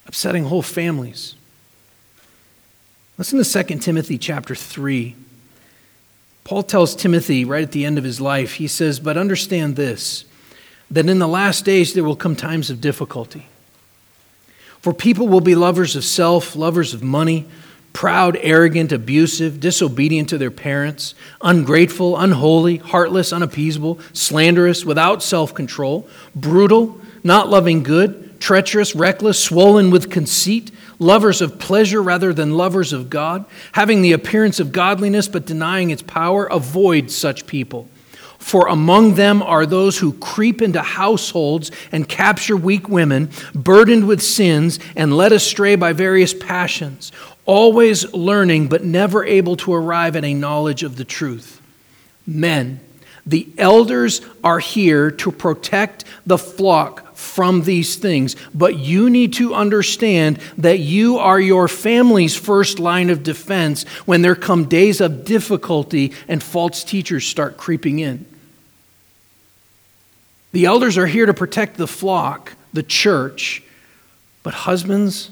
Upsetting 0.07 0.45
whole 0.45 0.63
families. 0.63 1.35
Listen 3.17 3.43
to 3.43 3.65
2 3.65 3.79
Timothy 3.79 4.19
chapter 4.19 4.55
3. 4.55 5.15
Paul 6.45 6.63
tells 6.63 6.95
Timothy 6.95 7.45
right 7.45 7.63
at 7.63 7.73
the 7.73 7.85
end 7.85 7.97
of 7.97 8.05
his 8.05 8.21
life, 8.21 8.55
he 8.55 8.67
says, 8.67 9.01
But 9.01 9.17
understand 9.17 9.77
this, 9.77 10.25
that 10.91 11.09
in 11.09 11.19
the 11.19 11.29
last 11.29 11.65
days 11.65 11.95
there 11.95 12.05
will 12.05 12.17
come 12.17 12.37
times 12.37 12.69
of 12.69 12.81
difficulty. 12.81 13.47
For 14.81 14.93
people 14.93 15.29
will 15.29 15.41
be 15.41 15.55
lovers 15.55 15.97
of 15.97 16.05
self, 16.05 16.55
lovers 16.55 16.93
of 16.93 17.03
money, 17.03 17.47
proud, 17.95 18.37
arrogant, 18.43 18.93
abusive, 18.93 19.61
disobedient 19.61 20.29
to 20.29 20.37
their 20.37 20.51
parents, 20.51 21.15
ungrateful, 21.41 22.19
unholy, 22.19 22.77
heartless, 22.77 23.33
unappeasable, 23.33 23.99
slanderous, 24.13 24.85
without 24.85 25.23
self 25.23 25.55
control, 25.55 26.07
brutal, 26.35 27.01
not 27.23 27.49
loving 27.49 27.83
good, 27.83 28.39
treacherous, 28.39 28.95
reckless, 28.95 29.43
swollen 29.43 29.91
with 29.91 30.11
conceit 30.11 30.71
lovers 30.99 31.41
of 31.41 31.59
pleasure 31.59 32.03
rather 32.03 32.33
than 32.33 32.57
lovers 32.57 32.93
of 32.93 33.09
God, 33.11 33.45
having 33.73 34.03
the 34.03 34.13
appearance 34.13 34.61
of 34.61 34.73
godliness 34.73 35.29
but 35.29 35.47
denying 35.47 35.91
its 35.91 36.03
power, 36.03 36.45
avoid 36.47 37.11
such 37.11 37.47
people. 37.47 37.89
For 38.39 38.69
among 38.69 39.15
them 39.15 39.43
are 39.43 39.65
those 39.65 39.97
who 39.99 40.13
creep 40.13 40.61
into 40.61 40.83
households 40.83 41.71
and 41.91 42.07
capture 42.07 42.57
weak 42.57 42.91
women, 42.91 43.31
burdened 43.55 44.07
with 44.07 44.21
sins 44.23 44.79
and 44.95 45.17
led 45.17 45.33
astray 45.33 45.77
by 45.77 45.95
various 45.95 46.35
passions, 46.35 47.11
always 47.47 48.13
learning 48.13 48.69
but 48.69 48.85
never 48.85 49.25
able 49.25 49.57
to 49.57 49.75
arrive 49.75 50.17
at 50.17 50.25
a 50.25 50.35
knowledge 50.35 50.83
of 50.83 50.97
the 50.97 51.05
truth. 51.05 51.61
Men, 52.27 52.81
the 53.27 53.49
elders 53.57 54.21
are 54.43 54.59
here 54.59 55.11
to 55.11 55.33
protect 55.33 56.05
the 56.27 56.39
flock 56.39 57.15
from 57.17 57.63
these 57.63 57.97
things. 57.97 58.37
But 58.55 58.77
you 58.77 59.09
need 59.09 59.33
to 59.35 59.55
understand 59.55 60.39
that 60.59 60.79
you 60.79 61.19
are 61.19 61.41
your 61.41 61.69
family's 61.69 62.37
first 62.37 62.79
line 62.79 63.09
of 63.09 63.23
defense 63.23 63.85
when 64.05 64.23
there 64.23 64.35
come 64.35 64.67
days 64.67 65.01
of 65.01 65.25
difficulty 65.25 66.13
and 66.29 66.43
false 66.43 66.85
teachers 66.85 67.27
start 67.27 67.57
creeping 67.57 67.99
in. 67.99 68.27
The 70.53 70.67
elders 70.67 70.99
are 70.99 71.07
here 71.07 71.27
to 71.27 71.35
protect 71.35 71.79
the 71.79 71.89
flock, 71.89 72.53
the 72.73 72.83
church. 72.83 73.63
But 74.43 74.55
husbands, 74.55 75.31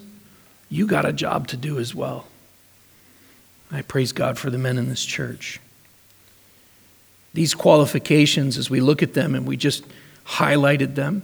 you 0.73 0.87
got 0.87 1.05
a 1.05 1.13
job 1.13 1.49
to 1.49 1.57
do 1.59 1.79
as 1.79 1.95
well. 1.95 2.27
I 3.71 3.83
praise 3.83 4.13
God 4.13 4.39
for 4.39 4.49
the 4.49 4.57
men 4.57 4.79
in 4.79 4.89
this 4.89 5.05
church. 5.05 5.61
These 7.35 7.55
qualifications, 7.55 8.57
as 8.57 8.71
we 8.71 8.81
look 8.81 9.03
at 9.03 9.13
them 9.13 9.35
and 9.35 9.47
we 9.47 9.59
just 9.59 9.85
highlighted 10.25 10.95
them, 10.95 11.23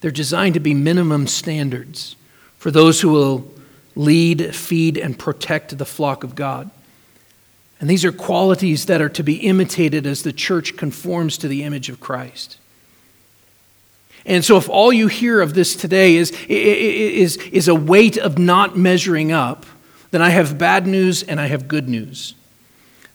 they're 0.00 0.12
designed 0.12 0.54
to 0.54 0.60
be 0.60 0.72
minimum 0.72 1.26
standards 1.26 2.14
for 2.58 2.70
those 2.70 3.00
who 3.00 3.10
will 3.10 3.52
lead, 3.96 4.54
feed, 4.54 4.96
and 4.96 5.18
protect 5.18 5.76
the 5.76 5.84
flock 5.84 6.22
of 6.22 6.36
God. 6.36 6.70
And 7.80 7.90
these 7.90 8.04
are 8.04 8.12
qualities 8.12 8.86
that 8.86 9.02
are 9.02 9.08
to 9.08 9.24
be 9.24 9.34
imitated 9.38 10.06
as 10.06 10.22
the 10.22 10.32
church 10.32 10.76
conforms 10.76 11.36
to 11.38 11.48
the 11.48 11.64
image 11.64 11.88
of 11.88 11.98
Christ. 11.98 12.58
And 14.24 14.44
so, 14.44 14.56
if 14.56 14.68
all 14.68 14.92
you 14.92 15.08
hear 15.08 15.40
of 15.40 15.54
this 15.54 15.74
today 15.74 16.16
is, 16.16 16.30
is, 16.48 17.36
is 17.36 17.68
a 17.68 17.74
weight 17.74 18.16
of 18.16 18.38
not 18.38 18.76
measuring 18.76 19.32
up, 19.32 19.66
then 20.12 20.22
I 20.22 20.30
have 20.30 20.58
bad 20.58 20.86
news 20.86 21.22
and 21.22 21.40
I 21.40 21.46
have 21.46 21.66
good 21.66 21.88
news. 21.88 22.34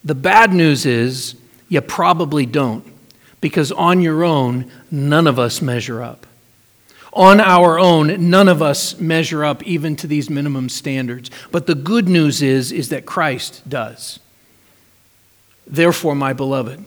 The 0.03 0.15
bad 0.15 0.53
news 0.53 0.85
is 0.85 1.35
you 1.69 1.81
probably 1.81 2.45
don't, 2.45 2.85
because 3.39 3.71
on 3.71 4.01
your 4.01 4.23
own, 4.23 4.69
none 4.91 5.27
of 5.27 5.39
us 5.39 5.61
measure 5.61 6.01
up. 6.01 6.25
On 7.13 7.39
our 7.39 7.79
own, 7.79 8.29
none 8.29 8.47
of 8.47 8.61
us 8.61 8.99
measure 8.99 9.43
up 9.43 9.63
even 9.63 9.95
to 9.97 10.07
these 10.07 10.29
minimum 10.29 10.69
standards. 10.69 11.31
But 11.51 11.65
the 11.65 11.75
good 11.75 12.07
news 12.07 12.41
is, 12.41 12.71
is 12.71 12.89
that 12.89 13.05
Christ 13.05 13.67
does. 13.67 14.19
Therefore, 15.65 16.15
my 16.15 16.33
beloved, 16.33 16.83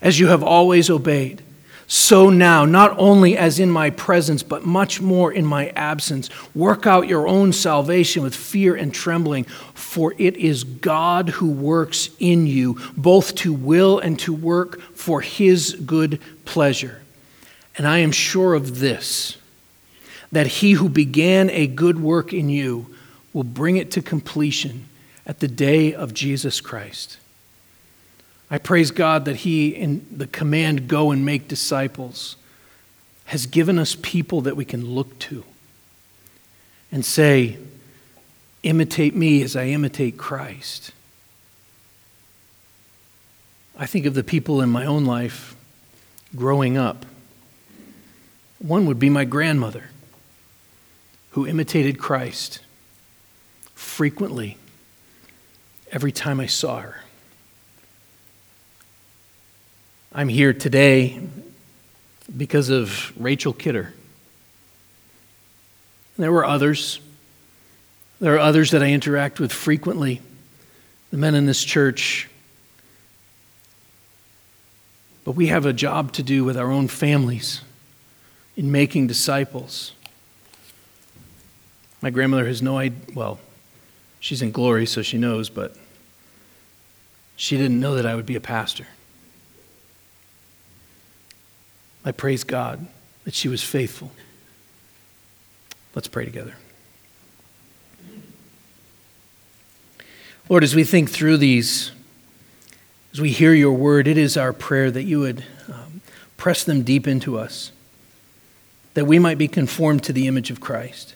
as 0.00 0.20
you 0.20 0.28
have 0.28 0.42
always 0.42 0.90
obeyed, 0.90 1.42
so 1.86 2.30
now, 2.30 2.64
not 2.64 2.98
only 2.98 3.36
as 3.36 3.58
in 3.58 3.70
my 3.70 3.90
presence, 3.90 4.42
but 4.42 4.64
much 4.64 5.00
more 5.00 5.30
in 5.30 5.44
my 5.44 5.68
absence, 5.70 6.30
work 6.54 6.86
out 6.86 7.08
your 7.08 7.28
own 7.28 7.52
salvation 7.52 8.22
with 8.22 8.34
fear 8.34 8.74
and 8.74 8.94
trembling, 8.94 9.44
for 9.74 10.14
it 10.16 10.36
is 10.36 10.64
God 10.64 11.28
who 11.28 11.50
works 11.50 12.08
in 12.18 12.46
you, 12.46 12.80
both 12.96 13.34
to 13.36 13.52
will 13.52 13.98
and 13.98 14.18
to 14.20 14.32
work 14.32 14.80
for 14.94 15.20
his 15.20 15.74
good 15.84 16.20
pleasure. 16.46 17.02
And 17.76 17.86
I 17.86 17.98
am 17.98 18.12
sure 18.12 18.54
of 18.54 18.78
this, 18.78 19.36
that 20.32 20.46
he 20.46 20.72
who 20.72 20.88
began 20.88 21.50
a 21.50 21.66
good 21.66 22.00
work 22.00 22.32
in 22.32 22.48
you 22.48 22.94
will 23.34 23.44
bring 23.44 23.76
it 23.76 23.90
to 23.90 24.00
completion 24.00 24.88
at 25.26 25.40
the 25.40 25.48
day 25.48 25.92
of 25.92 26.14
Jesus 26.14 26.60
Christ. 26.60 27.18
I 28.50 28.58
praise 28.58 28.90
God 28.90 29.24
that 29.24 29.36
He, 29.36 29.68
in 29.68 30.06
the 30.10 30.26
command, 30.26 30.88
go 30.88 31.10
and 31.10 31.24
make 31.24 31.48
disciples, 31.48 32.36
has 33.26 33.46
given 33.46 33.78
us 33.78 33.96
people 34.00 34.42
that 34.42 34.56
we 34.56 34.64
can 34.64 34.86
look 34.86 35.18
to 35.18 35.44
and 36.92 37.04
say, 37.04 37.58
imitate 38.62 39.14
me 39.14 39.42
as 39.42 39.56
I 39.56 39.66
imitate 39.66 40.16
Christ. 40.16 40.92
I 43.76 43.86
think 43.86 44.06
of 44.06 44.14
the 44.14 44.22
people 44.22 44.60
in 44.60 44.70
my 44.70 44.86
own 44.86 45.04
life 45.04 45.56
growing 46.36 46.76
up. 46.76 47.04
One 48.58 48.86
would 48.86 48.98
be 48.98 49.10
my 49.10 49.24
grandmother, 49.24 49.90
who 51.30 51.46
imitated 51.46 51.98
Christ 51.98 52.60
frequently 53.74 54.56
every 55.90 56.12
time 56.12 56.40
I 56.40 56.46
saw 56.46 56.80
her. 56.80 57.03
I'm 60.16 60.28
here 60.28 60.52
today 60.52 61.18
because 62.36 62.70
of 62.70 63.12
Rachel 63.20 63.52
Kidder. 63.52 63.92
There 66.16 66.30
were 66.30 66.44
others. 66.44 67.00
There 68.20 68.36
are 68.36 68.38
others 68.38 68.70
that 68.70 68.80
I 68.80 68.92
interact 68.92 69.40
with 69.40 69.52
frequently, 69.52 70.22
the 71.10 71.16
men 71.16 71.34
in 71.34 71.46
this 71.46 71.64
church. 71.64 72.28
But 75.24 75.32
we 75.32 75.48
have 75.48 75.66
a 75.66 75.72
job 75.72 76.12
to 76.12 76.22
do 76.22 76.44
with 76.44 76.56
our 76.56 76.70
own 76.70 76.86
families 76.86 77.62
in 78.56 78.70
making 78.70 79.08
disciples. 79.08 79.94
My 82.00 82.10
grandmother 82.10 82.46
has 82.46 82.62
no 82.62 82.78
idea, 82.78 83.00
well, 83.16 83.40
she's 84.20 84.42
in 84.42 84.52
glory, 84.52 84.86
so 84.86 85.02
she 85.02 85.18
knows, 85.18 85.50
but 85.50 85.74
she 87.34 87.56
didn't 87.56 87.80
know 87.80 87.96
that 87.96 88.06
I 88.06 88.14
would 88.14 88.26
be 88.26 88.36
a 88.36 88.40
pastor. 88.40 88.86
I 92.04 92.12
praise 92.12 92.44
God 92.44 92.86
that 93.24 93.34
she 93.34 93.48
was 93.48 93.62
faithful. 93.62 94.12
Let's 95.94 96.08
pray 96.08 96.24
together. 96.24 96.54
Lord, 100.48 100.62
as 100.62 100.74
we 100.74 100.84
think 100.84 101.10
through 101.10 101.38
these, 101.38 101.92
as 103.12 103.20
we 103.20 103.30
hear 103.30 103.54
your 103.54 103.72
word, 103.72 104.06
it 104.06 104.18
is 104.18 104.36
our 104.36 104.52
prayer 104.52 104.90
that 104.90 105.04
you 105.04 105.20
would 105.20 105.42
um, 105.72 106.02
press 106.36 106.64
them 106.64 106.82
deep 106.82 107.06
into 107.06 107.38
us, 107.38 107.72
that 108.92 109.06
we 109.06 109.18
might 109.18 109.38
be 109.38 109.48
conformed 109.48 110.02
to 110.04 110.12
the 110.12 110.26
image 110.26 110.50
of 110.50 110.60
Christ, 110.60 111.14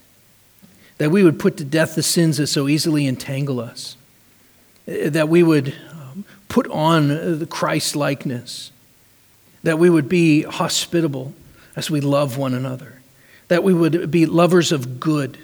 that 0.97 1.11
we 1.11 1.23
would 1.23 1.39
put 1.39 1.59
to 1.59 1.65
death 1.65 1.95
the 1.95 2.03
sins 2.03 2.39
that 2.39 2.47
so 2.47 2.69
easily 2.69 3.07
entangle 3.07 3.61
us, 3.61 3.97
that 4.87 5.29
we 5.29 5.43
would 5.43 5.75
um, 5.91 6.25
put 6.49 6.67
on 6.69 7.39
the 7.39 7.47
Christ 7.47 7.95
likeness 7.95 8.73
that 9.63 9.79
we 9.79 9.91
would 9.91 10.09
be 10.09 10.43
hospitable 10.43 11.35
as 11.77 11.91
we 11.91 12.01
love 12.01 12.37
one 12.37 12.55
another, 12.55 13.01
that 13.49 13.63
we 13.63 13.73
would 13.73 14.11
be 14.11 14.27
lovers 14.27 14.73
of 14.73 15.01
good 15.01 15.39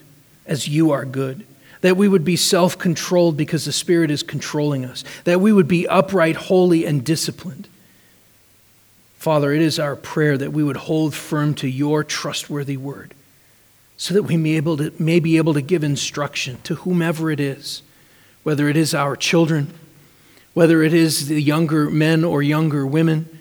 as 0.46 0.68
you 0.68 0.90
are 0.90 1.04
good, 1.04 1.46
that 1.80 1.96
we 1.96 2.08
would 2.08 2.24
be 2.24 2.36
self 2.36 2.78
controlled 2.78 3.36
because 3.36 3.64
the 3.64 3.72
Spirit 3.72 4.10
is 4.10 4.22
controlling 4.22 4.84
us, 4.84 5.04
that 5.24 5.40
we 5.40 5.52
would 5.52 5.68
be 5.68 5.86
upright, 5.86 6.36
holy, 6.36 6.84
and 6.84 7.04
disciplined. 7.04 7.68
Father, 9.16 9.52
it 9.52 9.62
is 9.62 9.78
our 9.78 9.96
prayer 9.96 10.36
that 10.36 10.52
we 10.52 10.62
would 10.62 10.76
hold 10.76 11.14
firm 11.14 11.54
to 11.54 11.68
your 11.68 12.04
trustworthy 12.04 12.76
word 12.76 13.14
so 13.96 14.12
that 14.12 14.24
we 14.24 14.36
may, 14.36 14.56
able 14.56 14.76
to, 14.76 14.92
may 14.98 15.20
be 15.20 15.36
able 15.36 15.54
to 15.54 15.62
give 15.62 15.84
instruction 15.84 16.58
to 16.64 16.74
whomever 16.74 17.30
it 17.30 17.40
is, 17.40 17.82
whether 18.42 18.68
it 18.68 18.76
is 18.76 18.94
our 18.94 19.16
children, 19.16 19.72
whether 20.52 20.82
it 20.82 20.92
is 20.92 21.28
the 21.28 21.40
younger 21.40 21.88
men 21.88 22.24
or 22.24 22.42
younger 22.42 22.86
women 22.86 23.40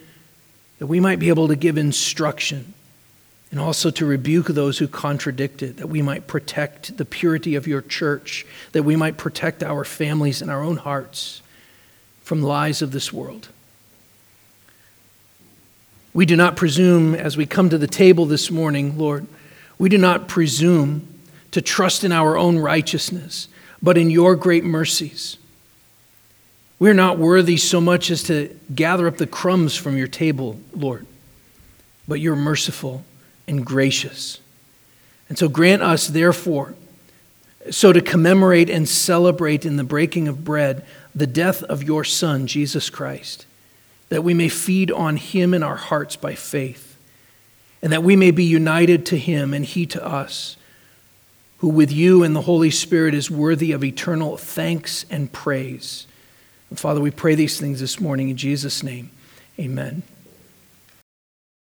that 0.80 0.88
we 0.88 1.00
might 1.00 1.20
be 1.20 1.30
able 1.30 1.48
to 1.48 1.56
give 1.56 1.78
instruction 1.78 2.74
and 3.52 3.60
also 3.60 3.92
to 3.92 4.06
rebuke 4.06 4.48
those 4.48 4.80
who 4.80 4.88
contradict 4.88 5.62
it, 5.62 5.78
that 5.78 5.88
we 5.88 6.02
might 6.02 6.26
protect 6.26 6.98
the 6.98 7.06
purity 7.06 7.54
of 7.54 7.68
your 7.68 7.82
church, 7.82 8.48
that 8.72 8.82
we 8.82 8.96
might 8.96 9.16
protect 9.16 9.62
our 9.62 9.84
families 9.84 10.42
and 10.42 10.50
our 10.50 10.64
own 10.64 10.78
hearts 10.78 11.44
from 12.24 12.42
lies 12.42 12.82
of 12.82 12.92
this 12.92 13.14
world. 13.14 13.50
We 16.14 16.26
do 16.26 16.36
not 16.36 16.56
presume, 16.56 17.14
as 17.14 17.38
we 17.38 17.46
come 17.46 17.70
to 17.70 17.78
the 17.78 17.88
table 17.88 18.26
this 18.26 18.50
morning, 18.50 18.98
Lord, 18.98 19.28
we 19.78 19.90
do 19.90 19.98
not 19.98 20.28
presume 20.28 21.08
to 21.52 21.62
trust 21.62 22.04
in 22.04 22.12
our 22.12 22.36
own 22.36 22.58
righteousness, 22.58 23.48
but 23.82 23.98
in 23.98 24.10
your 24.10 24.36
great 24.36 24.64
mercies. 24.64 25.38
We're 26.84 26.92
not 26.92 27.18
worthy 27.18 27.56
so 27.56 27.80
much 27.80 28.12
as 28.12 28.24
to 28.24 28.60
gather 28.76 29.08
up 29.08 29.16
the 29.16 29.26
crumbs 29.26 29.74
from 29.74 29.96
your 29.96 30.08
table, 30.08 30.60
Lord, 30.74 31.06
but 32.10 32.20
you're 32.20 32.36
merciful 32.36 33.06
and 33.48 33.66
gracious. 33.66 34.42
And 35.30 35.38
so 35.38 35.48
grant 35.48 35.82
us, 35.82 36.10
therefore, 36.10 36.76
so 37.72 37.94
to 37.94 38.02
commemorate 38.02 38.70
and 38.70 38.86
celebrate 38.86 39.66
in 39.66 39.78
the 39.78 39.86
breaking 39.86 40.28
of 40.28 40.44
bread 40.44 40.86
the 41.16 41.26
death 41.26 41.64
of 41.64 41.84
your 41.84 42.04
Son, 42.04 42.48
Jesus 42.48 42.90
Christ, 42.90 43.46
that 44.10 44.26
we 44.26 44.34
may 44.34 44.50
feed 44.50 44.92
on 44.92 45.16
him 45.16 45.54
in 45.54 45.64
our 45.64 45.78
hearts 45.78 46.18
by 46.18 46.36
faith, 46.36 46.98
and 47.82 47.94
that 47.94 48.04
we 48.04 48.18
may 48.18 48.32
be 48.32 48.44
united 48.44 49.06
to 49.06 49.18
him 49.18 49.54
and 49.54 49.64
he 49.64 49.86
to 49.86 50.06
us, 50.06 50.58
who 51.60 51.70
with 51.70 51.94
you 51.94 52.24
and 52.24 52.36
the 52.36 52.42
Holy 52.42 52.70
Spirit 52.70 53.14
is 53.14 53.32
worthy 53.32 53.72
of 53.72 53.86
eternal 53.86 54.36
thanks 54.36 55.06
and 55.10 55.32
praise 55.32 56.08
Father, 56.76 57.02
we 57.02 57.12
pray 57.12 57.36
these 57.36 57.60
things 57.60 57.80
this 57.80 58.00
morning 58.00 58.30
in 58.30 58.38
Jesus' 58.38 58.84
name. 58.84 59.12
Amen. 59.60 60.04